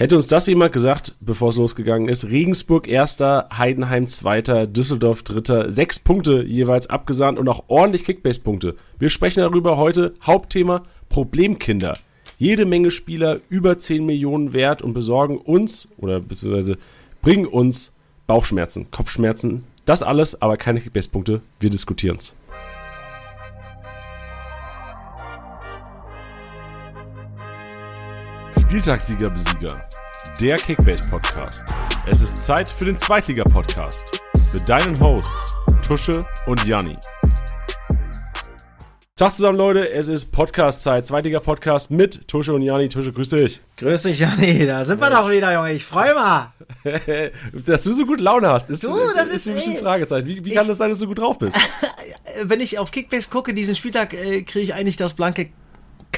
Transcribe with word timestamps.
Hätte 0.00 0.16
uns 0.16 0.28
das 0.28 0.46
jemand 0.46 0.72
gesagt, 0.72 1.14
bevor 1.20 1.50
es 1.50 1.56
losgegangen 1.56 2.08
ist, 2.08 2.24
Regensburg 2.24 2.88
erster, 2.88 3.50
Heidenheim 3.52 4.06
zweiter, 4.06 4.66
Düsseldorf 4.66 5.22
dritter, 5.22 5.70
sechs 5.70 5.98
Punkte 5.98 6.42
jeweils 6.42 6.88
abgesahnt 6.88 7.38
und 7.38 7.50
auch 7.50 7.64
ordentlich 7.68 8.06
Kickbase-Punkte. 8.06 8.76
Wir 8.98 9.10
sprechen 9.10 9.40
darüber 9.40 9.76
heute, 9.76 10.14
Hauptthema 10.22 10.84
Problemkinder. 11.10 11.92
Jede 12.38 12.64
Menge 12.64 12.90
Spieler 12.90 13.40
über 13.50 13.78
10 13.78 14.06
Millionen 14.06 14.54
wert 14.54 14.80
und 14.80 14.94
besorgen 14.94 15.36
uns 15.36 15.86
oder 15.98 16.18
beziehungsweise 16.20 16.78
bringen 17.20 17.44
uns 17.44 17.92
Bauchschmerzen, 18.26 18.90
Kopfschmerzen, 18.90 19.64
das 19.84 20.02
alles, 20.02 20.40
aber 20.40 20.56
keine 20.56 20.80
Kickbase-Punkte. 20.80 21.42
Wir 21.58 21.68
diskutieren's. 21.68 22.34
Spieltagssieger-Besieger, 28.70 29.84
der 30.40 30.54
Kickbase-Podcast. 30.56 31.64
Es 32.06 32.20
ist 32.20 32.44
Zeit 32.44 32.68
für 32.68 32.84
den 32.84 32.96
Zweitliga-Podcast 32.96 34.22
mit 34.54 34.68
deinen 34.68 35.00
Hosts 35.00 35.56
Tusche 35.82 36.24
und 36.46 36.64
Janni. 36.64 36.96
Tag 39.16 39.34
zusammen, 39.34 39.58
Leute. 39.58 39.90
Es 39.90 40.06
ist 40.06 40.30
Podcast-Zeit. 40.30 41.04
Zweitiger 41.04 41.40
Podcast 41.40 41.90
mit 41.90 42.28
Tusche 42.28 42.54
und 42.54 42.62
Jani. 42.62 42.88
Tusche, 42.88 43.12
grüß 43.12 43.30
dich. 43.30 43.60
Grüß 43.76 44.02
dich, 44.02 44.20
Jani. 44.20 44.64
Da 44.64 44.84
sind 44.84 45.00
wir 45.00 45.10
doch 45.10 45.28
wieder, 45.28 45.52
Junge. 45.52 45.72
Ich 45.72 45.84
freue 45.84 46.14
mich. 46.14 47.32
dass 47.66 47.82
du 47.82 47.92
so 47.92 48.06
gut 48.06 48.20
Laune 48.20 48.50
hast, 48.50 48.70
ist, 48.70 48.84
du, 48.84 48.96
das 49.16 49.30
ist, 49.30 49.48
ist 49.48 49.66
ein 49.66 49.78
Fragezeichen. 49.78 50.28
Wie, 50.28 50.44
wie 50.44 50.54
kann 50.54 50.68
das 50.68 50.78
sein, 50.78 50.90
dass 50.90 51.00
du 51.00 51.08
gut 51.08 51.18
drauf 51.18 51.38
bist? 51.38 51.56
Wenn 52.44 52.60
ich 52.60 52.78
auf 52.78 52.92
Kickbase 52.92 53.30
gucke, 53.30 53.52
diesen 53.52 53.74
Spieltag, 53.74 54.14
äh, 54.14 54.42
kriege 54.42 54.60
ich 54.60 54.74
eigentlich 54.74 54.96
das 54.96 55.14
blanke 55.14 55.50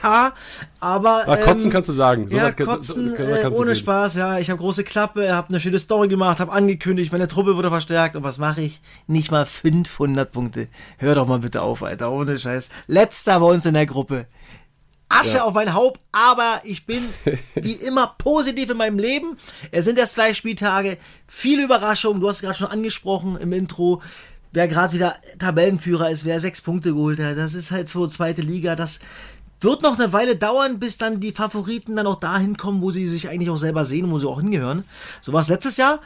K, 0.03 0.33
aber. 0.81 1.29
Ah, 1.29 1.37
kotzen 1.37 1.67
ähm, 1.67 1.71
kannst 1.71 1.89
du 1.89 1.93
sagen. 1.93 2.29
So 2.29 2.37
ja, 2.37 2.51
kotzen, 2.51 3.15
so, 3.17 3.23
äh, 3.23 3.47
ohne 3.47 3.77
Spaß, 3.77 4.17
ja. 4.17 4.39
Ich 4.41 4.51
habe 4.51 4.59
große 4.59 4.83
Klappe, 4.83 5.33
habe 5.33 5.49
eine 5.51 5.61
schöne 5.61 5.79
Story 5.79 6.09
gemacht, 6.09 6.41
habe 6.41 6.51
angekündigt, 6.51 7.13
meine 7.13 7.29
Truppe 7.29 7.57
wurde 7.57 7.71
verstärkt. 7.71 8.17
Und 8.17 8.25
was 8.25 8.39
mache 8.39 8.63
ich? 8.63 8.81
Nicht 9.07 9.31
mal 9.31 9.47
500 9.47 10.33
Punkte. 10.33 10.67
Hör 10.99 11.15
doch 11.15 11.29
mal 11.29 11.39
bitte 11.39 11.63
auf, 11.63 11.85
Alter, 11.85 12.11
ohne 12.11 12.37
Scheiß. 12.37 12.71
Letzter 12.89 13.39
bei 13.39 13.47
uns 13.47 13.65
in 13.65 13.75
der 13.75 13.87
Gruppe. 13.87 14.27
Asche 15.09 15.37
ja. 15.37 15.45
auf 15.45 15.55
mein 15.55 15.75
Haupt, 15.75 16.01
aber 16.11 16.63
ich 16.65 16.85
bin 16.85 17.03
wie 17.55 17.75
immer 17.75 18.17
positiv 18.19 18.71
in 18.71 18.79
meinem 18.79 18.99
Leben. 18.99 19.37
Es 19.71 19.85
sind 19.85 19.99
erst 19.99 20.15
zwei 20.15 20.35
Spieltage, 20.35 20.97
viele 21.29 21.63
Überraschungen. 21.63 22.21
Du 22.21 22.29
hast 22.29 22.41
gerade 22.41 22.59
schon 22.59 22.69
angesprochen 22.69 23.37
im 23.37 23.53
Intro 23.53 24.03
wer 24.53 24.69
gerade 24.69 24.93
wieder 24.93 25.17
Tabellenführer 25.39 26.11
ist, 26.11 26.25
wer 26.25 26.39
sechs 26.39 26.61
Punkte 26.61 26.93
geholt 26.93 27.19
hat. 27.19 27.37
Das 27.37 27.55
ist 27.55 27.71
halt 27.71 27.89
so 27.89 28.07
zweite 28.07 28.43
Liga. 28.43 28.77
Das 28.77 29.01
wird 29.65 29.83
noch 29.83 29.99
eine 29.99 30.13
Weile 30.13 30.37
dauern, 30.37 30.79
bis 30.79 30.99
dann 30.99 31.21
die 31.21 31.33
Favoriten 31.33 31.97
dann 31.97 32.07
auch 32.07 32.21
dahin 32.21 32.57
kommen, 32.57 32.83
wo 32.83 32.91
sie 32.91 33.07
sich 33.07 33.29
eigentlich 33.29 33.51
auch 33.51 33.57
selber 33.57 33.85
sehen, 33.85 34.11
wo 34.11 34.19
sie 34.19 34.29
auch 34.29 34.41
hingehören. 34.41 34.85
So 35.21 35.33
war 35.33 35.41
es 35.41 35.49
letztes 35.49 35.77
Jahr. 35.77 36.01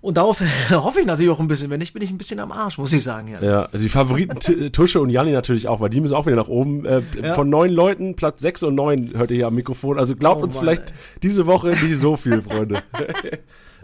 Und 0.00 0.16
darauf 0.16 0.40
hoffe 0.70 1.00
ich 1.00 1.06
natürlich 1.06 1.32
auch 1.32 1.40
ein 1.40 1.48
bisschen. 1.48 1.70
Wenn 1.70 1.80
nicht, 1.80 1.92
bin 1.92 2.02
ich 2.02 2.10
ein 2.10 2.18
bisschen 2.18 2.38
am 2.40 2.52
Arsch, 2.52 2.78
muss 2.78 2.92
ich 2.92 3.02
sagen. 3.02 3.28
Ja, 3.28 3.42
ja 3.42 3.62
also 3.64 3.78
die 3.78 3.88
Favoriten 3.88 4.72
Tusche 4.72 5.00
und 5.00 5.10
Janni 5.10 5.32
natürlich 5.32 5.66
auch, 5.66 5.80
weil 5.80 5.90
die 5.90 6.00
müssen 6.00 6.14
auch 6.14 6.26
wieder 6.26 6.36
nach 6.36 6.48
oben. 6.48 6.84
Äh, 6.84 7.02
ja. 7.20 7.34
Von 7.34 7.50
neun 7.50 7.70
Leuten, 7.70 8.14
Platz 8.14 8.40
sechs 8.40 8.62
und 8.62 8.74
neun 8.74 9.12
hört 9.14 9.30
ihr 9.30 9.38
hier 9.38 9.46
am 9.48 9.54
Mikrofon. 9.54 9.98
Also 9.98 10.14
glaubt 10.14 10.40
oh, 10.40 10.44
uns 10.44 10.54
Mann, 10.54 10.64
vielleicht 10.64 10.90
ey. 10.90 10.96
diese 11.22 11.46
Woche 11.46 11.68
nicht 11.68 11.98
so 11.98 12.16
viel, 12.16 12.42
Freunde. 12.48 12.80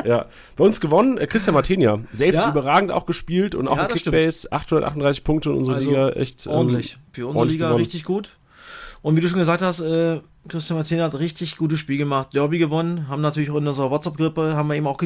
ja, 0.04 0.26
bei 0.56 0.64
uns 0.64 0.80
gewonnen, 0.80 1.18
äh, 1.18 1.26
Christian 1.26 1.54
Martinia. 1.54 1.98
Selbst 2.12 2.36
ja. 2.36 2.50
überragend 2.50 2.92
auch 2.92 3.06
gespielt 3.06 3.56
und 3.56 3.66
auch 3.66 3.76
ja, 3.76 3.86
im 3.86 3.94
Kickbase. 3.94 4.38
Stimmt. 4.38 4.52
838 4.52 5.24
Punkte 5.24 5.50
in 5.50 5.56
unserer 5.56 5.76
also 5.76 5.90
Liga. 5.90 6.08
Echt 6.10 6.46
ähm, 6.46 6.52
ordentlich. 6.52 6.98
Für 7.10 7.26
unsere 7.26 7.46
Liga 7.46 7.66
gewonnen. 7.66 7.82
richtig 7.82 8.04
gut. 8.04 8.30
Und 9.04 9.16
wie 9.16 9.20
du 9.20 9.28
schon 9.28 9.38
gesagt 9.38 9.60
hast, 9.60 9.80
äh, 9.80 10.20
Christian 10.48 10.78
Martin 10.78 11.02
hat 11.02 11.14
richtig 11.18 11.58
gutes 11.58 11.78
Spiel 11.78 11.98
gemacht, 11.98 12.30
Derby 12.32 12.56
gewonnen, 12.56 13.06
haben 13.06 13.20
natürlich 13.20 13.50
in 13.50 13.68
unserer 13.68 13.90
WhatsApp-Gruppe, 13.90 14.56
haben 14.56 14.68
wir 14.68 14.76
ihm 14.76 14.86
auch, 14.86 14.96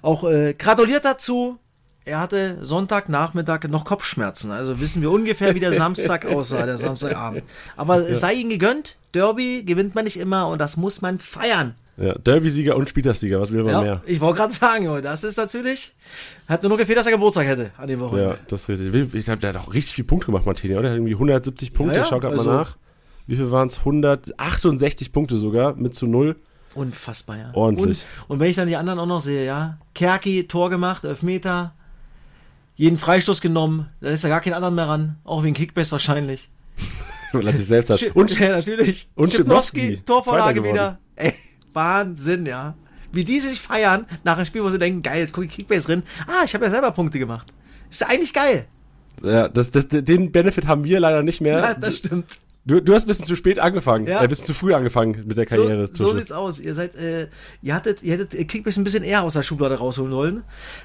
auch 0.00 0.24
äh, 0.24 0.54
gratuliert 0.54 1.04
dazu. 1.04 1.58
Er 2.06 2.20
hatte 2.20 2.56
Sonntagnachmittag 2.62 3.68
noch 3.68 3.84
Kopfschmerzen, 3.84 4.50
also 4.50 4.80
wissen 4.80 5.02
wir 5.02 5.10
ungefähr, 5.10 5.54
wie 5.54 5.60
der 5.60 5.72
Samstag 5.74 6.24
aussah, 6.24 6.64
der 6.64 6.78
Samstagabend. 6.78 7.44
Aber 7.76 8.00
ja. 8.00 8.08
es 8.08 8.20
sei 8.20 8.32
ihm 8.32 8.48
gegönnt, 8.48 8.96
Derby 9.12 9.62
gewinnt 9.62 9.94
man 9.94 10.04
nicht 10.04 10.18
immer 10.18 10.48
und 10.48 10.58
das 10.58 10.78
muss 10.78 11.02
man 11.02 11.18
feiern. 11.18 11.74
Ja, 11.98 12.14
Derby-Sieger 12.14 12.76
und 12.76 12.88
Spieltagssieger, 12.88 13.42
was 13.42 13.52
will 13.52 13.62
man 13.62 13.72
ja, 13.72 13.82
mehr? 13.82 14.02
Ich 14.06 14.22
wollte 14.22 14.38
gerade 14.38 14.54
sagen, 14.54 14.88
das 15.02 15.22
ist 15.22 15.36
natürlich. 15.36 15.92
Hat 16.48 16.62
nur 16.62 16.70
noch 16.70 16.78
gefehlt, 16.78 16.98
dass 16.98 17.04
er 17.04 17.12
Geburtstag 17.12 17.46
hätte 17.46 17.72
an 17.76 17.88
dem 17.88 18.00
Wochenende. 18.00 18.32
Ja, 18.32 18.38
das 18.48 18.62
ist 18.62 18.68
richtig. 18.70 19.14
Ich 19.14 19.24
glaube, 19.26 19.40
der 19.40 19.52
hat 19.52 19.60
auch 19.60 19.74
richtig 19.74 19.94
viel 19.94 20.04
Punkte 20.04 20.26
gemacht, 20.26 20.46
Martini, 20.46 20.76
oder? 20.76 20.92
Irgendwie 20.94 21.12
170 21.12 21.74
Punkte, 21.74 21.96
ja, 21.96 22.02
ja, 22.02 22.08
schaut 22.08 22.22
gerade 22.22 22.38
also, 22.38 22.50
mal 22.50 22.56
nach 22.56 22.76
wie 23.26 23.36
viel 23.36 23.50
waren 23.50 23.68
es? 23.68 23.78
168 23.78 25.12
Punkte 25.12 25.38
sogar 25.38 25.74
mit 25.74 25.94
zu 25.94 26.06
null. 26.06 26.36
Unfassbar, 26.74 27.38
ja. 27.38 27.50
Ordentlich. 27.54 28.04
Und, 28.22 28.34
und, 28.34 28.40
wenn 28.40 28.50
ich 28.50 28.56
dann 28.56 28.68
die 28.68 28.76
anderen 28.76 28.98
auch 28.98 29.06
noch 29.06 29.20
sehe, 29.20 29.46
ja. 29.46 29.78
Kerki, 29.94 30.48
Tor 30.48 30.70
gemacht, 30.70 31.04
Elfmeter, 31.04 31.74
jeden 32.74 32.98
Freistoß 32.98 33.40
genommen, 33.40 33.88
dann 34.00 34.12
ist 34.12 34.24
da 34.24 34.28
gar 34.28 34.40
kein 34.40 34.54
anderen 34.54 34.74
mehr 34.74 34.88
ran. 34.88 35.16
Auch 35.24 35.44
wegen 35.44 35.54
Kickbase 35.54 35.92
wahrscheinlich. 35.92 36.50
Weil 37.32 37.46
er 37.46 37.56
sich 37.56 37.66
selbst 37.66 37.90
hat. 37.90 38.02
Und, 38.14 38.38
ja, 38.38 38.48
natürlich. 38.50 39.08
Und 39.14 39.32
Schipnowski, 39.32 40.02
Torvorlage 40.04 40.62
wieder. 40.64 40.98
Ey, 41.16 41.32
Wahnsinn, 41.72 42.46
ja. 42.46 42.74
Wie 43.12 43.24
die 43.24 43.40
sich 43.40 43.60
feiern 43.60 44.06
nach 44.24 44.36
einem 44.36 44.46
Spiel, 44.46 44.64
wo 44.64 44.68
sie 44.68 44.78
denken, 44.78 45.02
geil, 45.02 45.20
jetzt 45.20 45.32
gucke 45.32 45.46
ich 45.46 45.52
Kickbase 45.52 45.86
drin. 45.86 46.02
Ah, 46.26 46.42
ich 46.44 46.54
habe 46.54 46.64
ja 46.64 46.70
selber 46.70 46.90
Punkte 46.90 47.20
gemacht. 47.20 47.52
Ist 47.88 48.04
eigentlich 48.04 48.32
geil. 48.32 48.66
Ja, 49.22 49.48
das, 49.48 49.70
das, 49.70 49.86
den 49.88 50.32
Benefit 50.32 50.66
haben 50.66 50.82
wir 50.82 50.98
leider 50.98 51.22
nicht 51.22 51.40
mehr. 51.40 51.58
Ja, 51.58 51.74
das 51.74 51.98
stimmt. 51.98 52.38
Du, 52.66 52.80
du 52.80 52.94
hast 52.94 53.04
ein 53.04 53.08
bisschen 53.08 53.26
zu 53.26 53.36
spät 53.36 53.58
angefangen, 53.58 54.06
ja. 54.06 54.20
äh, 54.20 54.22
ein 54.22 54.28
bisschen 54.28 54.46
zu 54.46 54.54
früh 54.54 54.72
angefangen 54.72 55.24
mit 55.26 55.36
der 55.36 55.44
Karriere. 55.44 55.86
So, 55.92 56.06
so 56.06 56.12
sieht's 56.14 56.32
aus. 56.32 56.60
Ihr 56.60 56.74
seid, 56.74 56.94
äh, 56.96 57.28
ihr 57.60 57.74
hattet, 57.74 58.02
ihr 58.02 58.14
hättet 58.14 58.48
Kickbase 58.48 58.80
ein 58.80 58.84
bisschen 58.84 59.04
eher 59.04 59.22
aus 59.22 59.34
der 59.34 59.42
Schublade 59.42 59.74
rausholen 59.74 60.12
wollen. 60.12 60.44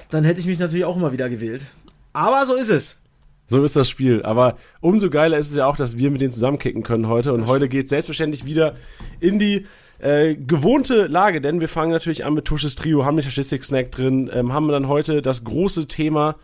Dann 0.09 0.25
hätte 0.25 0.39
ich 0.41 0.45
mich 0.45 0.59
natürlich 0.59 0.83
auch 0.83 0.97
immer 0.97 1.13
wieder 1.13 1.29
gewählt. 1.29 1.65
Aber 2.11 2.45
so 2.45 2.55
ist 2.55 2.69
es. 2.69 3.01
So 3.47 3.63
ist 3.63 3.75
das 3.75 3.89
Spiel. 3.89 4.23
Aber 4.23 4.57
umso 4.81 5.09
geiler 5.09 5.37
ist 5.37 5.49
es 5.49 5.55
ja 5.55 5.65
auch, 5.65 5.77
dass 5.77 5.97
wir 5.97 6.11
mit 6.11 6.21
denen 6.21 6.33
zusammenkicken 6.33 6.83
können 6.83 7.07
heute. 7.07 7.31
Und 7.31 7.47
heute 7.47 7.69
geht 7.69 7.87
selbstverständlich 7.87 8.45
wieder 8.45 8.75
in 9.21 9.39
die 9.39 9.65
äh, 9.99 10.35
gewohnte 10.35 11.07
Lage, 11.07 11.39
denn 11.39 11.61
wir 11.61 11.69
fangen 11.69 11.91
natürlich 11.91 12.25
an 12.25 12.33
mit 12.33 12.45
Tusches 12.45 12.75
Trio, 12.75 13.05
haben 13.05 13.17
den 13.17 13.23
Statistik-Snack 13.23 13.91
drin, 13.91 14.29
ähm, 14.33 14.53
haben 14.53 14.67
dann 14.67 14.87
heute 14.87 15.21
das 15.21 15.43
große 15.45 15.87
Thema 15.87 16.35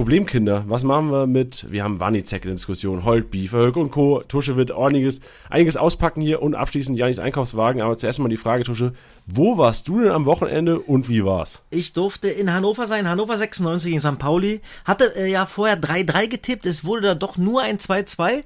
Problemkinder. 0.00 0.64
Was 0.66 0.82
machen 0.82 1.12
wir 1.12 1.26
mit, 1.26 1.70
wir 1.70 1.84
haben 1.84 2.00
Wanizek 2.00 2.44
in 2.44 2.48
der 2.48 2.54
Diskussion, 2.54 3.04
Holtbeef, 3.04 3.52
Höck 3.52 3.76
und 3.76 3.90
Co. 3.90 4.22
Tusche 4.26 4.56
wird 4.56 4.72
einiges, 4.72 5.20
einiges 5.50 5.76
auspacken 5.76 6.22
hier 6.22 6.40
und 6.40 6.54
abschließend 6.54 6.98
Janis 6.98 7.18
Einkaufswagen. 7.18 7.82
Aber 7.82 7.98
zuerst 7.98 8.18
mal 8.18 8.30
die 8.30 8.38
Frage, 8.38 8.64
Tusche, 8.64 8.94
wo 9.26 9.58
warst 9.58 9.88
du 9.88 10.00
denn 10.00 10.12
am 10.12 10.24
Wochenende 10.24 10.78
und 10.80 11.10
wie 11.10 11.22
war's? 11.22 11.60
Ich 11.68 11.92
durfte 11.92 12.28
in 12.28 12.50
Hannover 12.50 12.86
sein, 12.86 13.10
Hannover 13.10 13.36
96 13.36 13.92
in 13.92 14.00
St. 14.00 14.18
Pauli. 14.18 14.62
Hatte 14.86 15.14
äh, 15.16 15.30
ja 15.30 15.44
vorher 15.44 15.78
3-3 15.78 16.28
getippt, 16.28 16.64
es 16.64 16.82
wurde 16.82 17.08
dann 17.08 17.18
doch 17.18 17.36
nur 17.36 17.60
ein 17.60 17.76
2-2. 17.76 18.44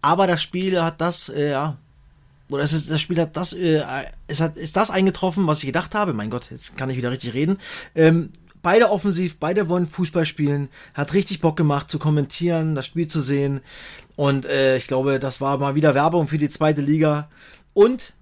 Aber 0.00 0.26
das 0.26 0.40
Spiel 0.40 0.80
hat 0.80 1.02
das, 1.02 1.28
äh, 1.28 1.50
ja, 1.50 1.76
oder 2.48 2.62
es 2.62 2.72
ist, 2.72 2.90
das 2.90 3.02
Spiel 3.02 3.20
hat 3.20 3.36
das, 3.36 3.52
äh, 3.52 3.82
es 4.26 4.40
hat, 4.40 4.56
ist 4.56 4.74
das 4.74 4.88
eingetroffen, 4.88 5.46
was 5.46 5.58
ich 5.58 5.66
gedacht 5.66 5.94
habe. 5.94 6.14
Mein 6.14 6.30
Gott, 6.30 6.50
jetzt 6.50 6.78
kann 6.78 6.88
ich 6.88 6.96
wieder 6.96 7.10
richtig 7.10 7.34
reden. 7.34 7.58
Ähm, 7.94 8.30
beide 8.64 8.90
offensiv, 8.90 9.36
beide 9.38 9.68
wollen 9.68 9.86
Fußball 9.86 10.26
spielen. 10.26 10.68
Hat 10.94 11.14
richtig 11.14 11.40
Bock 11.40 11.56
gemacht 11.56 11.88
zu 11.88 12.00
kommentieren, 12.00 12.74
das 12.74 12.86
Spiel 12.86 13.06
zu 13.06 13.20
sehen. 13.20 13.60
Und 14.16 14.46
äh, 14.46 14.76
ich 14.76 14.88
glaube, 14.88 15.20
das 15.20 15.40
war 15.40 15.58
mal 15.58 15.76
wieder 15.76 15.94
Werbung 15.94 16.26
für 16.26 16.38
die 16.38 16.48
zweite 16.48 16.80
Liga. 16.80 17.28
Und 17.74 18.14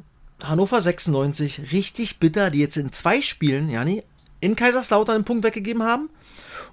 Hannover 0.43 0.81
96, 0.81 1.73
richtig 1.73 2.19
bitter, 2.19 2.51
die 2.51 2.59
jetzt 2.59 2.77
in 2.77 2.93
zwei 2.93 3.23
Spielen, 3.23 3.71
Jani, 3.71 4.03
in 4.41 4.57
Kaiserslautern 4.57 5.15
einen 5.15 5.25
Punkt 5.25 5.45
weggegeben 5.45 5.85
haben. 5.85 6.11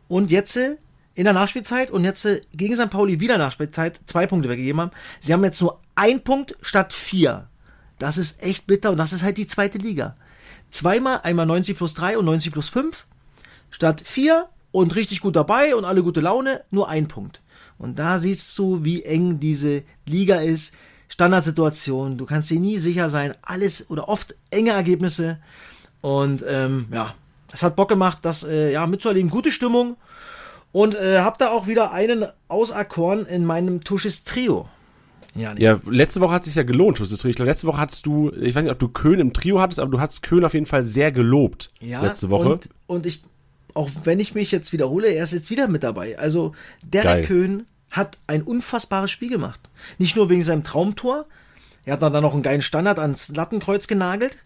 Und 0.07 0.31
jetzt 0.31 0.57
in 0.57 1.23
der 1.23 1.33
Nachspielzeit 1.33 1.91
und 1.91 2.03
jetzt 2.03 2.27
gegen 2.53 2.75
St. 2.75 2.89
Pauli 2.89 3.19
wieder 3.19 3.37
Nachspielzeit 3.37 4.01
zwei 4.07 4.25
Punkte 4.25 4.49
weggegeben 4.49 4.81
haben. 4.81 4.91
Sie 5.19 5.31
haben 5.31 5.43
jetzt 5.43 5.61
nur 5.61 5.79
ein 5.93 6.21
Punkt 6.23 6.57
statt 6.61 6.91
vier. 6.91 7.47
Das 7.99 8.17
ist 8.17 8.41
echt 8.41 8.65
bitter 8.65 8.89
und 8.91 8.97
das 8.97 9.13
ist 9.13 9.23
halt 9.23 9.37
die 9.37 9.47
zweite 9.47 9.77
Liga. 9.77 10.15
Zweimal, 10.71 11.21
einmal 11.21 11.45
90 11.45 11.77
plus 11.77 11.93
3 11.93 12.17
und 12.17 12.25
90 12.25 12.51
plus 12.51 12.69
5 12.69 13.05
statt 13.69 14.01
vier 14.03 14.49
und 14.71 14.95
richtig 14.95 15.21
gut 15.21 15.35
dabei 15.35 15.75
und 15.75 15.85
alle 15.85 16.03
gute 16.03 16.21
Laune, 16.21 16.63
nur 16.71 16.89
ein 16.89 17.07
Punkt. 17.07 17.41
Und 17.77 17.97
da 17.97 18.19
siehst 18.19 18.57
du, 18.57 18.83
wie 18.83 19.03
eng 19.03 19.39
diese 19.39 19.83
Liga 20.05 20.35
ist. 20.35 20.73
Standardsituation, 21.07 22.17
du 22.17 22.25
kannst 22.25 22.51
dir 22.51 22.59
nie 22.59 22.77
sicher 22.77 23.09
sein, 23.09 23.33
alles 23.41 23.89
oder 23.89 24.07
oft 24.09 24.35
enge 24.51 24.71
Ergebnisse. 24.71 25.39
Und 26.01 26.43
ähm, 26.47 26.85
ja, 26.93 27.15
es 27.51 27.63
hat 27.63 27.75
Bock 27.75 27.89
gemacht, 27.89 28.19
das 28.21 28.43
äh, 28.43 28.71
ja, 28.71 28.85
mitzuerleben. 28.85 29.31
Gute 29.31 29.51
Stimmung. 29.51 29.97
Und 30.71 30.93
äh, 30.93 31.19
hab 31.19 31.39
da 31.39 31.49
auch 31.49 31.65
wieder 31.65 31.91
einen 31.91 32.25
auserkoren 32.47 33.25
in 33.25 33.43
meinem 33.43 33.83
Tusches 33.83 34.23
Trio. 34.23 34.69
Ja, 35.35 35.53
ja, 35.57 35.79
letzte 35.87 36.21
Woche 36.21 36.33
hat 36.33 36.43
es 36.43 36.47
sich 36.47 36.55
ja 36.55 36.63
gelohnt, 36.63 36.97
Tusches 36.97 37.19
Trio. 37.19 37.31
Ich 37.31 37.35
glaube, 37.35 37.49
letzte 37.49 37.65
Woche 37.65 37.79
hattest 37.79 38.05
du, 38.05 38.31
ich 38.31 38.53
weiß 38.53 38.63
nicht, 38.63 38.71
ob 38.71 38.79
du 38.79 38.87
Köhn 38.87 39.19
im 39.19 39.33
Trio 39.33 39.59
hattest, 39.59 39.79
aber 39.79 39.89
du 39.89 39.99
hattest 39.99 40.21
Köhn 40.21 40.45
auf 40.45 40.53
jeden 40.53 40.67
Fall 40.67 40.85
sehr 40.85 41.11
gelobt. 41.11 41.69
Ja, 41.79 42.01
letzte 42.01 42.29
Woche. 42.29 42.53
Und, 42.53 42.69
und 42.85 43.05
ich 43.07 43.23
auch 43.75 43.89
wenn 44.03 44.19
ich 44.19 44.35
mich 44.35 44.51
jetzt 44.51 44.73
wiederhole, 44.73 45.07
er 45.07 45.23
ist 45.23 45.33
jetzt 45.33 45.49
wieder 45.49 45.67
mit 45.67 45.83
dabei. 45.83 46.17
Also 46.17 46.53
Derek 46.83 47.27
Köhn 47.27 47.65
hat 47.91 48.17
ein 48.27 48.43
unfassbares 48.43 49.11
Spiel 49.11 49.29
gemacht. 49.29 49.59
Nicht 49.97 50.15
nur 50.15 50.29
wegen 50.29 50.43
seinem 50.43 50.63
Traumtor, 50.63 51.25
er 51.85 51.93
hat 51.93 52.01
dann 52.01 52.13
noch 52.13 52.33
einen 52.33 52.43
geilen 52.43 52.61
Standard 52.61 52.99
ans 52.99 53.29
Lattenkreuz 53.29 53.87
genagelt. 53.87 54.37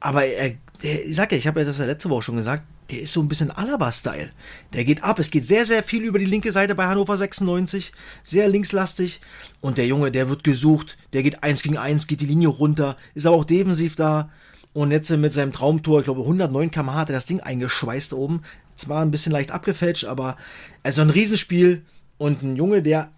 aber 0.00 0.24
er, 0.24 0.52
der, 0.82 1.06
ich 1.06 1.16
sag 1.16 1.32
ja, 1.32 1.38
ich 1.38 1.46
habe 1.46 1.60
ja 1.60 1.66
das 1.66 1.78
ja 1.78 1.84
letzte 1.84 2.10
Woche 2.10 2.22
schon 2.22 2.36
gesagt, 2.36 2.64
der 2.90 3.00
ist 3.00 3.12
so 3.12 3.20
ein 3.20 3.28
bisschen 3.28 3.50
Alaba-Style. 3.50 4.30
Der 4.74 4.84
geht 4.84 5.02
ab. 5.02 5.18
Es 5.18 5.30
geht 5.30 5.44
sehr, 5.44 5.64
sehr 5.64 5.82
viel 5.82 6.02
über 6.02 6.18
die 6.18 6.26
linke 6.26 6.52
Seite 6.52 6.74
bei 6.74 6.86
Hannover 6.86 7.16
96. 7.16 7.92
Sehr 8.22 8.48
linkslastig. 8.48 9.20
Und 9.60 9.78
der 9.78 9.86
Junge, 9.86 10.10
der 10.10 10.28
wird 10.28 10.44
gesucht. 10.44 10.98
Der 11.14 11.22
geht 11.22 11.42
eins 11.42 11.62
gegen 11.62 11.78
eins, 11.78 12.06
geht 12.06 12.20
die 12.20 12.26
Linie 12.26 12.48
runter. 12.48 12.96
Ist 13.14 13.26
aber 13.26 13.36
auch 13.36 13.44
defensiv 13.44 13.96
da. 13.96 14.30
Und 14.74 14.90
jetzt 14.90 15.10
mit 15.10 15.32
seinem 15.32 15.52
Traumtor, 15.52 16.00
ich 16.00 16.04
glaube 16.04 16.22
109 16.22 16.70
km/h 16.70 16.94
hat 16.94 17.10
er 17.10 17.14
das 17.14 17.26
Ding 17.26 17.40
eingeschweißt 17.40 18.12
oben. 18.12 18.42
Zwar 18.82 19.02
ein 19.02 19.10
bisschen 19.10 19.32
leicht 19.32 19.50
abgefälscht, 19.50 20.04
aber 20.04 20.36
also 20.82 21.02
ein 21.02 21.10
Riesenspiel. 21.10 21.82
Und 22.18 22.42
ein 22.42 22.54
Junge, 22.56 22.82
der 22.82 23.10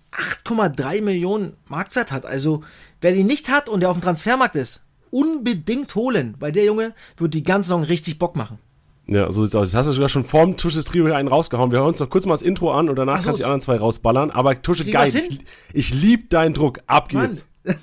8,3 0.46 1.02
Millionen 1.02 1.54
Marktwert 1.68 2.10
hat. 2.10 2.24
Also 2.24 2.62
wer 3.00 3.12
den 3.12 3.26
nicht 3.26 3.48
hat 3.50 3.68
und 3.68 3.80
der 3.80 3.90
auf 3.90 3.98
dem 3.98 4.02
Transfermarkt 4.02 4.56
ist, 4.56 4.84
unbedingt 5.10 5.94
holen. 5.94 6.34
Weil 6.38 6.52
der 6.52 6.64
Junge 6.64 6.94
wird 7.16 7.34
die 7.34 7.42
ganze 7.42 7.68
Saison 7.68 7.82
richtig 7.82 8.18
Bock 8.18 8.34
machen. 8.36 8.58
Ja, 9.06 9.30
so 9.30 9.44
sieht's 9.44 9.54
aus. 9.54 9.68
Jetzt 9.68 9.76
hast 9.76 9.86
du 9.86 9.92
sogar 9.92 10.08
schon 10.08 10.24
vorm 10.24 10.56
Tusch 10.56 10.72
des 10.74 10.86
Trio 10.86 11.12
einen 11.12 11.28
rausgehauen. 11.28 11.70
Wir 11.70 11.80
hören 11.80 11.88
uns 11.88 12.00
noch 12.00 12.08
kurz 12.08 12.24
mal 12.24 12.32
das 12.32 12.40
Intro 12.42 12.72
an 12.72 12.88
und 12.88 12.96
danach 12.96 13.16
Ach 13.16 13.20
so. 13.20 13.26
kannst 13.26 13.40
du 13.40 13.42
die 13.42 13.44
anderen 13.44 13.60
zwei 13.60 13.76
rausballern. 13.76 14.30
Aber 14.30 14.62
Tusche, 14.62 14.86
geil. 14.86 15.12
Ich, 15.14 15.40
ich 15.72 15.92
lieb 15.92 16.30
deinen 16.30 16.54
Druck. 16.54 16.80
Ab 16.86 17.10
geht's. 17.10 17.46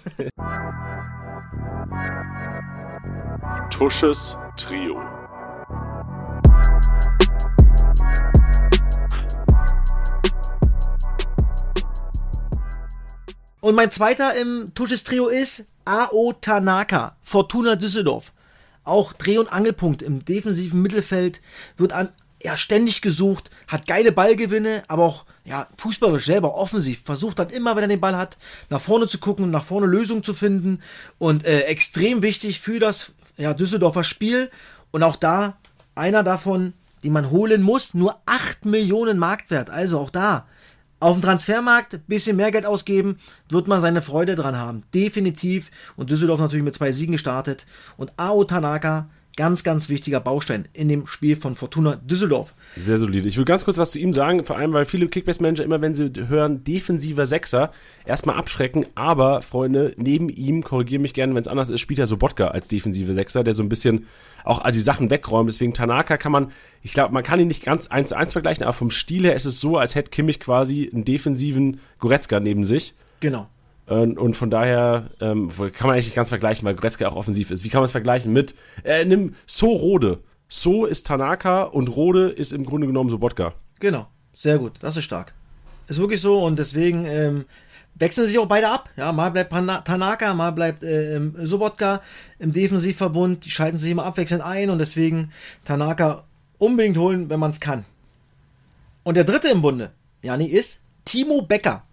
Tusches 3.70 4.36
Trio. 4.58 5.00
Und 13.62 13.76
mein 13.76 13.92
zweiter 13.92 14.36
im 14.36 14.74
Tusches 14.74 15.04
Trio 15.04 15.28
ist 15.28 15.68
Ao 15.86 16.34
Tanaka, 16.34 17.16
Fortuna 17.22 17.76
Düsseldorf. 17.76 18.34
Auch 18.84 19.14
Dreh- 19.14 19.38
und 19.38 19.54
Angelpunkt 19.54 20.02
im 20.02 20.26
defensiven 20.26 20.82
Mittelfeld, 20.82 21.42
wird 21.78 21.94
an, 21.94 22.10
ja, 22.42 22.58
ständig 22.58 23.04
gesucht, 23.04 23.52
hat 23.68 23.86
geile 23.86 24.12
Ballgewinne, 24.12 24.82
aber 24.88 25.04
auch 25.04 25.26
ja, 25.46 25.68
fußballerisch 25.78 26.26
selber 26.26 26.56
offensiv, 26.56 27.04
versucht 27.06 27.38
dann 27.38 27.52
immer, 27.52 27.76
wenn 27.76 27.84
er 27.84 27.88
den 27.88 28.02
Ball 28.02 28.18
hat, 28.18 28.40
nach 28.72 28.82
vorne 28.82 29.08
zu 29.08 29.20
gucken 29.20 29.46
und 29.46 29.52
nach 29.52 29.66
vorne 29.66 29.86
Lösungen 29.86 30.24
zu 30.24 30.34
finden. 30.34 30.82
Und 31.20 31.46
äh, 31.46 31.62
extrem 31.62 32.24
wichtig 32.24 32.62
für 32.62 32.80
das 32.80 33.12
ja, 33.38 33.54
Düsseldorfer 33.54 34.04
Spiel. 34.04 34.50
Und 34.90 35.04
auch 35.04 35.18
da 35.18 35.58
einer 35.94 36.24
davon, 36.24 36.74
die 37.04 37.12
man 37.12 37.30
holen 37.30 37.62
muss, 37.62 37.94
nur 37.94 38.20
8 38.26 38.66
Millionen 38.66 39.20
Marktwert. 39.20 39.70
Also 39.70 40.00
auch 40.00 40.10
da 40.10 40.48
auf 41.02 41.16
dem 41.16 41.22
Transfermarkt 41.22 41.96
ein 41.96 42.04
bisschen 42.08 42.38
mehr 42.38 42.52
Geld 42.52 42.66
ausgeben, 42.66 43.18
wird 43.50 43.68
man 43.68 43.82
seine 43.82 44.02
Freude 44.02 44.36
dran 44.36 44.56
haben. 44.56 44.84
Definitiv. 44.94 45.72
Und 45.96 46.10
Düsseldorf 46.10 46.40
natürlich 46.40 46.64
mit 46.64 46.76
zwei 46.76 46.92
Siegen 46.92 47.14
gestartet. 47.14 47.66
Und 47.98 48.14
Ao 48.18 48.44
Tanaka, 48.44 49.10
ganz, 49.36 49.64
ganz 49.64 49.90
wichtiger 49.90 50.20
Baustein 50.20 50.68
in 50.74 50.90
dem 50.90 51.08
Spiel 51.08 51.36
von 51.36 51.56
Fortuna 51.56 51.96
Düsseldorf. 51.96 52.54
Sehr 52.78 52.98
solide. 52.98 53.28
Ich 53.28 53.38
will 53.38 53.46
ganz 53.46 53.66
kurz 53.66 53.78
was 53.78 53.92
zu 53.92 54.00
ihm 54.00 54.14
sagen, 54.14 54.44
vor 54.44 54.58
allem, 54.58 54.74
weil 54.74 54.86
viele 54.86 55.08
Kickbase-Manager 55.08 55.64
immer, 55.64 55.82
wenn 55.82 55.94
sie 55.94 56.12
hören, 56.28 56.64
defensiver 56.64 57.26
Sechser, 57.26 57.72
erstmal 58.06 58.38
abschrecken. 58.38 58.86
Aber, 58.96 59.42
Freunde, 59.42 59.94
neben 59.98 60.30
ihm, 60.30 60.64
korrigiere 60.64 61.02
mich 61.02 61.14
gerne, 61.14 61.34
wenn 61.34 61.42
es 61.42 61.48
anders 61.48 61.70
ist, 61.70 61.80
spielt 61.80 62.00
er 62.00 62.08
Sobotka 62.08 62.50
als 62.50 62.68
defensive 62.68 63.14
Sechser, 63.14 63.44
der 63.44 63.54
so 63.54 63.64
ein 63.64 63.70
bisschen 63.70 64.08
auch 64.44 64.70
die 64.72 64.80
Sachen 64.80 65.10
wegräumt. 65.10 65.50
Deswegen 65.50 65.74
Tanaka 65.74 66.18
kann 66.18 66.32
man, 66.32 66.52
ich 66.82 66.94
glaube, 66.94 67.14
man 67.14 67.24
kann 67.24 67.40
ihn 67.40 67.48
nicht 67.48 67.64
ganz 67.64 67.88
eins 67.88 68.10
zu 68.10 68.18
eins 68.18 68.34
vergleichen, 68.34 68.64
aber 68.64 68.74
vom 68.74 68.92
Stil 68.92 69.24
her 69.24 69.36
ist 69.36 69.46
es 69.46 69.60
so, 69.60 69.78
als 69.78 69.96
hätte 69.96 70.12
Kimmich 70.12 70.40
quasi 70.40 70.90
einen 70.92 71.06
defensiven 71.06 71.80
Goretzka 72.00 72.40
neben 72.40 72.64
sich. 72.64 72.94
Genau. 73.20 73.48
Und, 73.92 74.18
und 74.18 74.36
von 74.36 74.50
daher 74.50 75.10
ähm, 75.20 75.50
kann 75.50 75.88
man 75.88 75.96
eigentlich 75.96 76.06
nicht 76.06 76.16
ganz 76.16 76.30
vergleichen, 76.30 76.64
weil 76.66 76.76
Goretzka 76.76 77.10
auch 77.10 77.18
offensiv 77.18 77.52
ist. 77.52 77.66
Wie 77.66 77.70
kann 77.70 77.82
man 77.82 77.88
es 77.88 77.92
vergleichen 77.92 78.32
mit, 78.32 78.56
äh, 78.86 79.04
nimm 79.04 79.36
So 79.46 79.68
Rode. 79.68 80.20
So 80.48 80.86
ist 80.86 81.08
Tanaka 81.08 81.64
und 81.64 81.90
Rode 81.90 82.30
ist 82.30 82.54
im 82.54 82.66
Grunde 82.66 82.88
genommen 82.88 83.10
Sobotka. 83.10 83.54
Genau. 83.82 84.08
Sehr 84.34 84.60
gut. 84.60 84.74
Das 84.80 84.96
ist 84.96 85.04
stark. 85.04 85.34
Ist 85.90 86.00
wirklich 86.00 86.22
so 86.22 86.42
und 86.42 86.58
deswegen 86.58 87.04
ähm, 87.04 87.44
wechseln 87.96 88.28
sich 88.28 88.40
auch 88.40 88.46
beide 88.46 88.70
ab. 88.70 88.90
Ja, 88.96 89.12
mal 89.12 89.30
bleibt 89.30 89.52
Tanaka, 89.52 90.34
mal 90.36 90.52
bleibt 90.52 90.84
äh, 90.84 91.18
ähm, 91.18 91.36
Sobotka 91.46 92.02
im 92.40 92.54
Defensivverbund. 92.54 93.44
Die 93.44 93.52
schalten 93.52 93.78
sich 93.78 93.92
immer 93.92 94.06
abwechselnd 94.06 94.42
ein 94.42 94.70
und 94.70 94.80
deswegen 94.80 95.34
Tanaka 95.66 96.24
unbedingt 96.60 96.98
holen, 96.98 97.30
wenn 97.30 97.42
man 97.42 97.52
es 97.52 97.60
kann. 97.60 97.84
Und 99.04 99.16
der 99.16 99.26
dritte 99.26 99.50
im 99.50 99.62
Bunde, 99.62 99.92
Jani, 100.22 100.46
ist 100.46 100.84
Timo 101.04 101.42
Becker. 101.42 101.84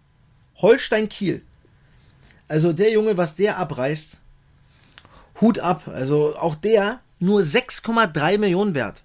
Holstein 0.58 1.08
Kiel. 1.08 1.42
Also 2.48 2.72
der 2.72 2.90
Junge, 2.90 3.16
was 3.16 3.34
der 3.36 3.58
abreißt, 3.58 4.20
Hut 5.40 5.58
ab. 5.58 5.82
Also 5.86 6.34
auch 6.36 6.54
der 6.54 7.00
nur 7.20 7.40
6,3 7.40 8.38
Millionen 8.38 8.74
wert. 8.74 9.02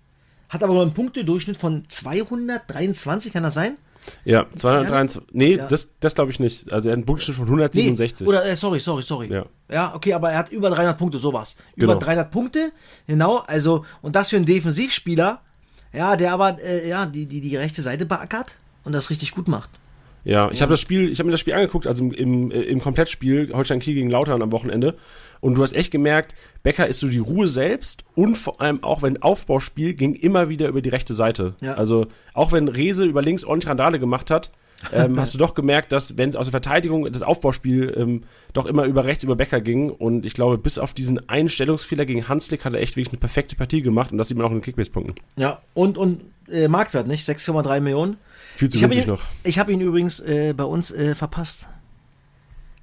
Hat 0.49 0.63
aber 0.63 0.73
nur 0.73 0.83
einen 0.83 0.93
Punktedurchschnitt 0.93 1.57
von 1.57 1.83
223, 1.87 3.33
kann 3.33 3.43
das 3.43 3.53
sein? 3.55 3.77
Ja, 4.25 4.45
223. 4.55 5.33
Nee, 5.33 5.55
Ja. 5.55 5.67
das, 5.67 5.87
das 5.99 6.13
glaube 6.13 6.29
ich 6.31 6.39
nicht. 6.39 6.71
Also 6.71 6.89
er 6.89 6.91
hat 6.91 6.97
einen 6.97 7.05
Punktschnitt 7.05 7.37
von 7.37 7.45
167. 7.45 8.27
Oder, 8.27 8.45
äh, 8.45 8.55
sorry, 8.55 8.79
sorry, 8.79 9.01
sorry. 9.01 9.31
Ja. 9.31 9.45
ja, 9.69 9.95
okay, 9.95 10.13
aber 10.13 10.31
er 10.31 10.39
hat 10.39 10.51
über 10.51 10.69
300 10.69 10.97
Punkte, 10.97 11.17
sowas. 11.19 11.57
Genau. 11.75 11.93
Über 11.93 11.99
300 12.05 12.29
Punkte, 12.29 12.71
genau. 13.07 13.37
Also, 13.47 13.85
und 14.01 14.15
das 14.15 14.29
für 14.29 14.35
einen 14.35 14.45
Defensivspieler, 14.45 15.41
ja, 15.93 16.15
der 16.15 16.33
aber, 16.33 16.61
äh, 16.61 16.87
ja, 16.87 17.05
die, 17.05 17.25
die, 17.25 17.39
die 17.41 17.55
rechte 17.55 17.81
Seite 17.81 18.05
beackert 18.05 18.55
und 18.83 18.93
das 18.93 19.09
richtig 19.09 19.31
gut 19.31 19.47
macht. 19.47 19.69
Ja, 20.23 20.49
ich 20.51 20.61
habe 20.61 20.71
das 20.71 20.79
Spiel, 20.79 21.11
ich 21.11 21.19
habe 21.19 21.27
mir 21.27 21.31
das 21.31 21.39
Spiel 21.39 21.53
angeguckt, 21.53 21.85
also 21.85 22.03
im, 22.03 22.11
im, 22.11 22.51
äh, 22.51 22.61
im 22.61 22.79
Komplettspiel 22.79 23.51
Holstein 23.53 23.79
Kiel 23.79 23.95
gegen 23.95 24.09
Lautern 24.09 24.41
am 24.41 24.51
Wochenende. 24.51 24.95
Und 25.41 25.55
du 25.55 25.61
hast 25.61 25.73
echt 25.73 25.91
gemerkt, 25.91 26.35
Becker 26.63 26.87
ist 26.87 26.99
so 27.01 27.09
die 27.09 27.17
Ruhe 27.17 27.47
selbst 27.47 28.05
und 28.15 28.35
vor 28.35 28.61
allem 28.61 28.81
auch 28.81 29.01
wenn 29.01 29.21
Aufbauspiel 29.21 29.93
ging 29.93 30.15
immer 30.15 30.47
wieder 30.47 30.69
über 30.69 30.81
die 30.81 30.89
rechte 30.89 31.13
Seite. 31.13 31.55
Ja. 31.59 31.73
Also 31.73 32.07
auch 32.33 32.53
wenn 32.53 32.69
Rese 32.69 33.03
über 33.03 33.21
links 33.21 33.43
ordentlich 33.43 33.69
Randale 33.69 33.99
gemacht 33.99 34.31
hat, 34.31 34.51
ähm, 34.91 35.19
hast 35.19 35.33
du 35.33 35.37
doch 35.37 35.53
gemerkt, 35.53 35.91
dass 35.91 36.17
wenn 36.17 36.35
aus 36.35 36.47
der 36.47 36.51
Verteidigung 36.51 37.11
das 37.11 37.21
Aufbauspiel 37.21 37.93
ähm, 37.97 38.23
doch 38.53 38.65
immer 38.65 38.85
über 38.85 39.05
rechts 39.05 39.23
über 39.23 39.35
Becker 39.35 39.61
ging. 39.61 39.89
Und 39.89 40.25
ich 40.25 40.33
glaube, 40.33 40.57
bis 40.57 40.77
auf 40.77 40.93
diesen 40.93 41.29
Einstellungsfehler 41.29 42.05
gegen 42.05 42.27
Hanslik 42.27 42.65
hat 42.65 42.73
er 42.73 42.81
echt 42.81 42.95
wirklich 42.95 43.13
eine 43.13 43.19
perfekte 43.19 43.55
Partie 43.55 43.81
gemacht 43.81 44.11
und 44.11 44.17
das 44.17 44.27
sieht 44.27 44.37
man 44.37 44.45
auch 44.45 44.51
in 44.51 44.57
den 44.57 44.63
Kickbase-Punkten. 44.63 45.15
Ja, 45.37 45.61
und, 45.73 45.97
und 45.97 46.21
äh, 46.51 46.67
Marktwert, 46.67 47.07
nicht? 47.07 47.27
6,3 47.27 47.79
Millionen. 47.79 48.17
Viel 48.55 48.69
zu 48.69 48.81
habe 48.83 48.93
ihn, 48.93 49.07
noch. 49.07 49.21
ich 49.43 49.57
hab 49.59 49.69
ihn 49.69 49.81
übrigens 49.81 50.19
äh, 50.19 50.53
bei 50.55 50.63
uns 50.65 50.91
äh, 50.91 51.15
verpasst. 51.15 51.69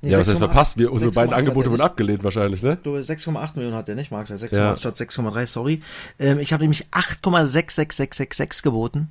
Nee, 0.02 0.10
Ja, 0.12 0.18
was 0.18 0.28
heißt 0.28 0.38
6,8 0.38 0.44
verpasst? 0.44 0.78
Wir, 0.78 0.92
unsere 0.92 1.10
6,8 1.10 1.14
beiden 1.14 1.34
Angebote 1.34 1.68
er 1.68 1.72
wurden 1.72 1.82
abgelehnt 1.82 2.24
wahrscheinlich, 2.24 2.62
ne? 2.62 2.74
Ich 2.74 2.82
glaube, 2.82 3.00
6,8 3.00 3.50
Millionen 3.56 3.76
hat 3.76 3.86
der 3.86 3.94
nicht, 3.96 4.10
Marktwert. 4.10 4.40
6, 4.40 4.56
Ja. 4.56 4.76
statt 4.76 4.96
6,3, 4.96 5.46
sorry. 5.46 5.82
Ähm, 6.18 6.38
ich 6.38 6.52
habe 6.52 6.64
nämlich 6.64 6.86
8,66666 6.90 8.62
geboten. 8.62 9.08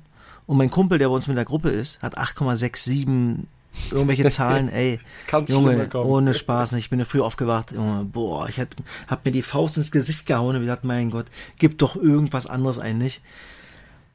Und 0.50 0.56
mein 0.56 0.68
Kumpel, 0.72 0.98
der 0.98 1.08
bei 1.08 1.14
uns 1.14 1.28
mit 1.28 1.36
der 1.36 1.44
Gruppe 1.44 1.68
ist, 1.70 2.02
hat 2.02 2.18
8,67 2.18 3.44
irgendwelche 3.92 4.28
Zahlen, 4.30 4.68
ey. 4.68 4.98
Kann's 5.28 5.48
schlimmer 5.48 5.70
Junge, 5.70 5.88
kommen. 5.88 6.10
ohne 6.10 6.34
Spaß. 6.34 6.72
Ich 6.72 6.90
bin 6.90 6.98
ja 6.98 7.04
früh 7.04 7.20
aufgewacht. 7.20 7.70
Junge, 7.70 8.04
boah, 8.04 8.48
ich 8.48 8.58
hab, 8.58 8.66
hab 9.06 9.24
mir 9.24 9.30
die 9.30 9.42
Faust 9.42 9.76
ins 9.76 9.92
Gesicht 9.92 10.26
gehauen 10.26 10.56
und 10.56 10.62
gesagt, 10.62 10.82
mein 10.82 11.12
Gott, 11.12 11.26
gib 11.58 11.78
doch 11.78 11.94
irgendwas 11.94 12.48
anderes 12.48 12.80
ein, 12.80 12.98
nicht? 12.98 13.22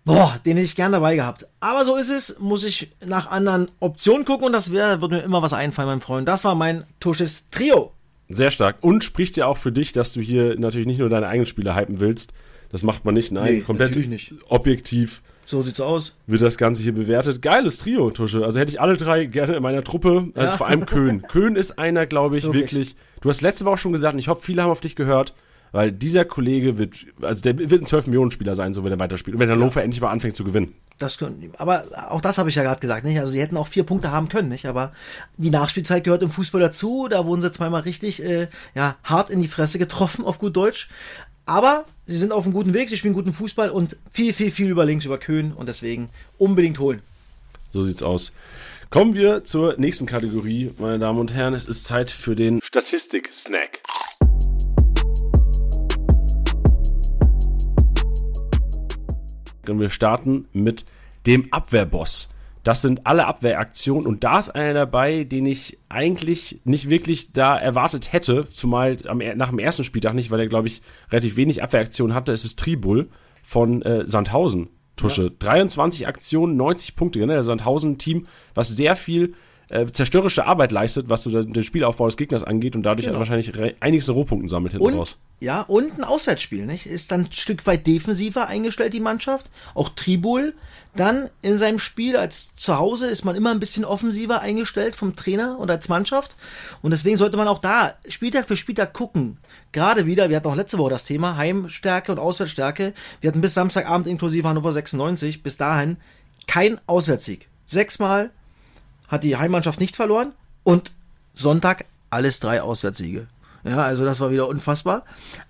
Boah, 0.03 0.37
den 0.45 0.57
hätte 0.57 0.65
ich 0.65 0.75
gern 0.75 0.91
dabei 0.91 1.15
gehabt. 1.15 1.47
Aber 1.61 1.85
so 1.85 1.95
ist 1.95 2.09
es, 2.09 2.37
muss 2.39 2.65
ich 2.65 2.89
nach 3.05 3.31
anderen 3.31 3.71
Optionen 3.79 4.25
gucken 4.25 4.47
und 4.47 4.51
das 4.51 4.73
wär, 4.73 4.99
wird 4.99 5.11
mir 5.11 5.21
immer 5.21 5.41
was 5.41 5.53
einfallen, 5.53 5.87
mein 5.87 6.01
Freund. 6.01 6.27
Das 6.27 6.43
war 6.43 6.53
mein 6.53 6.83
Tusches 6.99 7.49
Trio. 7.49 7.93
Sehr 8.27 8.51
stark. 8.51 8.75
Und 8.81 9.05
spricht 9.05 9.37
ja 9.37 9.45
auch 9.47 9.57
für 9.57 9.71
dich, 9.71 9.93
dass 9.93 10.11
du 10.11 10.19
hier 10.19 10.59
natürlich 10.59 10.85
nicht 10.85 10.99
nur 10.99 11.07
deine 11.07 11.27
eigenen 11.27 11.45
Spieler 11.47 11.77
hypen 11.77 12.01
willst. 12.01 12.33
Das 12.73 12.83
macht 12.83 13.05
man 13.05 13.13
nicht. 13.13 13.31
Nein, 13.31 13.45
Nee, 13.53 13.61
komplett 13.61 13.91
natürlich 13.91 14.09
nicht. 14.09 14.33
objektiv 14.49 15.21
So 15.45 15.61
sieht's 15.61 15.79
aus. 15.79 16.15
wird 16.27 16.41
das 16.41 16.57
Ganze 16.57 16.81
hier 16.83 16.93
bewertet. 16.93 17.41
Geiles 17.41 17.77
Trio, 17.77 18.09
Tusche. 18.11 18.43
Also 18.43 18.59
hätte 18.59 18.71
ich 18.71 18.81
alle 18.81 18.97
drei 18.97 19.25
gerne 19.25 19.55
in 19.55 19.63
meiner 19.63 19.83
Truppe. 19.83 20.29
Also 20.35 20.51
Ja. 20.53 20.57
vor 20.57 20.67
allem 20.67 20.85
Köhn. 20.85 21.21
Köhn 21.27 21.55
ist 21.55 21.77
einer, 21.77 22.05
glaube 22.07 22.37
ich, 22.37 22.43
Wirklich. 22.45 22.71
wirklich. 22.73 22.95
Du 23.21 23.29
hast 23.29 23.41
letzte 23.41 23.65
Woche 23.65 23.77
schon 23.77 23.91
gesagt, 23.91 24.13
und 24.13 24.19
ich 24.19 24.27
hoffe, 24.27 24.41
viele 24.41 24.63
haben 24.63 24.71
auf 24.71 24.81
dich 24.81 24.95
gehört, 24.95 25.33
weil 25.71 25.91
dieser 25.91 26.25
Kollege 26.25 26.77
wird, 26.77 26.95
also 27.21 27.41
der 27.41 27.57
wird 27.57 27.81
ein 27.81 27.85
12-Millionen-Spieler 27.85 28.55
sein, 28.55 28.73
so 28.73 28.83
wenn 28.83 28.91
er 28.93 28.99
weiterspielt. 28.99 29.35
Und 29.35 29.39
wenn 29.41 29.49
Hannover 29.49 29.83
endlich 29.83 29.99
mal 30.01 30.09
anfängt 30.11 30.35
zu 30.35 30.43
gewinnen. 30.43 30.73
Das 30.97 31.17
können, 31.17 31.51
aber 31.57 31.83
auch 32.09 32.21
das 32.21 32.37
habe 32.37 32.47
ich 32.47 32.55
ja 32.55 32.63
gerade 32.63 32.79
gesagt, 32.79 33.03
nicht? 33.03 33.19
Also 33.19 33.29
sie 33.33 33.41
hätten 33.41 33.57
auch 33.57 33.67
vier 33.67 33.83
Punkte 33.83 34.11
haben 34.11 34.29
können, 34.29 34.47
nicht? 34.47 34.65
Aber 34.65 34.93
die 35.35 35.49
Nachspielzeit 35.49 36.05
gehört 36.05 36.21
im 36.23 36.29
Fußball 36.29 36.61
dazu. 36.61 37.07
Da 37.09 37.25
wurden 37.25 37.41
sie 37.41 37.51
zweimal 37.51 37.81
richtig 37.81 38.23
äh, 38.23 38.47
ja, 38.75 38.95
hart 39.03 39.29
in 39.29 39.41
die 39.41 39.49
Fresse 39.49 39.77
getroffen, 39.77 40.23
auf 40.23 40.39
gut 40.39 40.55
Deutsch. 40.55 40.87
Aber 41.45 41.85
sie 42.07 42.17
sind 42.17 42.31
auf 42.31 42.45
einem 42.45 42.53
guten 42.53 42.73
Weg, 42.73 42.89
sie 42.89 42.97
spielen 42.97 43.13
guten 43.13 43.33
Fußball 43.33 43.69
und 43.69 43.97
viel, 44.11 44.33
viel, 44.33 44.49
viel 44.49 44.69
über 44.69 44.83
links, 44.83 45.05
über 45.05 45.19
Köhn 45.19 45.51
und 45.51 45.67
deswegen 45.67 46.09
unbedingt 46.39 46.79
holen. 46.79 47.01
So 47.69 47.83
sieht's 47.83 48.01
aus. 48.01 48.33
Kommen 48.89 49.13
wir 49.13 49.43
zur 49.43 49.75
nächsten 49.77 50.07
Kategorie, 50.07 50.71
meine 50.79 50.97
Damen 50.97 51.19
und 51.19 51.33
Herren. 51.33 51.53
Es 51.53 51.65
ist 51.67 51.83
Zeit 51.83 52.09
für 52.09 52.35
den 52.35 52.59
Statistik-Snack. 52.63 53.81
Und 59.67 59.79
wir 59.79 59.89
starten 59.89 60.47
mit 60.51 60.85
dem 61.27 61.51
Abwehrboss 61.51 62.34
Das 62.65 62.81
sind 62.81 63.05
alle 63.05 63.27
Abwehraktionen 63.27 64.07
und 64.07 64.23
da 64.23 64.39
ist 64.39 64.49
einer 64.49 64.73
dabei, 64.73 65.23
den 65.23 65.45
ich 65.45 65.77
eigentlich 65.87 66.61
nicht 66.63 66.89
wirklich 66.89 67.31
da 67.31 67.55
erwartet 67.55 68.11
hätte, 68.11 68.49
zumal 68.49 68.97
am, 69.07 69.19
nach 69.19 69.49
dem 69.49 69.59
ersten 69.59 69.83
Spieltag 69.83 70.15
nicht, 70.15 70.31
weil 70.31 70.39
er, 70.39 70.47
glaube 70.47 70.67
ich, 70.67 70.81
relativ 71.11 71.37
wenig 71.37 71.61
Abwehraktionen 71.61 72.15
hatte. 72.15 72.31
Es 72.31 72.43
ist 72.43 72.57
Tribul 72.57 73.09
von 73.43 73.83
äh, 73.83 74.07
Sandhausen. 74.07 74.69
Tusche. 74.95 75.25
Ja. 75.25 75.29
23 75.37 76.07
Aktionen, 76.07 76.57
90 76.57 76.95
Punkte. 76.95 77.19
Ne? 77.19 77.27
Der 77.27 77.43
Sandhausen-Team, 77.43 78.25
was 78.55 78.69
sehr 78.69 78.95
viel 78.95 79.35
äh, 79.69 79.85
zerstörerische 79.87 80.45
Arbeit 80.45 80.71
leistet, 80.71 81.09
was 81.09 81.23
so 81.23 81.41
den 81.41 81.63
Spielaufbau 81.63 82.05
des 82.05 82.17
Gegners 82.17 82.43
angeht 82.43 82.75
und 82.75 82.83
dadurch 82.83 83.07
genau. 83.07 83.19
wahrscheinlich 83.19 83.51
einiges 83.79 84.09
Rohpunkten 84.09 84.49
sammelt 84.49 84.73
hinten 84.73 84.87
und, 84.87 84.93
raus. 84.95 85.17
Ja, 85.39 85.61
und 85.61 85.97
ein 85.97 86.03
Auswärtsspiel, 86.03 86.65
nicht? 86.65 86.85
Ist 86.85 87.11
dann 87.11 87.21
ein 87.21 87.31
Stück 87.31 87.65
weit 87.65 87.87
defensiver 87.87 88.47
eingestellt, 88.47 88.93
die 88.93 88.99
Mannschaft. 88.99 89.47
Auch 89.73 89.89
Tribul. 89.89 90.53
Dann 90.95 91.29
in 91.41 91.57
seinem 91.57 91.79
Spiel 91.79 92.15
als 92.15 92.55
zu 92.55 92.77
Hause 92.77 93.07
ist 93.07 93.25
man 93.25 93.35
immer 93.35 93.51
ein 93.51 93.59
bisschen 93.59 93.83
offensiver 93.83 94.39
eingestellt 94.39 94.95
vom 94.95 95.15
Trainer 95.15 95.59
und 95.59 95.69
als 95.69 95.89
Mannschaft. 95.89 96.35
Und 96.81 96.91
deswegen 96.91 97.17
sollte 97.17 97.35
man 97.35 97.49
auch 97.49 97.59
da 97.59 97.95
Spieltag 98.07 98.47
für 98.47 98.55
Spieltag 98.55 98.93
gucken. 98.93 99.37
Gerade 99.73 100.05
wieder, 100.05 100.29
wir 100.29 100.37
hatten 100.37 100.47
auch 100.47 100.55
letzte 100.55 100.77
Woche 100.77 100.91
das 100.91 101.03
Thema 101.03 101.35
Heimstärke 101.35 102.13
und 102.13 102.19
Auswärtsstärke. 102.19 102.93
Wir 103.19 103.27
hatten 103.27 103.41
bis 103.41 103.55
Samstagabend 103.55 104.07
inklusive 104.07 104.47
Hannover 104.47 104.71
96, 104.71 105.43
bis 105.43 105.57
dahin 105.57 105.97
kein 106.47 106.79
Auswärtssieg. 106.87 107.49
Sechsmal 107.65 108.31
hat 109.07 109.23
die 109.23 109.37
Heimmannschaft 109.37 109.79
nicht 109.79 109.95
verloren 109.95 110.33
und 110.63 110.91
Sonntag 111.33 111.85
alles 112.09 112.39
drei 112.39 112.61
Auswärtssiege. 112.61 113.27
Ja, 113.63 113.83
also 113.83 114.05
das 114.05 114.19
war 114.19 114.31
wieder 114.31 114.47
unfassbar. 114.47 115.03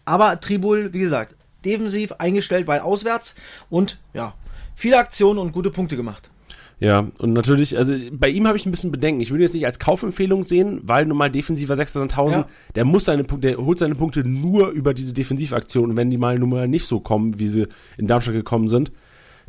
Aber 0.06 0.40
Tribul, 0.40 0.94
wie 0.94 1.00
gesagt, 1.00 1.36
defensiv 1.66 2.14
eingestellt, 2.14 2.68
weil 2.68 2.80
auswärts 2.80 3.36
und 3.70 4.00
ja, 4.14 4.34
viele 4.76 4.98
Aktionen 4.98 5.40
und 5.40 5.52
gute 5.52 5.72
Punkte 5.72 5.96
gemacht. 5.96 6.30
Ja, 6.80 7.08
und 7.20 7.34
natürlich, 7.34 7.78
also 7.78 7.96
bei 8.12 8.28
ihm 8.28 8.48
habe 8.48 8.58
ich 8.58 8.66
ein 8.66 8.72
bisschen 8.72 8.92
Bedenken. 8.92 9.22
Ich 9.22 9.32
würde 9.32 9.44
jetzt 9.44 9.54
nicht 9.54 9.66
als 9.66 9.80
Kaufempfehlung 9.80 10.44
sehen, 10.44 10.82
weil 10.84 11.06
nun 11.06 11.18
mal 11.18 11.32
defensiver 11.32 11.74
600.000, 11.74 12.32
ja. 12.32 12.48
der 12.76 12.84
muss 12.84 13.06
seine 13.06 13.24
Punkte, 13.24 13.50
der 13.50 13.58
holt 13.58 13.80
seine 13.80 13.96
Punkte 13.96 14.26
nur 14.26 14.70
über 14.70 14.94
diese 14.94 15.14
Defensivaktionen. 15.14 15.92
Und 15.92 15.98
wenn 15.98 16.10
die 16.10 16.18
mal 16.18 16.38
nun 16.38 16.50
mal 16.50 16.68
nicht 16.68 16.86
so 16.86 17.00
kommen, 17.00 17.40
wie 17.40 17.48
sie 17.48 17.68
in 17.98 18.08
Darmstadt 18.08 18.36
gekommen 18.36 18.68
sind, 18.68 18.92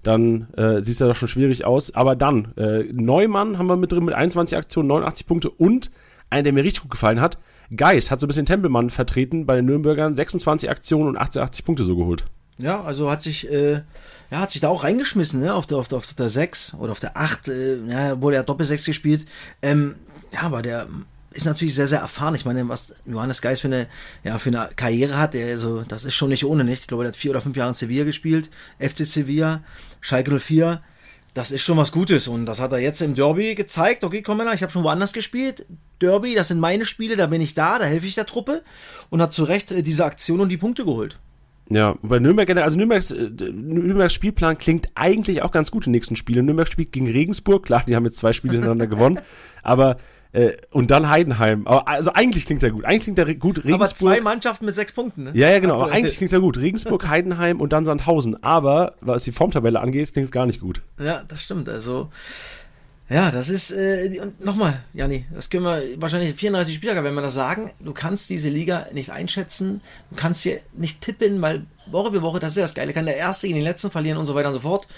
dann 0.06 0.48
äh, 0.56 0.80
sieht 0.82 0.94
es 0.94 0.98
ja 1.00 1.08
doch 1.08 1.16
schon 1.16 1.28
schwierig 1.28 1.64
aus. 1.64 1.94
Aber 1.94 2.16
dann, 2.16 2.52
äh, 2.56 2.84
Neumann 2.92 3.58
haben 3.58 3.66
wir 3.66 3.76
mit 3.76 3.92
drin 3.92 4.04
mit 4.04 4.14
21 4.14 4.56
Aktionen, 4.56 4.88
89 4.88 5.26
Punkte 5.26 5.50
und 5.50 5.90
einer, 6.30 6.44
der 6.44 6.52
mir 6.52 6.64
richtig 6.64 6.82
gut 6.82 6.90
gefallen 6.90 7.20
hat, 7.20 7.38
Geis 7.74 8.10
hat 8.10 8.20
so 8.20 8.26
ein 8.26 8.28
bisschen 8.28 8.46
Tempelmann 8.46 8.90
vertreten 8.90 9.46
bei 9.46 9.56
den 9.56 9.64
Nürnbergern, 9.64 10.14
26 10.14 10.70
Aktionen 10.70 11.08
und 11.08 11.16
88 11.16 11.64
Punkte 11.64 11.84
so 11.84 11.96
geholt. 11.96 12.24
Ja, 12.58 12.82
also 12.82 13.10
hat 13.10 13.22
sich, 13.22 13.50
äh, 13.50 13.82
ja, 14.30 14.40
hat 14.40 14.52
sich 14.52 14.60
da 14.60 14.68
auch 14.68 14.84
reingeschmissen, 14.84 15.40
ne, 15.40 15.52
auf 15.52 15.66
der, 15.66 15.78
auf 15.78 15.88
der, 15.88 15.98
auf 15.98 16.14
der 16.14 16.30
6 16.30 16.74
oder 16.74 16.92
auf 16.92 17.00
der 17.00 17.16
8, 17.16 17.48
äh, 17.48 17.76
ja, 17.86 18.22
wurde 18.22 18.36
ja 18.36 18.42
Doppel-6 18.42 18.86
gespielt. 18.86 19.26
Ähm, 19.62 19.96
ja, 20.32 20.42
aber 20.42 20.62
der 20.62 20.86
ist 21.36 21.46
natürlich 21.46 21.74
sehr, 21.74 21.86
sehr 21.86 22.00
erfahren. 22.00 22.34
Ich 22.34 22.44
meine, 22.44 22.68
was 22.68 22.94
Johannes 23.04 23.42
Geis 23.42 23.60
für 23.60 23.68
eine, 23.68 23.86
ja, 24.24 24.38
für 24.38 24.50
eine 24.50 24.70
Karriere 24.74 25.18
hat, 25.18 25.34
der, 25.34 25.48
also, 25.48 25.82
das 25.82 26.04
ist 26.04 26.14
schon 26.14 26.30
nicht 26.30 26.44
ohne, 26.44 26.64
nicht? 26.64 26.82
Ich 26.82 26.86
glaube, 26.86 27.04
er 27.04 27.08
hat 27.08 27.16
vier 27.16 27.30
oder 27.30 27.40
fünf 27.40 27.56
Jahre 27.56 27.70
in 27.70 27.74
Sevilla 27.74 28.04
gespielt, 28.04 28.50
FC 28.78 29.06
Sevilla, 29.06 29.62
Schalke 30.00 30.38
04. 30.38 30.82
Das 31.34 31.52
ist 31.52 31.62
schon 31.62 31.76
was 31.76 31.92
Gutes 31.92 32.28
und 32.28 32.46
das 32.46 32.60
hat 32.60 32.72
er 32.72 32.78
jetzt 32.78 33.02
im 33.02 33.14
Derby 33.14 33.54
gezeigt. 33.54 34.04
Okay, 34.04 34.22
komm 34.22 34.38
mal, 34.38 34.54
ich 34.54 34.62
habe 34.62 34.72
schon 34.72 34.84
woanders 34.84 35.12
gespielt. 35.12 35.66
Derby, 36.00 36.34
das 36.34 36.48
sind 36.48 36.60
meine 36.60 36.86
Spiele, 36.86 37.16
da 37.16 37.26
bin 37.26 37.42
ich 37.42 37.52
da, 37.52 37.78
da 37.78 37.84
helfe 37.84 38.06
ich 38.06 38.14
der 38.14 38.24
Truppe 38.24 38.62
und 39.10 39.20
hat 39.20 39.34
zu 39.34 39.44
Recht 39.44 39.70
äh, 39.70 39.82
diese 39.82 40.06
Aktion 40.06 40.40
und 40.40 40.48
die 40.48 40.56
Punkte 40.56 40.84
geholt. 40.84 41.18
Ja, 41.68 41.96
bei 42.00 42.20
Nürnberg, 42.20 42.48
also 42.56 42.78
Nürnbergs, 42.78 43.10
äh, 43.10 43.28
Nürnbergs 43.52 44.14
Spielplan 44.14 44.56
klingt 44.56 44.88
eigentlich 44.94 45.42
auch 45.42 45.50
ganz 45.50 45.70
gut 45.70 45.86
in 45.86 45.92
den 45.92 45.96
nächsten 45.96 46.16
Spielen. 46.16 46.46
Nürnberg 46.46 46.70
spielt 46.70 46.92
gegen 46.92 47.10
Regensburg, 47.10 47.66
klar, 47.66 47.84
die 47.86 47.96
haben 47.96 48.04
jetzt 48.04 48.18
zwei 48.18 48.32
Spiele 48.32 48.54
hintereinander 48.54 48.86
gewonnen, 48.86 49.20
aber 49.62 49.98
äh, 50.32 50.52
und 50.70 50.90
dann 50.90 51.08
Heidenheim. 51.08 51.66
Aber, 51.66 51.88
also 51.88 52.12
eigentlich 52.12 52.46
klingt 52.46 52.62
er 52.62 52.70
gut. 52.70 52.84
Eigentlich 52.84 53.04
klingt 53.04 53.18
er 53.18 53.34
gut. 53.34 53.58
Regensburg. 53.58 53.74
Aber 53.80 53.94
zwei 53.94 54.20
Mannschaften 54.20 54.66
mit 54.66 54.74
sechs 54.74 54.92
Punkten, 54.92 55.24
ne? 55.24 55.30
Ja, 55.34 55.50
ja, 55.50 55.58
genau. 55.58 55.74
Aber 55.74 55.92
eigentlich 55.92 56.16
klingt 56.16 56.32
er 56.32 56.40
gut. 56.40 56.58
Regensburg, 56.58 57.08
Heidenheim 57.08 57.60
und 57.60 57.72
dann 57.72 57.84
Sandhausen. 57.84 58.42
Aber 58.42 58.94
was 59.00 59.24
die 59.24 59.32
Formtabelle 59.32 59.80
angeht, 59.80 60.12
klingt 60.12 60.26
es 60.26 60.32
gar 60.32 60.46
nicht 60.46 60.60
gut. 60.60 60.82
Ja, 60.98 61.22
das 61.28 61.42
stimmt. 61.42 61.68
Also. 61.68 62.10
Ja, 63.08 63.30
das 63.30 63.50
ist, 63.50 63.70
äh, 63.70 64.18
und 64.20 64.44
nochmal, 64.44 64.82
Janni, 64.92 65.26
das 65.32 65.48
können 65.48 65.62
wir 65.62 65.80
wahrscheinlich 66.00 66.34
34 66.34 66.74
Spieler, 66.74 67.04
wenn 67.04 67.14
wir 67.14 67.22
das 67.22 67.34
sagen, 67.34 67.70
du 67.78 67.92
kannst 67.92 68.28
diese 68.30 68.48
Liga 68.48 68.88
nicht 68.92 69.10
einschätzen, 69.10 69.80
du 70.10 70.16
kannst 70.16 70.42
hier 70.42 70.60
nicht 70.72 71.00
tippen, 71.02 71.40
weil 71.40 71.66
Woche 71.88 72.12
für 72.12 72.22
Woche, 72.22 72.40
das 72.40 72.52
ist 72.52 72.56
ja 72.56 72.64
das 72.64 72.74
Geile, 72.74 72.92
kann 72.92 73.06
der 73.06 73.16
Erste 73.16 73.46
gegen 73.46 73.60
den 73.60 73.64
Letzten 73.64 73.92
verlieren 73.92 74.18
und 74.18 74.26
so 74.26 74.34
weiter 74.34 74.48
und 74.48 74.54
so 74.54 74.60
fort. 74.60 74.88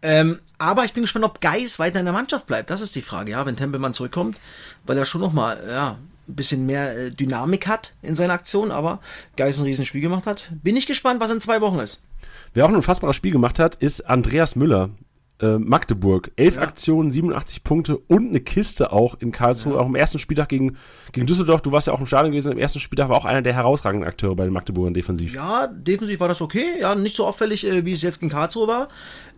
Ähm, 0.00 0.38
aber 0.58 0.84
ich 0.84 0.92
bin 0.92 1.02
gespannt, 1.02 1.24
ob 1.24 1.40
Geis 1.40 1.80
weiter 1.80 1.98
in 1.98 2.04
der 2.04 2.14
Mannschaft 2.14 2.46
bleibt. 2.46 2.70
Das 2.70 2.82
ist 2.82 2.94
die 2.94 3.02
Frage, 3.02 3.32
ja, 3.32 3.44
wenn 3.44 3.56
Tempelmann 3.56 3.94
zurückkommt, 3.94 4.38
weil 4.84 4.96
er 4.96 5.04
schon 5.04 5.20
nochmal, 5.20 5.60
ja, 5.68 5.98
ein 6.28 6.36
bisschen 6.36 6.66
mehr 6.66 6.96
äh, 6.96 7.10
Dynamik 7.10 7.66
hat 7.66 7.94
in 8.00 8.14
seiner 8.14 8.34
Aktion, 8.34 8.70
aber 8.70 9.00
Geis 9.36 9.58
ein 9.58 9.64
Riesenspiel 9.64 10.00
gemacht 10.00 10.26
hat. 10.26 10.50
Bin 10.62 10.76
ich 10.76 10.86
gespannt, 10.86 11.20
was 11.20 11.30
in 11.30 11.40
zwei 11.40 11.60
Wochen 11.60 11.80
ist. 11.80 12.04
Wer 12.54 12.64
auch 12.64 12.68
ein 12.68 12.76
unfassbares 12.76 13.16
Spiel 13.16 13.32
gemacht 13.32 13.58
hat, 13.58 13.74
ist 13.76 14.08
Andreas 14.08 14.54
Müller 14.54 14.90
äh, 15.40 15.58
Magdeburg. 15.58 16.30
Elf 16.36 16.56
ja. 16.56 16.62
Aktionen, 16.62 17.10
87 17.10 17.64
Punkte 17.64 17.98
und 17.98 18.30
eine 18.30 18.40
Kiste 18.40 18.92
auch 18.92 19.16
in 19.20 19.32
Karlsruhe. 19.32 19.74
Ja. 19.74 19.80
Auch 19.80 19.86
im 19.86 19.94
ersten 19.94 20.18
Spieltag 20.18 20.48
gegen, 20.48 20.76
gegen 21.12 21.26
Düsseldorf. 21.26 21.62
Du 21.62 21.72
warst 21.72 21.86
ja 21.86 21.92
auch 21.92 22.00
im 22.00 22.06
Stadion 22.06 22.32
gewesen. 22.32 22.52
Im 22.52 22.58
ersten 22.58 22.80
Spieltag 22.80 23.08
war 23.08 23.16
auch 23.16 23.24
einer 23.24 23.42
der 23.42 23.52
herausragenden 23.52 24.08
Akteure 24.08 24.36
bei 24.36 24.44
den 24.44 24.52
Magdeburgern 24.52 24.94
defensiv. 24.94 25.34
Ja, 25.34 25.66
defensiv 25.66 26.20
war 26.20 26.28
das 26.28 26.40
okay. 26.40 26.64
Ja, 26.80 26.94
nicht 26.94 27.16
so 27.16 27.26
auffällig, 27.26 27.66
äh, 27.66 27.84
wie 27.84 27.92
es 27.92 28.02
jetzt 28.02 28.20
gegen 28.20 28.30
Karlsruhe 28.30 28.68
war. 28.68 28.88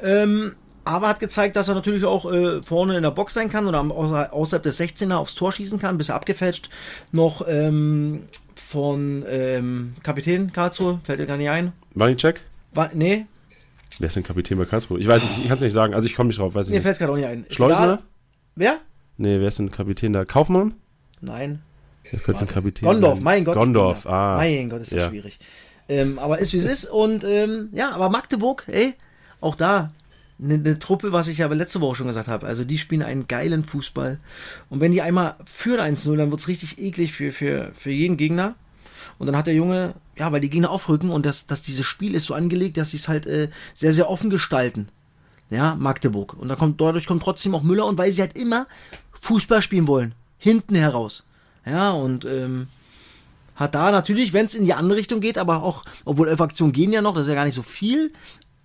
Ähm, 0.01 0.55
aber 0.85 1.09
hat 1.09 1.21
gezeigt, 1.21 1.57
dass 1.57 1.69
er 1.69 1.75
natürlich 1.75 2.05
auch 2.05 2.33
äh, 2.33 2.63
vorne 2.63 2.97
in 2.97 3.03
der 3.03 3.11
Box 3.11 3.35
sein 3.35 3.51
kann 3.51 3.67
oder 3.67 4.33
außerhalb 4.33 4.63
des 4.63 4.81
16er 4.81 5.17
aufs 5.17 5.35
Tor 5.35 5.53
schießen 5.53 5.79
kann. 5.79 5.99
Bis 5.99 6.09
er 6.09 6.15
abgefälscht 6.15 6.71
noch 7.13 7.47
ähm, 7.47 8.23
von 8.55 9.25
ähm, 9.29 9.95
Kapitän 10.03 10.53
Karlsruhe. 10.53 11.01
Fällt 11.05 11.21
dir 11.21 11.27
gar 11.27 11.37
nicht 11.37 11.51
ein. 11.51 11.73
War, 12.73 12.91
nee, 12.95 13.27
Wer 13.99 14.07
ist 14.07 14.15
denn 14.15 14.23
Kapitän 14.23 14.59
bei 14.59 14.65
Karlsruhe? 14.65 15.01
Ich 15.01 15.09
weiß 15.09 15.25
nicht, 15.25 15.39
ich 15.39 15.49
kann 15.49 15.57
es 15.57 15.63
nicht 15.63 15.73
sagen. 15.73 15.95
Also 15.95 16.07
ich 16.07 16.15
komme 16.15 16.29
nicht 16.29 16.39
drauf, 16.39 16.55
weiß 16.55 16.69
ich 16.69 16.75
Mir 16.75 16.83
fällt 16.83 16.95
es 16.95 16.99
gerade 16.99 17.13
auch 17.13 17.17
nicht 17.17 17.27
ein. 17.27 17.47
Schleusner? 17.51 18.03
Wer? 18.55 18.79
Nee, 19.17 19.41
wer 19.41 19.49
ist 19.49 19.59
denn 19.59 19.71
Kapitän 19.71 20.13
da? 20.13 20.25
Kaufmann? 20.25 20.75
Nein. 21.21 21.63
Wer 22.11 22.21
könnte 22.21 22.43
ein 22.43 22.47
Kapitän 22.47 22.87
Gondorf, 22.87 23.17
sein? 23.17 23.25
mein 23.25 23.45
Gott. 23.45 23.55
Gondorf, 23.57 24.07
ah. 24.07 24.37
Mein 24.37 24.71
Gott, 24.71 24.83
ist 24.83 24.93
das 24.93 25.03
ja. 25.03 25.09
schwierig. 25.09 25.39
Ähm, 25.89 26.19
aber 26.19 26.39
ist 26.39 26.53
wie 26.53 26.59
es 26.59 26.65
ist. 26.65 26.87
Und 26.87 27.25
ähm, 27.25 27.71
ja, 27.73 27.91
aber 27.91 28.09
Magdeburg, 28.09 28.65
ey, 28.69 28.95
auch 29.41 29.57
da 29.57 29.91
eine, 30.41 30.55
eine 30.55 30.79
Truppe, 30.79 31.13
was 31.13 31.29
ich 31.29 31.39
ja 31.39 31.47
letzte 31.49 31.81
Woche 31.81 31.97
schon 31.97 32.07
gesagt 32.07 32.29
habe. 32.29 32.47
Also 32.47 32.65
die 32.65 32.79
spielen 32.79 33.03
einen 33.03 33.27
geilen 33.27 33.65
Fußball. 33.65 34.19
Und 34.71 34.81
wenn 34.81 34.93
die 34.93 35.03
einmal 35.03 35.37
führen 35.45 35.97
1-0, 35.97 36.17
dann 36.17 36.31
wird 36.31 36.41
es 36.41 36.49
richtig 36.49 36.79
eklig 36.79 37.13
für, 37.13 37.33
für, 37.33 37.73
für 37.75 37.91
jeden 37.91 38.17
Gegner. 38.17 38.55
Und 39.19 39.27
dann 39.27 39.37
hat 39.37 39.47
der 39.47 39.55
Junge, 39.55 39.95
ja, 40.17 40.31
weil 40.33 40.41
die 40.41 40.51
Gegner 40.51 40.71
aufrücken 40.71 41.11
und 41.11 41.25
das, 41.25 41.47
dass 41.47 41.63
dieses 41.63 41.87
Spiel 41.87 42.15
ist 42.15 42.25
so 42.25 42.35
angelegt, 42.35 42.77
dass 42.77 42.91
sie 42.91 42.97
es 42.97 43.09
halt 43.09 43.27
äh, 43.27 43.49
sehr, 43.75 43.93
sehr 43.93 44.11
offen 44.11 44.31
gestalten. 44.31 44.89
Ja, 45.51 45.75
Magdeburg. 45.75 46.35
Und 46.35 46.49
da 46.49 46.57
kommt, 46.57 46.81
dadurch 46.81 47.07
kommt 47.07 47.23
trotzdem 47.23 47.55
auch 47.55 47.63
Müller 47.63 47.87
und 47.87 47.97
weil 47.99 48.13
sie 48.13 48.21
halt 48.21 48.37
immer 48.37 48.67
Fußball 49.23 49.63
spielen 49.63 49.87
wollen. 49.87 50.15
Hinten 50.37 50.75
heraus. 50.75 51.25
Ja, 51.65 51.91
und 51.91 52.25
ähm, 52.25 52.69
hat 53.57 53.75
da 53.75 53.91
natürlich, 53.91 54.33
wenn 54.33 54.47
es 54.47 54.55
in 54.55 54.65
die 54.65 54.75
andere 54.75 54.99
Richtung 54.99 55.21
geht, 55.21 55.39
aber 55.39 55.63
auch, 55.63 55.85
obwohl 56.05 56.29
elf 56.29 56.41
Aktionen 56.41 56.73
gehen 56.73 56.93
ja 56.93 57.03
noch, 57.03 57.15
das 57.15 57.23
ist 57.23 57.29
ja 57.29 57.35
gar 57.35 57.45
nicht 57.45 57.55
so 57.55 57.63
viel. 57.63 58.13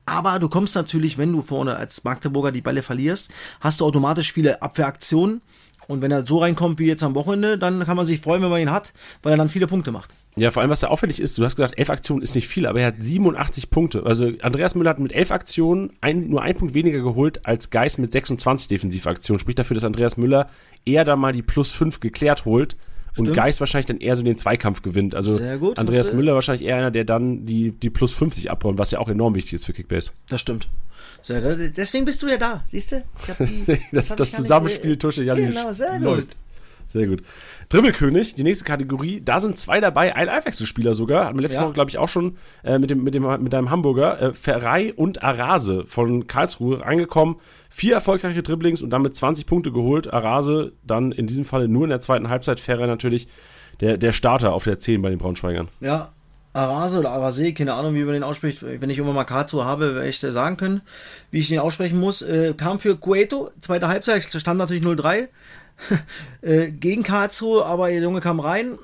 Aber 0.05 0.37
du 0.39 0.49
kommst 0.49 0.75
natürlich, 0.75 1.17
wenn 1.17 1.31
du 1.31 1.41
vorne 1.41 1.75
als 1.75 2.03
Magdeburger 2.03 2.51
die 2.51 2.61
Bälle 2.61 2.83
verlierst, 2.83 3.31
hast 3.61 3.79
du 3.79 3.85
automatisch 3.85 4.33
viele 4.33 4.61
Abwehraktionen. 4.61 5.41
Und 5.87 6.01
wenn 6.01 6.11
er 6.11 6.25
so 6.25 6.39
reinkommt 6.39 6.79
wie 6.79 6.85
jetzt 6.85 7.03
am 7.03 7.15
Wochenende, 7.15 7.57
dann 7.57 7.85
kann 7.85 7.97
man 7.97 8.05
sich 8.05 8.21
freuen, 8.21 8.41
wenn 8.41 8.49
man 8.49 8.61
ihn 8.61 8.71
hat, 8.71 8.93
weil 9.21 9.33
er 9.33 9.37
dann 9.37 9.49
viele 9.49 9.67
Punkte 9.67 9.91
macht. 9.91 10.11
Ja, 10.35 10.49
vor 10.49 10.61
allem, 10.61 10.71
was 10.71 10.79
da 10.79 10.87
auffällig 10.87 11.19
ist, 11.19 11.37
du 11.37 11.43
hast 11.43 11.55
gesagt, 11.55 11.77
elf 11.77 11.89
Aktionen 11.91 12.23
ist 12.23 12.33
nicht 12.33 12.47
viel, 12.47 12.65
aber 12.65 12.81
er 12.81 12.87
hat 12.87 12.95
87 13.01 13.69
Punkte. 13.69 14.03
Also 14.05 14.31
Andreas 14.41 14.73
Müller 14.73 14.89
hat 14.89 14.99
mit 14.99 15.11
elf 15.11 15.29
Aktionen 15.31 15.93
ein, 16.01 16.29
nur 16.29 16.41
einen 16.41 16.57
Punkt 16.57 16.73
weniger 16.73 17.01
geholt 17.01 17.45
als 17.45 17.69
Geist 17.69 17.99
mit 17.99 18.11
26 18.11 18.67
Defensivaktionen. 18.67 19.39
Spricht 19.39 19.59
dafür, 19.59 19.75
dass 19.75 19.83
Andreas 19.83 20.17
Müller 20.17 20.49
eher 20.85 21.05
da 21.05 21.15
mal 21.15 21.33
die 21.33 21.43
plus 21.43 21.69
5 21.71 21.99
geklärt 21.99 22.45
holt 22.45 22.75
Stimmt. 23.11 23.29
und 23.29 23.35
Geist 23.35 23.59
wahrscheinlich 23.59 23.85
dann 23.85 23.99
eher 23.99 24.17
so 24.17 24.23
den 24.23 24.35
Zweikampf 24.35 24.81
gewinnt. 24.81 25.13
Also 25.13 25.39
gut, 25.59 25.77
Andreas 25.77 26.13
Müller 26.13 26.33
wahrscheinlich 26.33 26.67
eher 26.67 26.77
einer, 26.77 26.91
der 26.91 27.03
dann 27.03 27.45
die, 27.45 27.71
die 27.71 27.91
plus 27.91 28.13
50 28.13 28.49
abräumt, 28.49 28.79
was 28.79 28.89
ja 28.89 28.97
auch 28.97 29.09
enorm 29.09 29.35
wichtig 29.35 29.53
ist 29.53 29.65
für 29.65 29.73
Kickbase. 29.73 30.11
Das 30.29 30.41
stimmt. 30.41 30.67
Deswegen 31.27 32.05
bist 32.05 32.23
du 32.23 32.27
ja 32.27 32.37
da, 32.37 32.63
siehst 32.65 32.91
du? 32.91 33.03
das, 33.91 34.07
das, 34.09 34.15
das 34.15 34.31
Zusammenspiel 34.31 34.97
Tusche 34.97 35.23
Jan 35.23 35.37
Genau, 35.37 35.71
sehr 35.71 35.99
gut. 35.99 36.27
Sehr 36.93 37.07
gut. 37.07 37.23
Dribbelkönig, 37.69 38.35
die 38.35 38.43
nächste 38.43 38.65
Kategorie, 38.65 39.19
da 39.19 39.39
sind 39.39 39.57
zwei 39.57 39.81
dabei, 39.81 40.15
ein 40.15 40.29
Einwechselspieler 40.29 40.93
sogar, 40.93 41.25
hatten 41.25 41.39
wir 41.39 41.41
letzte 41.41 41.57
ja. 41.57 41.65
Woche, 41.65 41.73
glaube 41.73 41.89
ich, 41.89 41.97
auch 41.97 42.07
schon 42.07 42.37
äh, 42.63 42.77
mit, 42.77 42.91
dem, 42.91 43.03
mit, 43.03 43.15
dem, 43.15 43.23
mit 43.41 43.55
einem 43.55 43.71
Hamburger, 43.71 44.21
äh, 44.21 44.33
Ferrei 44.33 44.93
und 44.93 45.23
Arase 45.23 45.85
von 45.87 46.27
Karlsruhe 46.27 46.81
reingekommen. 46.81 47.37
Vier 47.67 47.95
erfolgreiche 47.95 48.43
Dribblings 48.43 48.83
und 48.83 48.91
damit 48.91 49.15
20 49.15 49.47
Punkte 49.47 49.71
geholt. 49.71 50.13
Arase 50.13 50.73
dann 50.85 51.11
in 51.11 51.25
diesem 51.25 51.45
Fall 51.45 51.67
nur 51.67 51.85
in 51.85 51.89
der 51.89 51.99
zweiten 51.99 52.29
Halbzeit, 52.29 52.59
Ferrei 52.59 52.85
natürlich 52.85 53.27
der, 53.81 53.97
der 53.97 54.11
Starter 54.11 54.53
auf 54.53 54.63
der 54.63 54.77
10 54.77 55.01
bei 55.01 55.09
den 55.09 55.17
Braunschweigern. 55.17 55.69
Ja, 55.79 56.11
Arase 56.53 56.99
oder 56.99 57.09
Arase, 57.09 57.53
keine 57.53 57.73
Ahnung, 57.73 57.95
wie 57.95 58.03
man 58.03 58.13
den 58.13 58.21
ausspricht. 58.21 58.61
Wenn 58.61 58.91
ich 58.91 58.99
immer 58.99 59.13
mal 59.13 59.23
Kato 59.23 59.65
habe, 59.65 59.95
werde 59.95 60.09
ich 60.09 60.19
sagen 60.19 60.57
können, 60.57 60.81
wie 61.31 61.39
ich 61.39 61.47
den 61.47 61.57
aussprechen 61.57 61.99
muss. 61.99 62.21
Äh, 62.21 62.53
kam 62.55 62.79
für 62.79 62.95
Cueto, 62.95 63.49
zweite 63.59 63.87
Halbzeit, 63.87 64.23
stand 64.25 64.59
natürlich 64.59 64.83
0-3 64.83 65.29
äh, 66.41 66.71
gegen 66.71 67.03
Kato, 67.03 67.63
aber 67.63 67.89
der 67.89 68.01
Junge 68.01 68.21
kam 68.21 68.39
rein, 68.39 68.77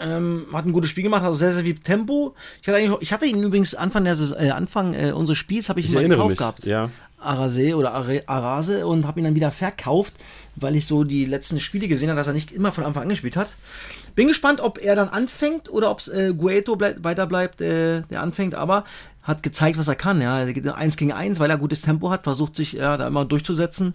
ähm, 0.00 0.46
hat 0.52 0.66
ein 0.66 0.72
gutes 0.72 0.90
Spiel 0.90 1.04
gemacht, 1.04 1.22
hat 1.22 1.34
sehr, 1.34 1.52
sehr 1.52 1.64
viel 1.64 1.74
Tempo. 1.74 2.34
Ich 2.60 2.68
hatte, 2.68 2.78
eigentlich, 2.78 3.00
ich 3.00 3.12
hatte 3.12 3.26
ihn 3.26 3.42
übrigens 3.42 3.74
Anfang, 3.74 4.04
der, 4.04 4.16
äh, 4.38 4.50
Anfang 4.50 4.94
äh, 4.94 5.12
unseres 5.12 5.38
Spiels, 5.38 5.68
habe 5.68 5.80
ich, 5.80 5.86
Ich 5.86 5.92
ihn 5.92 5.96
mal 5.96 6.08
gekauft 6.08 6.30
mich. 6.30 6.38
gehabt. 6.38 6.64
Ja. 6.64 6.90
Arase 7.18 7.76
oder 7.76 7.94
Arase 8.26 8.84
und 8.84 9.06
habe 9.06 9.20
ihn 9.20 9.24
dann 9.24 9.36
wieder 9.36 9.52
verkauft, 9.52 10.14
weil 10.56 10.74
ich 10.74 10.88
so 10.88 11.04
die 11.04 11.24
letzten 11.24 11.60
Spiele 11.60 11.86
gesehen 11.86 12.08
habe, 12.08 12.16
dass 12.16 12.26
er 12.26 12.32
nicht 12.32 12.50
immer 12.50 12.72
von 12.72 12.84
Anfang 12.84 13.04
an 13.04 13.08
gespielt 13.10 13.36
hat. 13.36 13.52
Bin 14.16 14.26
gespannt, 14.26 14.60
ob 14.60 14.82
er 14.82 14.96
dann 14.96 15.08
anfängt 15.08 15.70
oder 15.70 15.90
ob 15.90 16.00
es 16.00 16.08
äh, 16.08 16.34
Gueto 16.36 16.74
bleib, 16.74 17.04
weiter 17.04 17.26
bleibt, 17.26 17.60
äh, 17.60 18.02
der 18.10 18.22
anfängt, 18.22 18.56
aber 18.56 18.84
hat 19.22 19.44
gezeigt, 19.44 19.78
was 19.78 19.86
er 19.86 19.94
kann. 19.94 20.20
Ja, 20.20 20.40
er 20.40 20.52
geht 20.52 20.66
eins 20.66 20.96
gegen 20.96 21.12
eins, 21.12 21.38
weil 21.38 21.48
er 21.48 21.58
gutes 21.58 21.82
Tempo 21.82 22.10
hat, 22.10 22.24
versucht 22.24 22.56
sich 22.56 22.72
ja, 22.72 22.96
da 22.96 23.06
immer 23.06 23.24
durchzusetzen 23.24 23.94